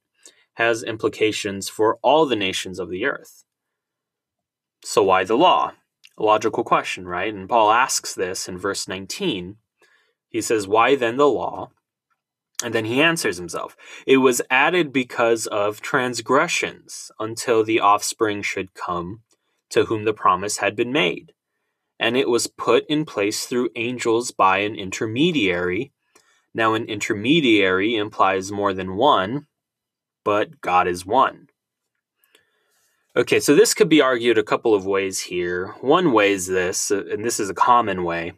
has 0.54 0.82
implications 0.82 1.68
for 1.68 1.98
all 2.02 2.26
the 2.26 2.36
nations 2.36 2.78
of 2.78 2.90
the 2.90 3.04
earth 3.04 3.44
so 4.84 5.02
why 5.02 5.24
the 5.24 5.36
law 5.36 5.72
a 6.18 6.22
logical 6.22 6.62
question 6.62 7.06
right 7.06 7.34
and 7.34 7.48
paul 7.48 7.70
asks 7.70 8.14
this 8.14 8.48
in 8.48 8.58
verse 8.58 8.86
19 8.86 9.56
he 10.32 10.40
says, 10.40 10.66
Why 10.66 10.96
then 10.96 11.18
the 11.18 11.28
law? 11.28 11.70
And 12.64 12.74
then 12.74 12.86
he 12.86 13.02
answers 13.02 13.36
himself 13.36 13.76
It 14.06 14.16
was 14.18 14.42
added 14.50 14.92
because 14.92 15.46
of 15.46 15.80
transgressions 15.80 17.12
until 17.20 17.62
the 17.62 17.80
offspring 17.80 18.42
should 18.42 18.74
come 18.74 19.20
to 19.70 19.84
whom 19.84 20.04
the 20.04 20.14
promise 20.14 20.58
had 20.58 20.74
been 20.74 20.92
made. 20.92 21.32
And 22.02 22.16
it 22.16 22.28
was 22.28 22.46
put 22.46 22.84
in 22.88 23.04
place 23.04 23.46
through 23.46 23.70
angels 23.76 24.30
by 24.32 24.58
an 24.58 24.74
intermediary. 24.74 25.92
Now, 26.52 26.74
an 26.74 26.86
intermediary 26.86 27.96
implies 27.96 28.50
more 28.50 28.74
than 28.74 28.96
one, 28.96 29.46
but 30.24 30.60
God 30.60 30.88
is 30.88 31.06
one. 31.06 31.48
Okay, 33.14 33.40
so 33.40 33.54
this 33.54 33.74
could 33.74 33.88
be 33.88 34.00
argued 34.00 34.38
a 34.38 34.42
couple 34.42 34.74
of 34.74 34.84
ways 34.86 35.20
here. 35.20 35.74
One 35.80 36.12
way 36.12 36.32
is 36.32 36.46
this, 36.46 36.90
and 36.90 37.24
this 37.24 37.38
is 37.38 37.48
a 37.48 37.54
common 37.54 38.04
way 38.04 38.32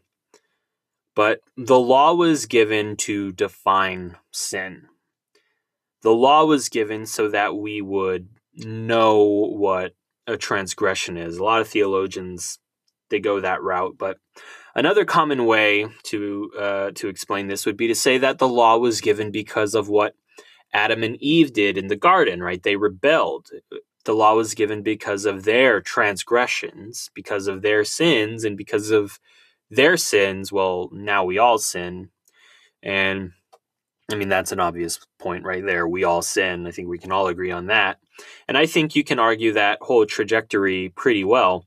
but 1.14 1.40
the 1.56 1.78
law 1.78 2.14
was 2.14 2.46
given 2.46 2.96
to 2.96 3.32
define 3.32 4.16
sin. 4.32 4.88
The 6.02 6.12
law 6.12 6.44
was 6.44 6.68
given 6.68 7.06
so 7.06 7.28
that 7.28 7.56
we 7.56 7.80
would 7.80 8.28
know 8.54 9.22
what 9.22 9.94
a 10.26 10.36
transgression 10.36 11.16
is. 11.16 11.38
A 11.38 11.44
lot 11.44 11.60
of 11.60 11.68
theologians 11.68 12.58
they 13.14 13.20
go 13.20 13.40
that 13.40 13.62
route, 13.62 13.94
but 13.96 14.18
another 14.74 15.04
common 15.04 15.46
way 15.46 15.86
to 16.04 16.50
uh, 16.58 16.90
to 16.96 17.08
explain 17.08 17.46
this 17.46 17.64
would 17.64 17.76
be 17.76 17.88
to 17.88 17.94
say 17.94 18.18
that 18.18 18.38
the 18.38 18.48
law 18.48 18.76
was 18.76 19.00
given 19.00 19.30
because 19.30 19.74
of 19.74 19.88
what 19.88 20.14
Adam 20.72 21.02
and 21.02 21.16
Eve 21.22 21.52
did 21.52 21.78
in 21.78 21.86
the 21.86 21.96
garden. 21.96 22.42
Right? 22.42 22.62
They 22.62 22.76
rebelled. 22.76 23.48
The 24.04 24.14
law 24.14 24.34
was 24.34 24.54
given 24.54 24.82
because 24.82 25.24
of 25.24 25.44
their 25.44 25.80
transgressions, 25.80 27.10
because 27.14 27.46
of 27.46 27.62
their 27.62 27.84
sins, 27.84 28.44
and 28.44 28.56
because 28.56 28.90
of 28.90 29.18
their 29.70 29.96
sins, 29.96 30.52
well, 30.52 30.90
now 30.92 31.24
we 31.24 31.38
all 31.38 31.58
sin. 31.58 32.10
And 32.82 33.32
I 34.12 34.16
mean, 34.16 34.28
that's 34.28 34.52
an 34.52 34.60
obvious 34.60 35.00
point 35.18 35.44
right 35.44 35.64
there. 35.64 35.88
We 35.88 36.04
all 36.04 36.20
sin. 36.20 36.66
I 36.66 36.70
think 36.70 36.88
we 36.88 36.98
can 36.98 37.12
all 37.12 37.28
agree 37.28 37.50
on 37.50 37.66
that. 37.66 37.98
And 38.46 38.58
I 38.58 38.66
think 38.66 38.94
you 38.94 39.02
can 39.02 39.18
argue 39.18 39.52
that 39.52 39.78
whole 39.80 40.04
trajectory 40.04 40.92
pretty 40.94 41.24
well. 41.24 41.64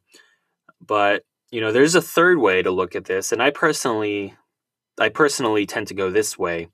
But, 0.85 1.23
you 1.51 1.61
know, 1.61 1.71
there's 1.71 1.95
a 1.95 2.01
third 2.01 2.37
way 2.37 2.61
to 2.61 2.71
look 2.71 2.95
at 2.95 3.05
this. 3.05 3.31
And 3.31 3.41
I 3.41 3.51
personally, 3.51 4.35
I 4.99 5.09
personally 5.09 5.65
tend 5.65 5.87
to 5.87 5.93
go 5.93 6.09
this 6.09 6.37
way 6.37 6.69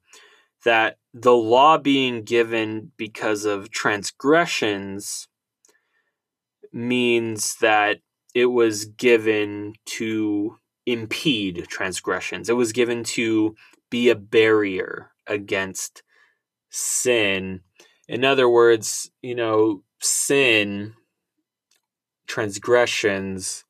that 0.65 0.97
the 1.13 1.33
law 1.33 1.77
being 1.77 2.23
given 2.23 2.91
because 2.97 3.45
of 3.45 3.69
transgressions 3.69 5.27
means 6.71 7.57
that 7.57 7.99
it 8.33 8.47
was 8.47 8.85
given 8.85 9.73
to 9.85 10.57
impede 10.85 11.65
transgressions. 11.67 12.49
It 12.49 12.57
was 12.57 12.71
given 12.71 13.03
to 13.03 13.55
be 13.89 14.09
a 14.09 14.15
barrier 14.15 15.11
against 15.27 16.01
sin. 16.69 17.61
In 18.07 18.25
other 18.25 18.49
words, 18.49 19.11
you 19.21 19.35
know, 19.35 19.83
sin, 19.99 20.95
transgressions 22.25 23.65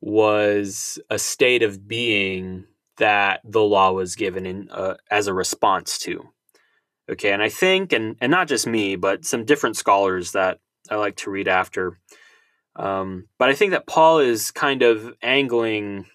was 0.00 0.98
a 1.10 1.18
state 1.18 1.62
of 1.62 1.86
being 1.86 2.64
that 2.98 3.40
the 3.44 3.62
law 3.62 3.92
was 3.92 4.16
given 4.16 4.46
in 4.46 4.70
uh, 4.70 4.94
as 5.10 5.26
a 5.26 5.34
response 5.34 5.98
to. 5.98 6.28
Okay, 7.10 7.32
and 7.32 7.42
I 7.42 7.48
think, 7.48 7.92
and 7.92 8.16
and 8.20 8.30
not 8.30 8.48
just 8.48 8.66
me, 8.66 8.96
but 8.96 9.24
some 9.24 9.44
different 9.44 9.76
scholars 9.76 10.32
that 10.32 10.58
I 10.90 10.96
like 10.96 11.16
to 11.16 11.30
read 11.30 11.48
after. 11.48 11.98
Um, 12.76 13.26
but 13.38 13.48
I 13.48 13.54
think 13.54 13.72
that 13.72 13.86
Paul 13.86 14.20
is 14.20 14.50
kind 14.50 14.82
of 14.82 15.12
angling 15.22 16.06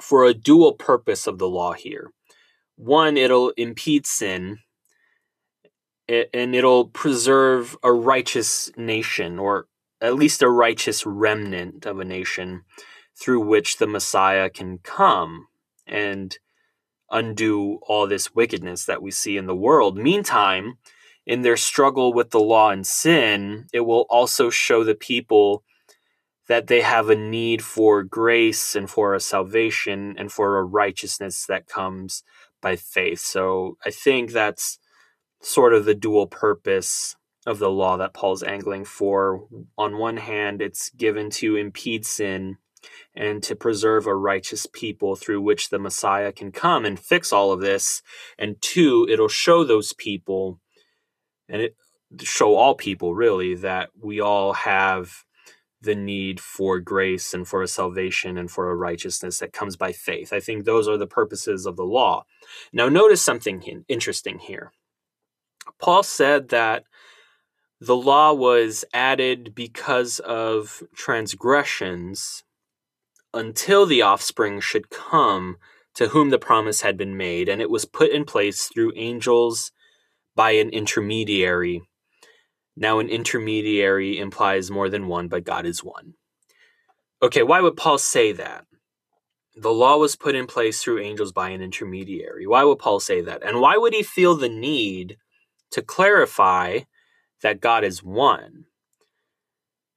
for 0.00 0.24
a 0.24 0.34
dual 0.34 0.74
purpose 0.74 1.26
of 1.26 1.38
the 1.38 1.48
law 1.48 1.72
here. 1.72 2.10
One, 2.76 3.16
it'll 3.16 3.50
impede 3.50 4.06
sin, 4.06 4.58
and 6.08 6.54
it'll 6.54 6.86
preserve 6.86 7.76
a 7.82 7.92
righteous 7.92 8.70
nation, 8.76 9.38
or 9.38 9.66
at 10.00 10.14
least 10.14 10.42
a 10.42 10.50
righteous 10.50 11.06
remnant 11.06 11.86
of 11.86 12.00
a 12.00 12.04
nation 12.04 12.64
through 13.16 13.40
which 13.40 13.78
the 13.78 13.86
Messiah 13.86 14.50
can 14.50 14.78
come 14.78 15.46
and 15.86 16.38
undo 17.10 17.78
all 17.86 18.06
this 18.06 18.34
wickedness 18.34 18.84
that 18.86 19.02
we 19.02 19.10
see 19.10 19.36
in 19.36 19.46
the 19.46 19.54
world. 19.54 19.96
Meantime, 19.96 20.78
in 21.26 21.42
their 21.42 21.56
struggle 21.56 22.12
with 22.12 22.30
the 22.30 22.40
law 22.40 22.70
and 22.70 22.86
sin, 22.86 23.66
it 23.72 23.80
will 23.80 24.06
also 24.08 24.50
show 24.50 24.82
the 24.82 24.94
people 24.94 25.62
that 26.48 26.66
they 26.66 26.80
have 26.80 27.08
a 27.08 27.16
need 27.16 27.62
for 27.62 28.02
grace 28.02 28.74
and 28.74 28.90
for 28.90 29.14
a 29.14 29.20
salvation 29.20 30.14
and 30.18 30.32
for 30.32 30.58
a 30.58 30.64
righteousness 30.64 31.46
that 31.46 31.68
comes 31.68 32.24
by 32.60 32.76
faith. 32.76 33.20
So 33.20 33.76
I 33.84 33.90
think 33.90 34.32
that's 34.32 34.78
sort 35.40 35.74
of 35.74 35.84
the 35.84 35.94
dual 35.94 36.26
purpose 36.26 37.16
of 37.46 37.58
the 37.58 37.70
law 37.70 37.96
that 37.96 38.14
Paul's 38.14 38.42
angling 38.42 38.84
for. 38.84 39.46
On 39.76 39.98
one 39.98 40.16
hand, 40.16 40.62
it's 40.62 40.90
given 40.90 41.30
to 41.30 41.56
impede 41.56 42.06
sin 42.06 42.58
and 43.14 43.42
to 43.42 43.56
preserve 43.56 44.06
a 44.06 44.14
righteous 44.14 44.66
people 44.66 45.16
through 45.16 45.40
which 45.40 45.70
the 45.70 45.78
Messiah 45.78 46.32
can 46.32 46.52
come 46.52 46.84
and 46.84 46.98
fix 46.98 47.32
all 47.32 47.52
of 47.52 47.60
this. 47.60 48.02
And 48.38 48.60
two, 48.60 49.06
it'll 49.10 49.28
show 49.28 49.64
those 49.64 49.92
people 49.92 50.60
and 51.48 51.62
it 51.62 51.76
show 52.20 52.56
all 52.56 52.74
people 52.74 53.14
really 53.14 53.54
that 53.54 53.90
we 54.00 54.20
all 54.20 54.52
have 54.52 55.24
the 55.80 55.94
need 55.94 56.40
for 56.40 56.78
grace 56.78 57.34
and 57.34 57.46
for 57.46 57.62
a 57.62 57.68
salvation 57.68 58.38
and 58.38 58.50
for 58.50 58.70
a 58.70 58.74
righteousness 58.74 59.38
that 59.38 59.52
comes 59.52 59.76
by 59.76 59.92
faith. 59.92 60.32
I 60.32 60.40
think 60.40 60.64
those 60.64 60.86
are 60.88 60.96
the 60.96 61.06
purposes 61.06 61.66
of 61.66 61.76
the 61.76 61.84
law. 61.84 62.24
Now, 62.72 62.88
notice 62.88 63.22
something 63.22 63.84
interesting 63.88 64.38
here. 64.38 64.72
Paul 65.80 66.02
said 66.02 66.50
that 66.50 66.84
the 67.80 67.96
law 67.96 68.32
was 68.32 68.84
added 68.94 69.54
because 69.54 70.20
of 70.20 70.84
transgressions 70.94 72.44
until 73.34 73.86
the 73.86 74.02
offspring 74.02 74.60
should 74.60 74.90
come 74.90 75.56
to 75.94 76.08
whom 76.08 76.30
the 76.30 76.38
promise 76.38 76.80
had 76.80 76.96
been 76.96 77.16
made, 77.16 77.48
and 77.48 77.60
it 77.60 77.70
was 77.70 77.84
put 77.84 78.10
in 78.10 78.24
place 78.24 78.66
through 78.66 78.92
angels 78.96 79.72
by 80.34 80.52
an 80.52 80.70
intermediary. 80.70 81.82
Now, 82.76 82.98
an 82.98 83.08
intermediary 83.08 84.18
implies 84.18 84.70
more 84.70 84.88
than 84.88 85.06
one, 85.06 85.28
but 85.28 85.44
God 85.44 85.66
is 85.66 85.84
one. 85.84 86.14
Okay, 87.22 87.42
why 87.42 87.60
would 87.60 87.76
Paul 87.76 87.98
say 87.98 88.32
that? 88.32 88.64
The 89.54 89.72
law 89.72 89.98
was 89.98 90.16
put 90.16 90.34
in 90.34 90.46
place 90.46 90.82
through 90.82 91.00
angels 91.00 91.30
by 91.30 91.50
an 91.50 91.60
intermediary. 91.60 92.46
Why 92.46 92.64
would 92.64 92.78
Paul 92.78 93.00
say 93.00 93.20
that? 93.20 93.42
And 93.42 93.60
why 93.60 93.76
would 93.76 93.92
he 93.92 94.02
feel 94.02 94.34
the 94.34 94.48
need 94.48 95.18
to 95.72 95.82
clarify 95.82 96.80
that 97.42 97.60
God 97.60 97.84
is 97.84 98.02
one? 98.02 98.64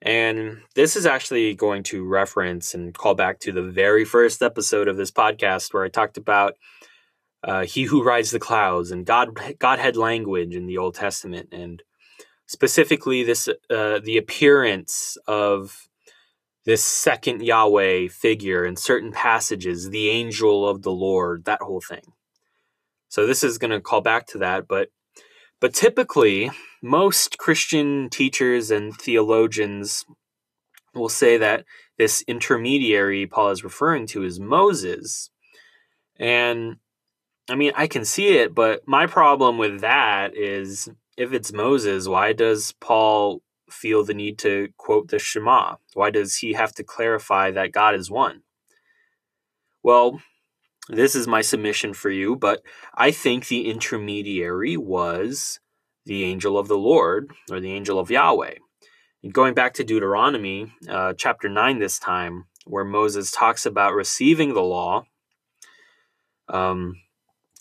And 0.05 0.61
this 0.75 0.95
is 0.95 1.07
actually 1.07 1.55
going 1.55 1.81
to 1.83 2.07
reference 2.07 2.75
and 2.75 2.93
call 2.93 3.15
back 3.15 3.39
to 3.39 3.51
the 3.51 3.63
very 3.63 4.05
first 4.05 4.43
episode 4.43 4.87
of 4.87 4.97
this 4.97 5.09
podcast 5.09 5.73
where 5.73 5.83
I 5.83 5.89
talked 5.89 6.17
about 6.17 6.57
uh, 7.43 7.65
he 7.65 7.83
who 7.83 8.03
rides 8.03 8.29
the 8.29 8.39
clouds 8.39 8.91
and 8.91 9.03
God 9.03 9.35
Godhead 9.57 9.97
language 9.97 10.55
in 10.55 10.67
the 10.67 10.77
Old 10.77 10.93
Testament, 10.93 11.49
and 11.51 11.81
specifically 12.45 13.23
this 13.23 13.47
uh, 13.47 13.99
the 14.03 14.17
appearance 14.17 15.17
of 15.27 15.87
this 16.65 16.83
second 16.83 17.41
Yahweh 17.43 18.07
figure 18.07 18.63
in 18.63 18.75
certain 18.75 19.11
passages, 19.11 19.89
the 19.89 20.09
angel 20.09 20.67
of 20.67 20.83
the 20.83 20.91
Lord, 20.91 21.45
that 21.45 21.61
whole 21.61 21.81
thing. 21.81 22.13
So 23.09 23.25
this 23.25 23.43
is 23.43 23.57
going 23.57 23.71
to 23.71 23.81
call 23.81 24.01
back 24.01 24.27
to 24.27 24.39
that, 24.39 24.67
but 24.67 24.89
but 25.59 25.73
typically 25.73 26.51
most 26.81 27.37
Christian 27.37 28.09
teachers 28.09 28.71
and 28.71 28.95
theologians 28.95 30.05
will 30.93 31.09
say 31.09 31.37
that 31.37 31.65
this 31.97 32.23
intermediary 32.27 33.25
Paul 33.25 33.51
is 33.51 33.63
referring 33.63 34.07
to 34.07 34.23
is 34.23 34.39
Moses. 34.39 35.29
And 36.17 36.77
I 37.49 37.55
mean, 37.55 37.73
I 37.75 37.87
can 37.87 38.05
see 38.05 38.37
it, 38.37 38.55
but 38.55 38.87
my 38.87 39.05
problem 39.07 39.57
with 39.57 39.81
that 39.81 40.35
is 40.35 40.89
if 41.17 41.33
it's 41.33 41.53
Moses, 41.53 42.07
why 42.07 42.33
does 42.33 42.73
Paul 42.79 43.41
feel 43.69 44.03
the 44.03 44.13
need 44.13 44.37
to 44.39 44.69
quote 44.77 45.09
the 45.09 45.19
Shema? 45.19 45.75
Why 45.93 46.09
does 46.09 46.37
he 46.37 46.53
have 46.53 46.73
to 46.75 46.83
clarify 46.83 47.51
that 47.51 47.71
God 47.71 47.95
is 47.95 48.09
one? 48.09 48.41
Well, 49.83 50.21
this 50.89 51.15
is 51.15 51.27
my 51.27 51.41
submission 51.41 51.93
for 51.93 52.09
you, 52.09 52.35
but 52.35 52.61
I 52.93 53.11
think 53.11 53.47
the 53.47 53.69
intermediary 53.69 54.77
was 54.77 55.59
the 56.05 56.23
angel 56.23 56.57
of 56.57 56.67
the 56.67 56.77
Lord 56.77 57.31
or 57.49 57.59
the 57.59 57.71
angel 57.71 57.97
of 57.97 58.11
Yahweh. 58.11 58.55
And 59.23 59.33
going 59.33 59.55
back 59.55 59.73
to 59.75 59.83
Deuteronomy 59.83 60.71
uh, 60.87 61.13
chapter 61.13 61.49
9 61.49 61.79
this 61.79 61.97
time, 61.97 62.45
where 62.65 62.85
Moses 62.85 63.31
talks 63.31 63.65
about 63.65 63.93
receiving 63.93 64.53
the 64.53 64.61
law. 64.61 65.05
Um, 66.47 66.95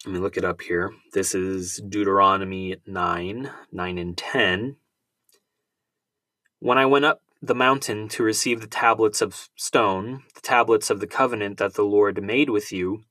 let 0.05 0.15
me 0.15 0.19
look 0.19 0.37
it 0.37 0.45
up 0.45 0.61
here. 0.61 0.93
This 1.13 1.35
is 1.35 1.81
Deuteronomy 1.89 2.77
9, 2.87 3.51
9 3.73 3.99
and 3.99 4.17
10. 4.17 4.77
When 6.59 6.79
I 6.79 6.87
went 6.87 7.05
up 7.05 7.23
the 7.41 7.55
mountain 7.55 8.09
to 8.09 8.23
receive 8.23 8.61
the 8.61 8.67
tablets 8.67 9.21
of 9.21 9.49
stone, 9.57 10.23
the 10.35 10.41
tablets 10.41 10.91
of 10.91 11.01
the 11.01 11.07
covenant 11.07 11.59
that 11.59 11.75
the 11.75 11.83
Lord 11.83 12.23
made 12.23 12.51
with 12.51 12.73
you, 12.73 13.05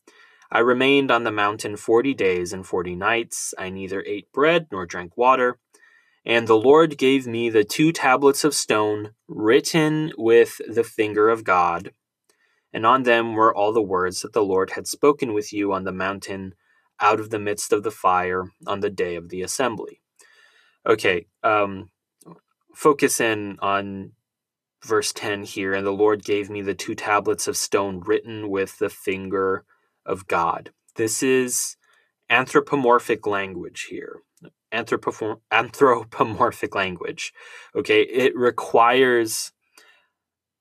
I 0.53 0.59
remained 0.59 1.09
on 1.09 1.23
the 1.23 1.31
mountain 1.31 1.77
forty 1.77 2.13
days 2.13 2.53
and 2.53 2.63
forty 2.63 2.95
nights. 2.95 3.55
I 3.57 3.71
neither 3.71 4.03
ate 4.05 4.31
bread 4.31 4.67
nor 4.71 4.85
drank 4.85 5.17
water. 5.17 5.57
And 6.23 6.47
the 6.47 6.55
Lord 6.55 6.99
gave 6.99 7.25
me 7.25 7.49
the 7.49 7.63
two 7.63 7.91
tablets 7.91 8.43
of 8.43 8.53
stone 8.53 9.15
written 9.27 10.11
with 10.15 10.61
the 10.67 10.83
finger 10.83 11.27
of 11.29 11.43
God. 11.43 11.91
And 12.71 12.85
on 12.85 13.01
them 13.01 13.33
were 13.33 13.53
all 13.53 13.73
the 13.73 13.81
words 13.81 14.21
that 14.21 14.33
the 14.33 14.45
Lord 14.45 14.69
had 14.71 14.85
spoken 14.85 15.33
with 15.33 15.51
you 15.51 15.73
on 15.73 15.85
the 15.85 15.91
mountain 15.91 16.53
out 16.99 17.19
of 17.19 17.31
the 17.31 17.39
midst 17.39 17.73
of 17.73 17.81
the 17.81 17.91
fire 17.91 18.43
on 18.67 18.81
the 18.81 18.91
day 18.91 19.15
of 19.15 19.29
the 19.29 19.41
assembly. 19.41 20.01
Okay, 20.85 21.25
um, 21.43 21.89
focus 22.75 23.19
in 23.19 23.57
on 23.59 24.11
verse 24.85 25.13
10 25.13 25.45
here. 25.45 25.73
And 25.73 25.85
the 25.85 25.91
Lord 25.91 26.23
gave 26.23 26.51
me 26.51 26.61
the 26.61 26.75
two 26.75 26.93
tablets 26.93 27.47
of 27.47 27.57
stone 27.57 28.01
written 28.05 28.49
with 28.49 28.77
the 28.77 28.89
finger 28.89 29.65
of 30.05 30.27
God. 30.27 30.71
This 30.95 31.23
is 31.23 31.77
anthropomorphic 32.29 33.25
language 33.27 33.87
here. 33.89 34.19
anthropomorphic 35.51 36.75
language. 36.75 37.33
Okay, 37.75 38.01
it 38.01 38.35
requires 38.35 39.51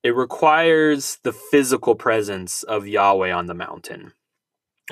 it 0.03 0.15
requires 0.15 1.17
the 1.23 1.31
physical 1.31 1.95
presence 1.95 2.63
of 2.63 2.85
Yahweh 2.85 3.31
on 3.31 3.45
the 3.45 3.53
mountain. 3.53 4.11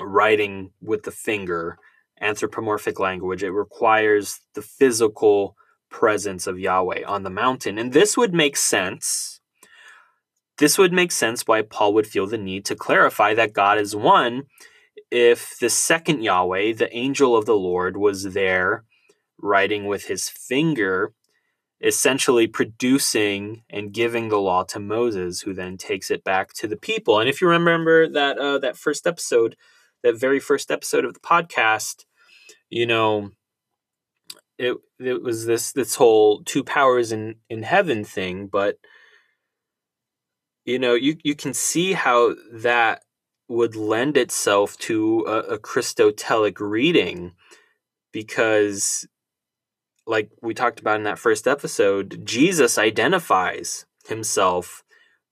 Writing 0.00 0.70
with 0.80 1.02
the 1.02 1.10
finger, 1.10 1.76
anthropomorphic 2.18 2.98
language, 2.98 3.42
it 3.42 3.50
requires 3.50 4.40
the 4.54 4.62
physical 4.62 5.54
presence 5.90 6.46
of 6.46 6.58
Yahweh 6.58 7.04
on 7.04 7.24
the 7.24 7.30
mountain. 7.30 7.76
And 7.76 7.92
this 7.92 8.16
would 8.16 8.32
make 8.32 8.56
sense 8.56 9.41
this 10.58 10.78
would 10.78 10.92
make 10.92 11.12
sense 11.12 11.46
why 11.46 11.62
Paul 11.62 11.94
would 11.94 12.06
feel 12.06 12.26
the 12.26 12.38
need 12.38 12.64
to 12.66 12.74
clarify 12.74 13.34
that 13.34 13.52
God 13.52 13.78
is 13.78 13.96
one 13.96 14.44
if 15.10 15.58
the 15.60 15.68
second 15.68 16.22
Yahweh, 16.22 16.72
the 16.72 16.94
angel 16.96 17.36
of 17.36 17.44
the 17.44 17.56
Lord, 17.56 17.96
was 17.96 18.32
there 18.32 18.84
writing 19.38 19.86
with 19.86 20.06
his 20.06 20.28
finger, 20.28 21.12
essentially 21.82 22.46
producing 22.46 23.62
and 23.68 23.92
giving 23.92 24.28
the 24.28 24.38
law 24.38 24.62
to 24.64 24.80
Moses, 24.80 25.42
who 25.42 25.52
then 25.52 25.76
takes 25.76 26.10
it 26.10 26.24
back 26.24 26.54
to 26.54 26.66
the 26.66 26.76
people. 26.76 27.18
And 27.18 27.28
if 27.28 27.42
you 27.42 27.48
remember 27.48 28.08
that 28.08 28.38
uh, 28.38 28.58
that 28.58 28.78
first 28.78 29.06
episode, 29.06 29.56
that 30.02 30.18
very 30.18 30.40
first 30.40 30.70
episode 30.70 31.04
of 31.04 31.12
the 31.12 31.20
podcast, 31.20 32.04
you 32.70 32.86
know, 32.86 33.32
it 34.58 34.76
it 34.98 35.22
was 35.22 35.44
this 35.44 35.72
this 35.72 35.96
whole 35.96 36.42
two 36.42 36.64
powers 36.64 37.12
in 37.12 37.36
in 37.50 37.64
heaven 37.64 38.04
thing, 38.04 38.46
but 38.46 38.78
you 40.64 40.78
know 40.78 40.94
you 40.94 41.16
you 41.22 41.34
can 41.34 41.54
see 41.54 41.92
how 41.92 42.34
that 42.52 43.02
would 43.48 43.76
lend 43.76 44.16
itself 44.16 44.76
to 44.78 45.24
a, 45.26 45.54
a 45.54 45.58
Christotelic 45.58 46.58
reading 46.60 47.32
because 48.12 49.06
like 50.06 50.30
we 50.40 50.54
talked 50.54 50.80
about 50.80 50.96
in 50.96 51.04
that 51.04 51.18
first 51.18 51.46
episode 51.46 52.24
Jesus 52.24 52.78
identifies 52.78 53.86
himself 54.06 54.82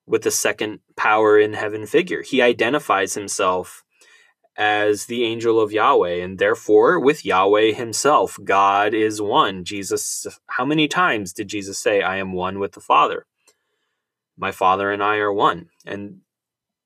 with 0.06 0.22
the 0.22 0.30
second 0.30 0.80
power 0.96 1.38
in 1.38 1.52
heaven 1.52 1.86
figure. 1.86 2.22
He 2.22 2.42
identifies 2.42 3.14
himself 3.14 3.84
as 4.56 5.06
the 5.06 5.24
angel 5.24 5.60
of 5.60 5.72
Yahweh, 5.72 6.22
and 6.22 6.38
therefore 6.38 6.98
with 6.98 7.24
Yahweh 7.24 7.72
himself. 7.72 8.36
God 8.42 8.92
is 8.92 9.22
one. 9.22 9.64
Jesus, 9.64 10.26
how 10.48 10.64
many 10.64 10.88
times 10.88 11.32
did 11.32 11.48
Jesus 11.48 11.78
say, 11.78 12.02
I 12.02 12.16
am 12.16 12.32
one 12.32 12.58
with 12.58 12.72
the 12.72 12.80
Father? 12.80 13.24
My 14.41 14.53
Father 14.53 14.91
and 14.91 15.03
I 15.03 15.16
are 15.16 15.32
one. 15.32 15.68
And 15.84 16.22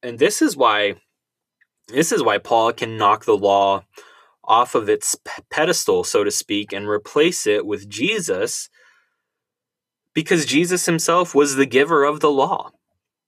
and 0.02 0.18
this 0.18 0.42
is 0.42 0.56
why 0.56 0.96
this 1.88 2.10
is 2.12 2.22
why 2.22 2.38
Paul 2.38 2.72
can 2.72 2.96
knock 2.96 3.24
the 3.24 3.36
law 3.36 3.84
off 4.42 4.74
of 4.74 4.88
its 4.88 5.16
pedestal, 5.50 6.04
so 6.04 6.24
to 6.24 6.30
speak, 6.30 6.72
and 6.72 6.88
replace 6.88 7.46
it 7.46 7.64
with 7.64 7.88
Jesus, 7.88 8.68
because 10.12 10.44
Jesus 10.44 10.86
himself 10.86 11.34
was 11.34 11.54
the 11.54 11.64
giver 11.64 12.04
of 12.04 12.20
the 12.20 12.30
law. 12.30 12.72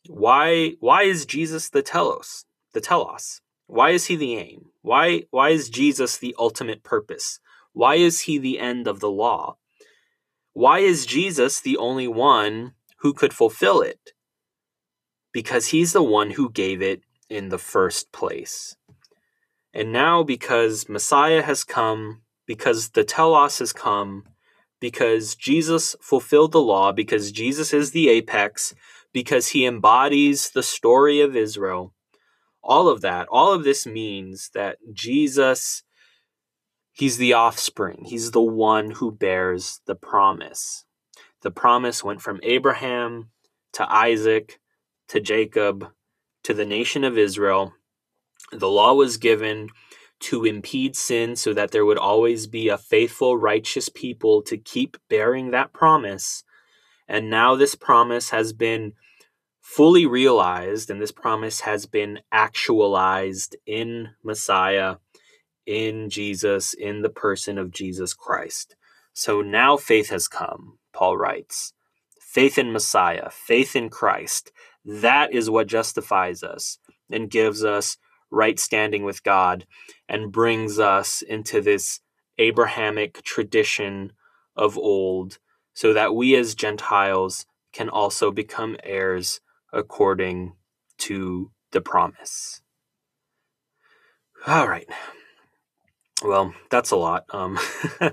Why 0.09 0.72
why 0.81 1.05
is 1.05 1.24
Jesus 1.24 1.68
the 1.70 1.83
telos? 1.83 2.45
The 2.74 2.81
telos. 2.81 3.41
Why 3.66 3.91
is 3.91 4.07
he 4.07 4.16
the 4.16 4.37
aim? 4.37 4.66
Why 4.83 5.22
why 5.31 5.51
is 5.51 5.70
Jesus 5.70 6.18
the 6.18 6.35
ultimate 6.39 6.83
purpose? 6.83 7.39
Why 7.72 7.95
is 7.95 8.20
he 8.20 8.39
the 8.39 8.59
end 8.59 8.89
of 8.89 9.01
the 9.01 9.11
law? 9.11 9.57
Why 10.53 10.81
is 10.81 11.07
Jesus 11.07 11.61
the 11.61 11.77
only 11.77 12.09
one 12.09 12.72
who 13.01 13.12
could 13.12 13.35
fulfill 13.35 13.83
it? 13.83 14.12
Because 15.37 15.66
he's 15.66 15.93
the 15.93 16.03
one 16.03 16.30
who 16.30 16.49
gave 16.49 16.80
it 16.80 17.03
in 17.28 17.51
the 17.51 17.59
first 17.59 18.11
place. 18.11 18.74
And 19.74 19.93
now, 19.93 20.22
because 20.22 20.89
Messiah 20.89 21.43
has 21.43 21.62
come, 21.62 22.22
because 22.47 22.89
the 22.89 23.05
telos 23.05 23.59
has 23.59 23.70
come, 23.70 24.24
because 24.80 25.34
Jesus 25.34 25.95
fulfilled 26.01 26.53
the 26.53 26.62
law, 26.62 26.91
because 26.91 27.32
Jesus 27.32 27.74
is 27.74 27.91
the 27.91 28.09
apex, 28.09 28.74
because 29.12 29.49
he 29.49 29.66
embodies 29.66 30.49
the 30.49 30.62
story 30.62 31.20
of 31.20 31.37
Israel, 31.37 31.93
all 32.62 32.89
of 32.89 33.03
that, 33.03 33.28
all 33.28 33.53
of 33.53 33.62
this 33.62 33.87
means 33.87 34.49
that 34.55 34.78
Jesus, 34.95 35.82
he's 36.95 37.18
the 37.18 37.34
offspring, 37.34 38.07
he's 38.07 38.30
the 38.30 38.41
one 38.41 38.93
who 38.93 39.12
bears 39.12 39.82
the 39.84 39.97
promise. 39.97 40.87
The 41.43 41.51
promise 41.51 42.03
went 42.03 42.22
from 42.22 42.41
Abraham 42.43 43.32
to 43.74 43.87
Isaac 43.95 44.61
to 45.09 45.20
Jacob 45.20 45.92
to 46.44 46.54
the 46.54 46.64
nation 46.64 47.04
of 47.04 47.18
Israel. 47.18 47.74
The 48.52 48.68
law 48.68 48.94
was 48.94 49.16
given 49.16 49.70
to 50.20 50.44
impede 50.44 50.96
sin 50.96 51.36
so 51.36 51.52
that 51.52 51.72
there 51.72 51.84
would 51.84 51.98
always 51.98 52.46
be 52.46 52.68
a 52.68 52.78
faithful, 52.78 53.36
righteous 53.36 53.88
people 53.88 54.42
to 54.42 54.57
keep 54.57 54.96
bearing 55.11 55.50
that 55.50 55.72
promise. 55.72 56.44
And 57.09 57.28
now 57.28 57.54
this 57.54 57.74
promise 57.74 58.30
has 58.30 58.52
been 58.52 58.92
fully 59.61 60.07
realized, 60.07 60.90
and 60.90 61.02
this 61.02 61.12
promise 61.12 61.61
has 61.61 61.86
been 61.86 62.20
actualized 62.30 63.57
in 63.66 64.11
Messiah, 64.22 64.96
in 65.66 66.09
Jesus, 66.09 66.72
in 66.72 67.02
the 67.02 67.11
person 67.11 67.59
of 67.59 67.72
Jesus 67.72 68.14
Christ. 68.14 68.76
So 69.12 69.42
now 69.42 69.76
faith 69.76 70.11
has 70.11 70.28
come, 70.28 70.78
Paul 70.92 71.16
writes. 71.16 71.72
Faith 72.20 72.59
in 72.59 72.72
Messiah, 72.72 73.30
faith 73.30 73.74
in 73.74 73.88
Christ, 73.88 74.52
that 74.87 75.34
is 75.34 75.51
what 75.51 75.66
justifies 75.66 76.43
us 76.43 76.78
and 77.11 77.30
gives 77.30 77.64
us 77.64 77.99
right 78.30 78.59
standing 78.59 79.05
with 79.05 79.22
God 79.22 79.66
and 80.09 80.32
brings 80.32 80.78
us 80.78 81.22
into 81.22 81.61
this 81.61 82.01
Abrahamic 82.39 83.22
tradition 83.22 84.12
of 84.57 84.78
old 84.78 85.39
so 85.74 85.93
that 85.93 86.14
we 86.14 86.34
as 86.37 86.55
Gentiles 86.55 87.47
can 87.72 87.89
also 87.89 88.30
become 88.30 88.76
heirs 88.82 89.41
according 89.72 90.55
to 90.99 91.51
the 91.72 91.80
promise. 91.80 92.62
All 94.47 94.68
right. 94.68 94.89
Well, 96.22 96.55
that's 96.70 96.93
a 96.93 96.97
lot. 96.97 97.24
Um, 97.30 97.59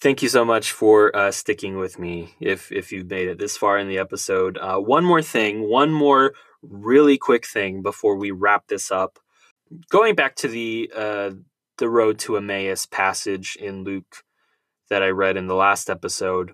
thank 0.00 0.22
you 0.22 0.28
so 0.28 0.44
much 0.44 0.72
for 0.72 1.14
uh, 1.16 1.30
sticking 1.30 1.78
with 1.78 1.98
me 1.98 2.34
if 2.40 2.70
if 2.72 2.92
you've 2.92 3.10
made 3.10 3.28
it 3.28 3.38
this 3.38 3.56
far 3.56 3.78
in 3.78 3.88
the 3.88 3.98
episode. 3.98 4.58
Uh, 4.58 4.78
one 4.78 5.04
more 5.04 5.22
thing 5.22 5.68
one 5.68 5.92
more 5.92 6.32
really 6.62 7.18
quick 7.18 7.46
thing 7.46 7.82
before 7.82 8.16
we 8.16 8.30
wrap 8.30 8.66
this 8.68 8.90
up. 8.90 9.18
Going 9.90 10.14
back 10.14 10.36
to 10.36 10.48
the 10.48 10.90
uh, 10.94 11.30
the 11.78 11.88
road 11.88 12.18
to 12.18 12.36
emmaus 12.36 12.86
passage 12.86 13.56
in 13.60 13.84
luke 13.84 14.22
that 14.88 15.02
i 15.02 15.08
read 15.08 15.36
in 15.36 15.46
the 15.46 15.54
last 15.54 15.90
episode 15.90 16.52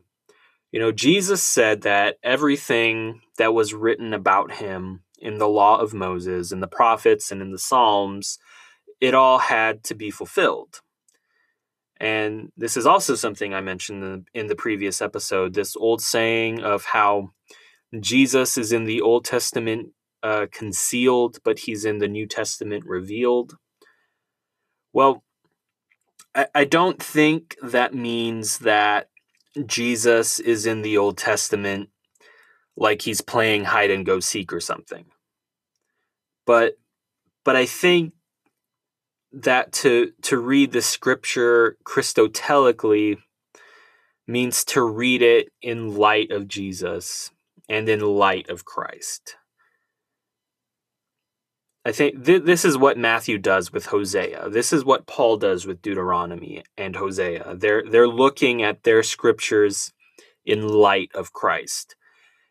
you 0.70 0.80
know 0.80 0.92
jesus 0.92 1.42
said 1.42 1.82
that 1.82 2.16
everything 2.22 3.20
that 3.38 3.54
was 3.54 3.74
written 3.74 4.12
about 4.12 4.52
him 4.52 5.02
in 5.18 5.38
the 5.38 5.48
law 5.48 5.78
of 5.78 5.94
moses 5.94 6.50
and 6.50 6.62
the 6.62 6.68
prophets 6.68 7.30
and 7.30 7.40
in 7.40 7.52
the 7.52 7.58
psalms 7.58 8.38
it 9.00 9.14
all 9.14 9.38
had 9.38 9.82
to 9.84 9.94
be 9.94 10.10
fulfilled 10.10 10.80
and 12.02 12.50
this 12.56 12.76
is 12.76 12.84
also 12.84 13.14
something 13.14 13.54
I 13.54 13.60
mentioned 13.60 14.02
in 14.02 14.10
the, 14.10 14.40
in 14.40 14.46
the 14.48 14.56
previous 14.56 15.00
episode 15.00 15.54
this 15.54 15.76
old 15.76 16.02
saying 16.02 16.60
of 16.60 16.84
how 16.84 17.30
Jesus 18.00 18.58
is 18.58 18.72
in 18.72 18.86
the 18.86 19.00
Old 19.00 19.24
Testament 19.24 19.90
uh, 20.20 20.46
concealed, 20.50 21.38
but 21.44 21.60
he's 21.60 21.84
in 21.84 21.98
the 21.98 22.08
New 22.08 22.26
Testament 22.26 22.84
revealed. 22.86 23.56
Well, 24.92 25.22
I, 26.34 26.48
I 26.52 26.64
don't 26.64 27.00
think 27.00 27.56
that 27.62 27.94
means 27.94 28.58
that 28.58 29.08
Jesus 29.64 30.40
is 30.40 30.66
in 30.66 30.82
the 30.82 30.98
Old 30.98 31.16
Testament 31.16 31.90
like 32.76 33.02
he's 33.02 33.20
playing 33.20 33.62
hide 33.62 33.92
and 33.92 34.04
go 34.04 34.18
seek 34.18 34.52
or 34.52 34.60
something. 34.60 35.04
But 36.46 36.78
but 37.44 37.54
I 37.54 37.66
think 37.66 38.12
that 39.32 39.72
to 39.72 40.12
to 40.22 40.38
read 40.38 40.72
the 40.72 40.82
scripture 40.82 41.76
Christotelically 41.84 43.18
means 44.26 44.64
to 44.64 44.82
read 44.82 45.22
it 45.22 45.48
in 45.60 45.94
light 45.94 46.30
of 46.30 46.48
Jesus 46.48 47.30
and 47.68 47.88
in 47.88 48.00
light 48.00 48.48
of 48.48 48.64
Christ. 48.64 49.36
I 51.84 51.90
think 51.90 52.24
th- 52.24 52.44
this 52.44 52.64
is 52.64 52.78
what 52.78 52.96
Matthew 52.96 53.38
does 53.38 53.72
with 53.72 53.86
Hosea. 53.86 54.50
This 54.50 54.72
is 54.72 54.84
what 54.84 55.06
Paul 55.06 55.36
does 55.36 55.66
with 55.66 55.82
Deuteronomy 55.82 56.62
and 56.76 56.94
Hosea. 56.94 57.56
They're 57.56 57.82
they're 57.88 58.08
looking 58.08 58.62
at 58.62 58.84
their 58.84 59.02
scriptures 59.02 59.92
in 60.44 60.68
light 60.68 61.10
of 61.14 61.32
Christ. 61.32 61.96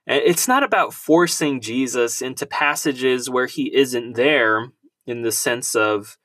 And 0.07 0.21
it's 0.25 0.47
not 0.47 0.63
about 0.63 0.93
forcing 0.93 1.61
Jesus 1.61 2.21
into 2.21 2.45
passages 2.45 3.29
where 3.29 3.45
he 3.45 3.73
isn't 3.73 4.13
there 4.13 4.71
in 5.05 5.21
the 5.21 5.31
sense 5.31 5.75
of 5.75 6.17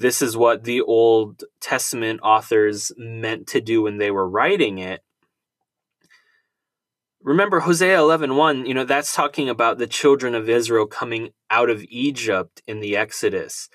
this 0.00 0.22
is 0.22 0.34
what 0.34 0.64
the 0.64 0.80
Old 0.80 1.44
Testament 1.60 2.20
authors 2.22 2.90
meant 2.96 3.46
to 3.48 3.60
do 3.60 3.82
when 3.82 3.98
they 3.98 4.10
were 4.10 4.28
writing 4.28 4.78
it. 4.78 5.02
Remember 7.22 7.60
Hosea 7.60 7.98
11:1, 7.98 8.66
you 8.66 8.72
know, 8.72 8.84
that's 8.84 9.14
talking 9.14 9.50
about 9.50 9.76
the 9.76 9.86
children 9.86 10.34
of 10.34 10.48
Israel 10.48 10.86
coming 10.86 11.34
out 11.50 11.68
of 11.68 11.84
Egypt 11.90 12.62
in 12.66 12.80
the 12.80 12.96
Exodus. 12.96 13.68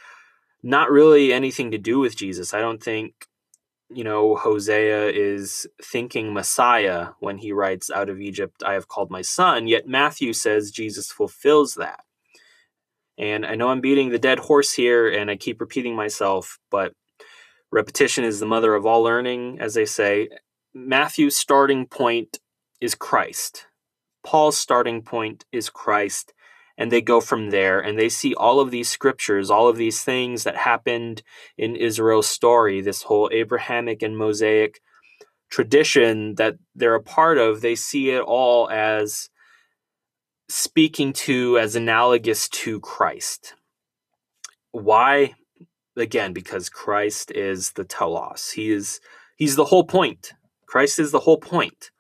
Not 0.63 0.89
really 0.89 1.31
anything 1.31 1.69
to 1.69 1.77
do 1.77 1.99
with 1.99 2.15
Jesus. 2.15 2.55
I 2.55 2.59
don't 2.59 2.81
think 2.81 3.27
you 3.91 4.03
know, 4.03 4.35
Hosea 4.35 5.09
is 5.09 5.67
thinking 5.79 6.33
Messiah 6.33 7.09
when 7.19 7.37
he 7.37 7.51
writes, 7.51 7.91
Out 7.91 8.09
of 8.09 8.19
Egypt 8.19 8.63
I 8.65 8.73
have 8.73 8.87
called 8.87 9.11
my 9.11 9.21
son, 9.21 9.67
yet 9.67 9.87
Matthew 9.87 10.33
says 10.33 10.71
Jesus 10.71 11.11
fulfills 11.11 11.75
that. 11.75 11.99
And 13.17 13.45
I 13.45 13.55
know 13.55 13.69
I'm 13.69 13.81
beating 13.81 14.09
the 14.09 14.19
dead 14.19 14.39
horse 14.39 14.73
here 14.73 15.07
and 15.07 15.31
I 15.31 15.35
keep 15.35 15.61
repeating 15.61 15.95
myself, 15.95 16.59
but 16.69 16.93
repetition 17.71 18.23
is 18.23 18.39
the 18.39 18.45
mother 18.45 18.75
of 18.75 18.85
all 18.85 19.01
learning, 19.01 19.59
as 19.59 19.73
they 19.73 19.85
say. 19.85 20.29
Matthew's 20.73 21.37
starting 21.37 21.87
point 21.87 22.39
is 22.81 22.95
Christ. 22.95 23.67
Paul's 24.25 24.57
starting 24.57 25.01
point 25.01 25.45
is 25.51 25.69
Christ. 25.69 26.33
And 26.77 26.91
they 26.91 27.01
go 27.01 27.21
from 27.21 27.51
there 27.51 27.79
and 27.79 27.97
they 27.97 28.09
see 28.09 28.33
all 28.33 28.59
of 28.59 28.69
these 28.69 28.89
scriptures, 28.89 29.49
all 29.49 29.69
of 29.69 29.77
these 29.77 30.03
things 30.03 30.43
that 30.43 30.57
happened 30.57 31.23
in 31.57 31.77
Israel's 31.77 32.27
story, 32.27 32.81
this 32.81 33.03
whole 33.03 33.29
Abrahamic 33.31 34.01
and 34.01 34.17
Mosaic 34.17 34.81
tradition 35.49 36.35
that 36.35 36.55
they're 36.75 36.95
a 36.95 37.01
part 37.01 37.37
of. 37.37 37.61
They 37.61 37.75
see 37.75 38.09
it 38.09 38.19
all 38.21 38.69
as 38.69 39.29
speaking 40.47 41.13
to 41.13 41.57
as 41.57 41.75
analogous 41.75 42.47
to 42.49 42.79
Christ. 42.79 43.55
Why? 44.71 45.33
Again, 45.97 46.33
because 46.33 46.69
Christ 46.69 47.31
is 47.31 47.71
the 47.71 47.85
telos. 47.85 48.51
He 48.51 48.71
is 48.71 48.99
he's 49.37 49.55
the 49.55 49.65
whole 49.65 49.85
point. 49.85 50.33
Christ 50.65 50.99
is 50.99 51.11
the 51.11 51.21
whole 51.21 51.37
point. 51.37 51.91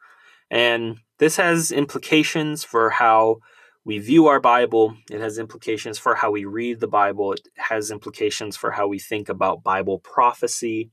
And 0.51 0.97
this 1.17 1.37
has 1.37 1.71
implications 1.71 2.63
for 2.63 2.89
how 2.89 3.37
we 3.85 3.99
view 3.99 4.27
our 4.27 4.39
Bible. 4.39 4.97
It 5.09 5.21
has 5.21 5.37
implications 5.37 5.97
for 5.97 6.15
how 6.15 6.31
we 6.31 6.45
read 6.45 6.79
the 6.79 6.87
Bible. 6.87 7.33
It 7.33 7.47
has 7.55 7.91
implications 7.91 8.57
for 8.57 8.71
how 8.71 8.87
we 8.87 8.99
think 8.99 9.29
about 9.29 9.63
Bible 9.63 9.99
prophecy. 9.99 10.89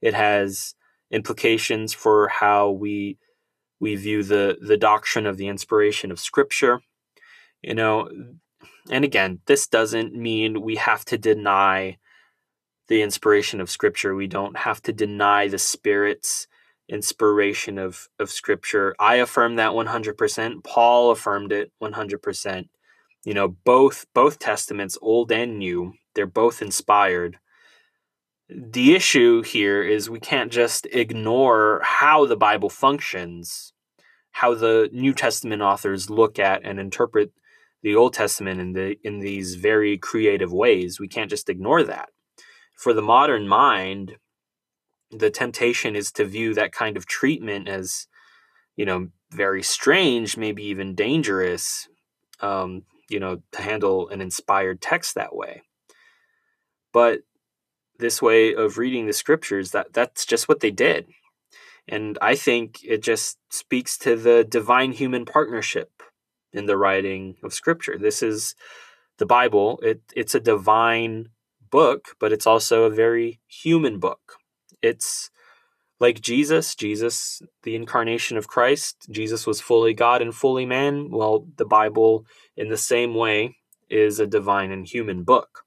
It 0.00 0.14
has 0.14 0.74
implications 1.10 1.94
for 1.94 2.28
how 2.28 2.70
we 2.70 3.18
we 3.84 3.96
view 3.96 4.22
the, 4.22 4.56
the 4.62 4.78
doctrine 4.78 5.26
of 5.26 5.36
the 5.36 5.46
inspiration 5.46 6.10
of 6.10 6.18
Scripture. 6.18 6.80
You 7.60 7.74
know, 7.74 8.08
and 8.90 9.04
again, 9.04 9.40
this 9.44 9.66
doesn't 9.66 10.14
mean 10.14 10.62
we 10.62 10.76
have 10.76 11.04
to 11.04 11.18
deny 11.18 11.98
the 12.88 13.02
inspiration 13.02 13.60
of 13.60 13.68
Scripture. 13.68 14.14
We 14.14 14.26
don't 14.26 14.56
have 14.56 14.80
to 14.84 14.92
deny 14.94 15.48
the 15.48 15.58
Spirit's 15.58 16.46
inspiration 16.88 17.76
of, 17.76 18.08
of 18.18 18.30
Scripture. 18.30 18.96
I 18.98 19.16
affirm 19.16 19.56
that 19.56 19.72
100%. 19.72 20.64
Paul 20.64 21.10
affirmed 21.10 21.52
it 21.52 21.70
100%. 21.82 22.68
You 23.26 23.34
know, 23.34 23.48
both 23.48 24.06
both 24.14 24.38
testaments, 24.38 24.96
Old 25.02 25.30
and 25.30 25.58
New, 25.58 25.92
they're 26.14 26.26
both 26.26 26.62
inspired. 26.62 27.38
The 28.48 28.94
issue 28.94 29.42
here 29.42 29.82
is 29.82 30.08
we 30.08 30.20
can't 30.20 30.50
just 30.50 30.86
ignore 30.86 31.82
how 31.84 32.24
the 32.24 32.36
Bible 32.36 32.70
functions, 32.70 33.73
how 34.34 34.52
the 34.52 34.90
New 34.92 35.14
Testament 35.14 35.62
authors 35.62 36.10
look 36.10 36.40
at 36.40 36.64
and 36.64 36.80
interpret 36.80 37.30
the 37.84 37.94
Old 37.94 38.14
Testament 38.14 38.60
in 38.60 38.72
the 38.72 38.96
in 39.04 39.20
these 39.20 39.54
very 39.54 39.96
creative 39.96 40.52
ways. 40.52 40.98
We 40.98 41.06
can't 41.06 41.30
just 41.30 41.48
ignore 41.48 41.84
that. 41.84 42.08
For 42.74 42.92
the 42.92 43.00
modern 43.02 43.46
mind, 43.46 44.16
the 45.12 45.30
temptation 45.30 45.94
is 45.94 46.10
to 46.12 46.24
view 46.24 46.52
that 46.54 46.72
kind 46.72 46.96
of 46.96 47.06
treatment 47.06 47.68
as, 47.68 48.08
you 48.74 48.84
know, 48.84 49.08
very 49.30 49.62
strange, 49.62 50.36
maybe 50.36 50.64
even 50.64 50.96
dangerous. 50.96 51.88
Um, 52.40 52.82
you 53.08 53.20
know, 53.20 53.40
to 53.52 53.62
handle 53.62 54.08
an 54.08 54.20
inspired 54.20 54.80
text 54.80 55.14
that 55.14 55.36
way. 55.36 55.62
But 56.92 57.20
this 58.00 58.20
way 58.20 58.52
of 58.52 58.78
reading 58.78 59.06
the 59.06 59.12
scriptures, 59.12 59.70
that 59.70 59.92
that's 59.92 60.26
just 60.26 60.48
what 60.48 60.58
they 60.58 60.72
did. 60.72 61.06
And 61.86 62.18
I 62.22 62.34
think 62.34 62.80
it 62.82 63.02
just 63.02 63.38
speaks 63.50 63.98
to 63.98 64.16
the 64.16 64.44
divine 64.44 64.92
human 64.92 65.24
partnership 65.24 65.90
in 66.52 66.66
the 66.66 66.76
writing 66.76 67.36
of 67.42 67.52
scripture. 67.52 67.98
This 67.98 68.22
is 68.22 68.54
the 69.18 69.26
Bible. 69.26 69.78
It, 69.82 70.00
it's 70.16 70.34
a 70.34 70.40
divine 70.40 71.28
book, 71.70 72.16
but 72.18 72.32
it's 72.32 72.46
also 72.46 72.84
a 72.84 72.90
very 72.90 73.40
human 73.46 73.98
book. 73.98 74.36
It's 74.80 75.30
like 76.00 76.20
Jesus, 76.20 76.74
Jesus, 76.74 77.42
the 77.62 77.76
incarnation 77.76 78.36
of 78.36 78.48
Christ, 78.48 79.06
Jesus 79.10 79.46
was 79.46 79.60
fully 79.60 79.94
God 79.94 80.22
and 80.22 80.34
fully 80.34 80.66
man. 80.66 81.10
Well, 81.10 81.46
the 81.56 81.64
Bible, 81.64 82.26
in 82.56 82.68
the 82.68 82.76
same 82.76 83.14
way, 83.14 83.56
is 83.88 84.18
a 84.18 84.26
divine 84.26 84.70
and 84.70 84.86
human 84.86 85.22
book. 85.22 85.64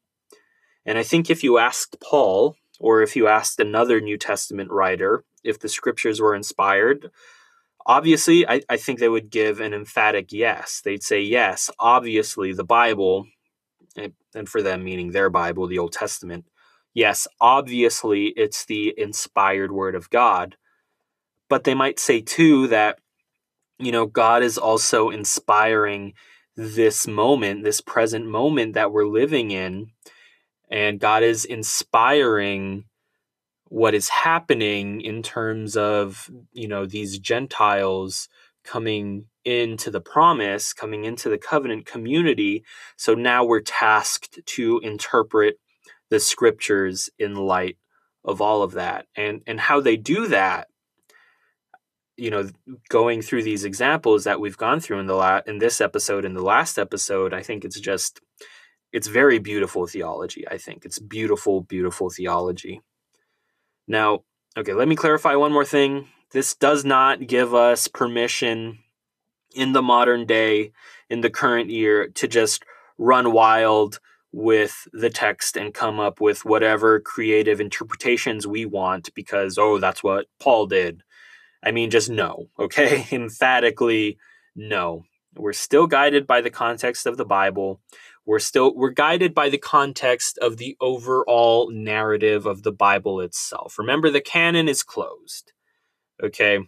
And 0.85 0.97
I 0.97 1.03
think 1.03 1.29
if 1.29 1.43
you 1.43 1.57
asked 1.57 1.97
Paul, 2.01 2.55
or 2.79 3.01
if 3.01 3.15
you 3.15 3.27
asked 3.27 3.59
another 3.59 3.99
New 3.99 4.17
Testament 4.17 4.71
writer, 4.71 5.23
if 5.43 5.59
the 5.59 5.69
scriptures 5.69 6.19
were 6.19 6.35
inspired, 6.35 7.09
obviously, 7.85 8.47
I, 8.47 8.61
I 8.69 8.77
think 8.77 8.99
they 8.99 9.09
would 9.09 9.29
give 9.29 9.59
an 9.59 9.73
emphatic 9.73 10.31
yes. 10.31 10.81
They'd 10.83 11.03
say, 11.03 11.21
yes, 11.21 11.71
obviously, 11.79 12.53
the 12.53 12.63
Bible, 12.63 13.27
and 14.35 14.47
for 14.47 14.61
them, 14.61 14.83
meaning 14.83 15.11
their 15.11 15.29
Bible, 15.29 15.67
the 15.67 15.79
Old 15.79 15.93
Testament, 15.93 16.45
yes, 16.93 17.27
obviously 17.39 18.27
it's 18.35 18.65
the 18.65 18.93
inspired 18.97 19.71
word 19.71 19.95
of 19.95 20.09
God. 20.09 20.55
But 21.49 21.63
they 21.63 21.73
might 21.73 21.99
say 21.99 22.21
too 22.21 22.67
that, 22.67 22.99
you 23.79 23.91
know, 23.91 24.05
God 24.05 24.43
is 24.43 24.57
also 24.57 25.09
inspiring 25.09 26.13
this 26.55 27.07
moment, 27.07 27.63
this 27.63 27.81
present 27.81 28.25
moment 28.25 28.73
that 28.73 28.91
we're 28.91 29.07
living 29.07 29.51
in. 29.51 29.91
And 30.69 30.99
God 30.99 31.23
is 31.23 31.45
inspiring 31.45 32.85
what 33.69 33.93
is 33.93 34.09
happening 34.09 35.01
in 35.01 35.23
terms 35.23 35.75
of, 35.75 36.29
you 36.53 36.67
know, 36.67 36.85
these 36.85 37.19
Gentiles 37.19 38.29
coming 38.63 39.25
into 39.45 39.89
the 39.89 40.01
promise, 40.01 40.73
coming 40.73 41.05
into 41.05 41.29
the 41.29 41.37
covenant 41.37 41.85
community. 41.85 42.63
So 42.97 43.13
now 43.13 43.45
we're 43.45 43.61
tasked 43.61 44.39
to 44.45 44.79
interpret 44.83 45.57
the 46.09 46.19
scriptures 46.19 47.09
in 47.17 47.35
light 47.35 47.77
of 48.23 48.41
all 48.41 48.61
of 48.61 48.73
that 48.73 49.07
and 49.15 49.41
and 49.47 49.59
how 49.59 49.79
they 49.79 49.95
do 49.95 50.27
that 50.27 50.67
you 52.17 52.29
know 52.29 52.49
going 52.89 53.21
through 53.21 53.43
these 53.43 53.63
examples 53.63 54.25
that 54.25 54.39
we've 54.39 54.57
gone 54.57 54.79
through 54.79 54.99
in 54.99 55.07
the 55.07 55.15
la- 55.15 55.41
in 55.47 55.59
this 55.59 55.79
episode 55.79 56.25
in 56.25 56.33
the 56.33 56.43
last 56.43 56.77
episode 56.77 57.33
i 57.33 57.41
think 57.41 57.63
it's 57.63 57.79
just 57.79 58.19
it's 58.97 59.07
very 59.07 59.39
beautiful 59.39 59.87
theology 59.87 60.47
i 60.49 60.57
think 60.57 60.85
it's 60.85 60.99
beautiful 60.99 61.61
beautiful 61.61 62.09
theology 62.09 62.81
now 63.87 64.23
okay 64.57 64.73
let 64.73 64.87
me 64.87 64.95
clarify 64.95 65.35
one 65.35 65.53
more 65.53 65.65
thing 65.65 66.07
this 66.31 66.55
does 66.55 66.83
not 66.83 67.25
give 67.27 67.53
us 67.53 67.87
permission 67.87 68.79
in 69.55 69.71
the 69.73 69.81
modern 69.81 70.25
day 70.25 70.71
in 71.09 71.21
the 71.21 71.29
current 71.29 71.69
year 71.69 72.07
to 72.09 72.27
just 72.27 72.63
run 72.97 73.31
wild 73.31 73.99
with 74.31 74.87
the 74.93 75.09
text 75.09 75.55
and 75.55 75.73
come 75.73 75.99
up 75.99 76.19
with 76.19 76.45
whatever 76.45 76.99
creative 76.99 77.61
interpretations 77.61 78.45
we 78.45 78.65
want 78.65 79.13
because, 79.15 79.57
oh, 79.57 79.79
that's 79.79 80.03
what 80.03 80.27
Paul 80.39 80.67
did. 80.67 81.01
I 81.63 81.71
mean, 81.71 81.89
just 81.89 82.09
no, 82.09 82.49
okay? 82.59 83.07
Emphatically, 83.11 84.17
no. 84.55 85.03
We're 85.35 85.53
still 85.53 85.87
guided 85.87 86.25
by 86.25 86.41
the 86.41 86.49
context 86.49 87.05
of 87.05 87.17
the 87.17 87.25
Bible. 87.25 87.79
We're 88.27 88.39
still 88.39 88.75
we're 88.75 88.89
guided 88.89 89.33
by 89.33 89.47
the 89.47 89.57
context 89.57 90.37
of 90.39 90.57
the 90.57 90.75
overall 90.81 91.71
narrative 91.71 92.45
of 92.45 92.63
the 92.63 92.73
Bible 92.73 93.21
itself. 93.21 93.79
Remember 93.79 94.09
the 94.09 94.19
canon 94.19 94.67
is 94.67 94.83
closed. 94.83 95.53
Okay? 96.21 96.59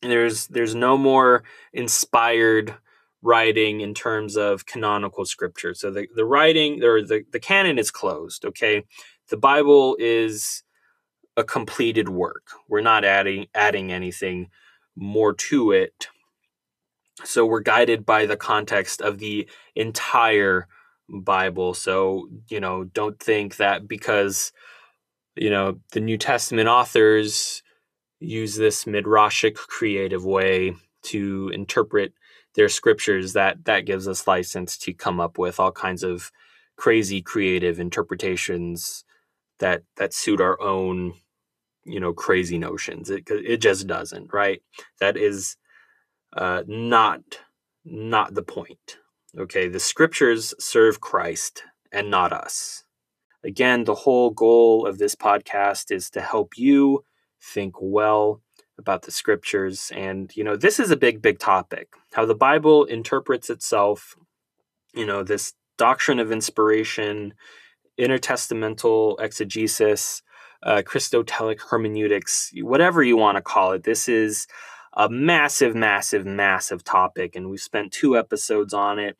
There's 0.00 0.46
there's 0.46 0.74
no 0.74 0.96
more 0.96 1.44
inspired 1.74 2.74
writing 3.20 3.82
in 3.82 3.92
terms 3.92 4.34
of 4.34 4.64
canonical 4.64 5.26
scripture. 5.26 5.74
So 5.74 5.90
the, 5.90 6.08
the 6.16 6.24
writing 6.24 6.82
or 6.82 7.02
the, 7.02 7.24
the 7.30 7.38
canon 7.38 7.78
is 7.78 7.90
closed, 7.90 8.44
okay? 8.46 8.82
The 9.28 9.36
Bible 9.36 9.96
is 10.00 10.64
a 11.36 11.44
completed 11.44 12.08
work. 12.08 12.48
We're 12.66 12.80
not 12.80 13.04
adding 13.04 13.46
adding 13.54 13.92
anything 13.92 14.48
more 14.96 15.34
to 15.34 15.72
it. 15.72 16.08
So 17.24 17.46
we're 17.46 17.60
guided 17.60 18.06
by 18.06 18.26
the 18.26 18.36
context 18.36 19.00
of 19.02 19.18
the 19.18 19.48
entire 19.74 20.66
Bible. 21.08 21.74
So, 21.74 22.28
you 22.48 22.60
know, 22.60 22.84
don't 22.84 23.20
think 23.20 23.56
that 23.56 23.86
because 23.86 24.52
you 25.36 25.50
know, 25.50 25.80
the 25.92 26.00
New 26.00 26.18
Testament 26.18 26.68
authors 26.68 27.62
use 28.20 28.56
this 28.56 28.84
midrashic 28.84 29.54
creative 29.54 30.24
way 30.24 30.74
to 31.04 31.50
interpret 31.52 32.12
their 32.54 32.68
scriptures 32.68 33.32
that 33.32 33.64
that 33.64 33.86
gives 33.86 34.06
us 34.06 34.26
license 34.26 34.76
to 34.78 34.92
come 34.92 35.20
up 35.20 35.38
with 35.38 35.58
all 35.58 35.72
kinds 35.72 36.02
of 36.02 36.30
crazy 36.76 37.22
creative 37.22 37.80
interpretations 37.80 39.04
that 39.58 39.82
that 39.96 40.14
suit 40.14 40.40
our 40.40 40.60
own 40.60 41.14
you 41.84 41.98
know 41.98 42.12
crazy 42.12 42.58
notions 42.58 43.10
it 43.10 43.24
it 43.30 43.58
just 43.58 43.86
doesn't 43.86 44.32
right 44.32 44.62
that 45.00 45.16
is 45.16 45.56
uh, 46.36 46.62
not 46.66 47.40
not 47.84 48.34
the 48.34 48.42
point 48.42 48.98
okay 49.38 49.68
the 49.68 49.80
scriptures 49.80 50.54
serve 50.58 51.00
christ 51.00 51.64
and 51.90 52.10
not 52.10 52.32
us 52.32 52.84
again 53.44 53.84
the 53.84 53.94
whole 53.94 54.30
goal 54.30 54.86
of 54.86 54.98
this 54.98 55.14
podcast 55.14 55.90
is 55.90 56.08
to 56.10 56.20
help 56.20 56.56
you 56.56 57.04
think 57.40 57.74
well 57.80 58.40
about 58.78 59.02
the 59.02 59.10
scriptures. 59.10 59.92
And, 59.94 60.34
you 60.36 60.44
know, 60.44 60.56
this 60.56 60.78
is 60.80 60.90
a 60.90 60.96
big, 60.96 61.22
big 61.22 61.38
topic 61.38 61.94
how 62.12 62.26
the 62.26 62.34
Bible 62.34 62.84
interprets 62.84 63.48
itself, 63.48 64.16
you 64.94 65.06
know, 65.06 65.22
this 65.22 65.54
doctrine 65.78 66.18
of 66.18 66.30
inspiration, 66.30 67.32
intertestamental 67.98 69.18
exegesis, 69.20 70.22
uh, 70.62 70.82
Christotelic 70.84 71.60
hermeneutics, 71.70 72.52
whatever 72.60 73.02
you 73.02 73.16
want 73.16 73.36
to 73.36 73.42
call 73.42 73.72
it. 73.72 73.84
This 73.84 74.08
is 74.08 74.46
a 74.94 75.08
massive, 75.08 75.74
massive, 75.74 76.26
massive 76.26 76.84
topic. 76.84 77.34
And 77.36 77.48
we've 77.48 77.60
spent 77.60 77.92
two 77.92 78.16
episodes 78.16 78.74
on 78.74 78.98
it. 78.98 79.16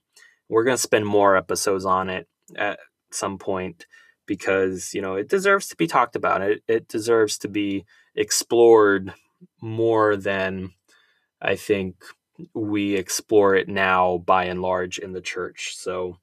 We're 0.48 0.64
going 0.64 0.76
to 0.76 0.82
spend 0.82 1.06
more 1.06 1.36
episodes 1.36 1.84
on 1.84 2.10
it 2.10 2.28
at 2.56 2.78
some 3.10 3.38
point 3.38 3.86
because, 4.26 4.92
you 4.94 5.00
know, 5.00 5.14
it 5.14 5.28
deserves 5.28 5.68
to 5.68 5.76
be 5.76 5.86
talked 5.86 6.16
about. 6.16 6.42
It, 6.42 6.62
it 6.68 6.88
deserves 6.88 7.38
to 7.38 7.48
be 7.48 7.84
explored 8.14 9.14
more 9.60 10.16
than 10.16 10.72
I 11.40 11.56
think 11.56 11.96
we 12.54 12.94
explore 12.94 13.54
it 13.54 13.68
now 13.68 14.18
by 14.18 14.44
and 14.44 14.62
large 14.62 14.98
in 14.98 15.12
the 15.12 15.20
church. 15.20 15.74
So, 15.76 16.18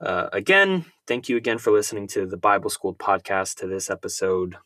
uh, 0.00 0.28
again, 0.32 0.86
thank 1.06 1.28
you 1.28 1.36
again 1.36 1.58
for 1.58 1.72
listening 1.72 2.06
to 2.08 2.26
the 2.26 2.36
Bible 2.36 2.70
School 2.70 2.94
podcast 2.94 3.56
to 3.56 3.66
this 3.66 3.90
episode. 3.90 4.56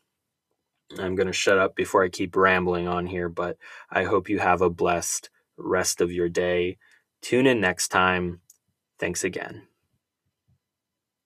I'm 0.99 1.15
going 1.15 1.27
to 1.27 1.33
shut 1.33 1.59
up 1.59 1.77
before 1.77 2.05
I 2.05 2.09
keep 2.09 2.37
rambling 2.37 2.89
on 2.89 3.07
here, 3.07 3.29
but 3.29 3.59
I 3.91 4.05
hope 4.05 4.29
you 4.29 4.39
have 4.39 4.63
a 4.63 4.71
blessed 4.71 5.31
rest 5.57 6.01
of 6.01 6.13
your 6.13 6.29
day. 6.29 6.79
Tune 7.23 7.47
in 7.47 7.61
next 7.61 7.89
time. 7.89 8.41
Thanks 8.99 9.25
again. 9.25 9.68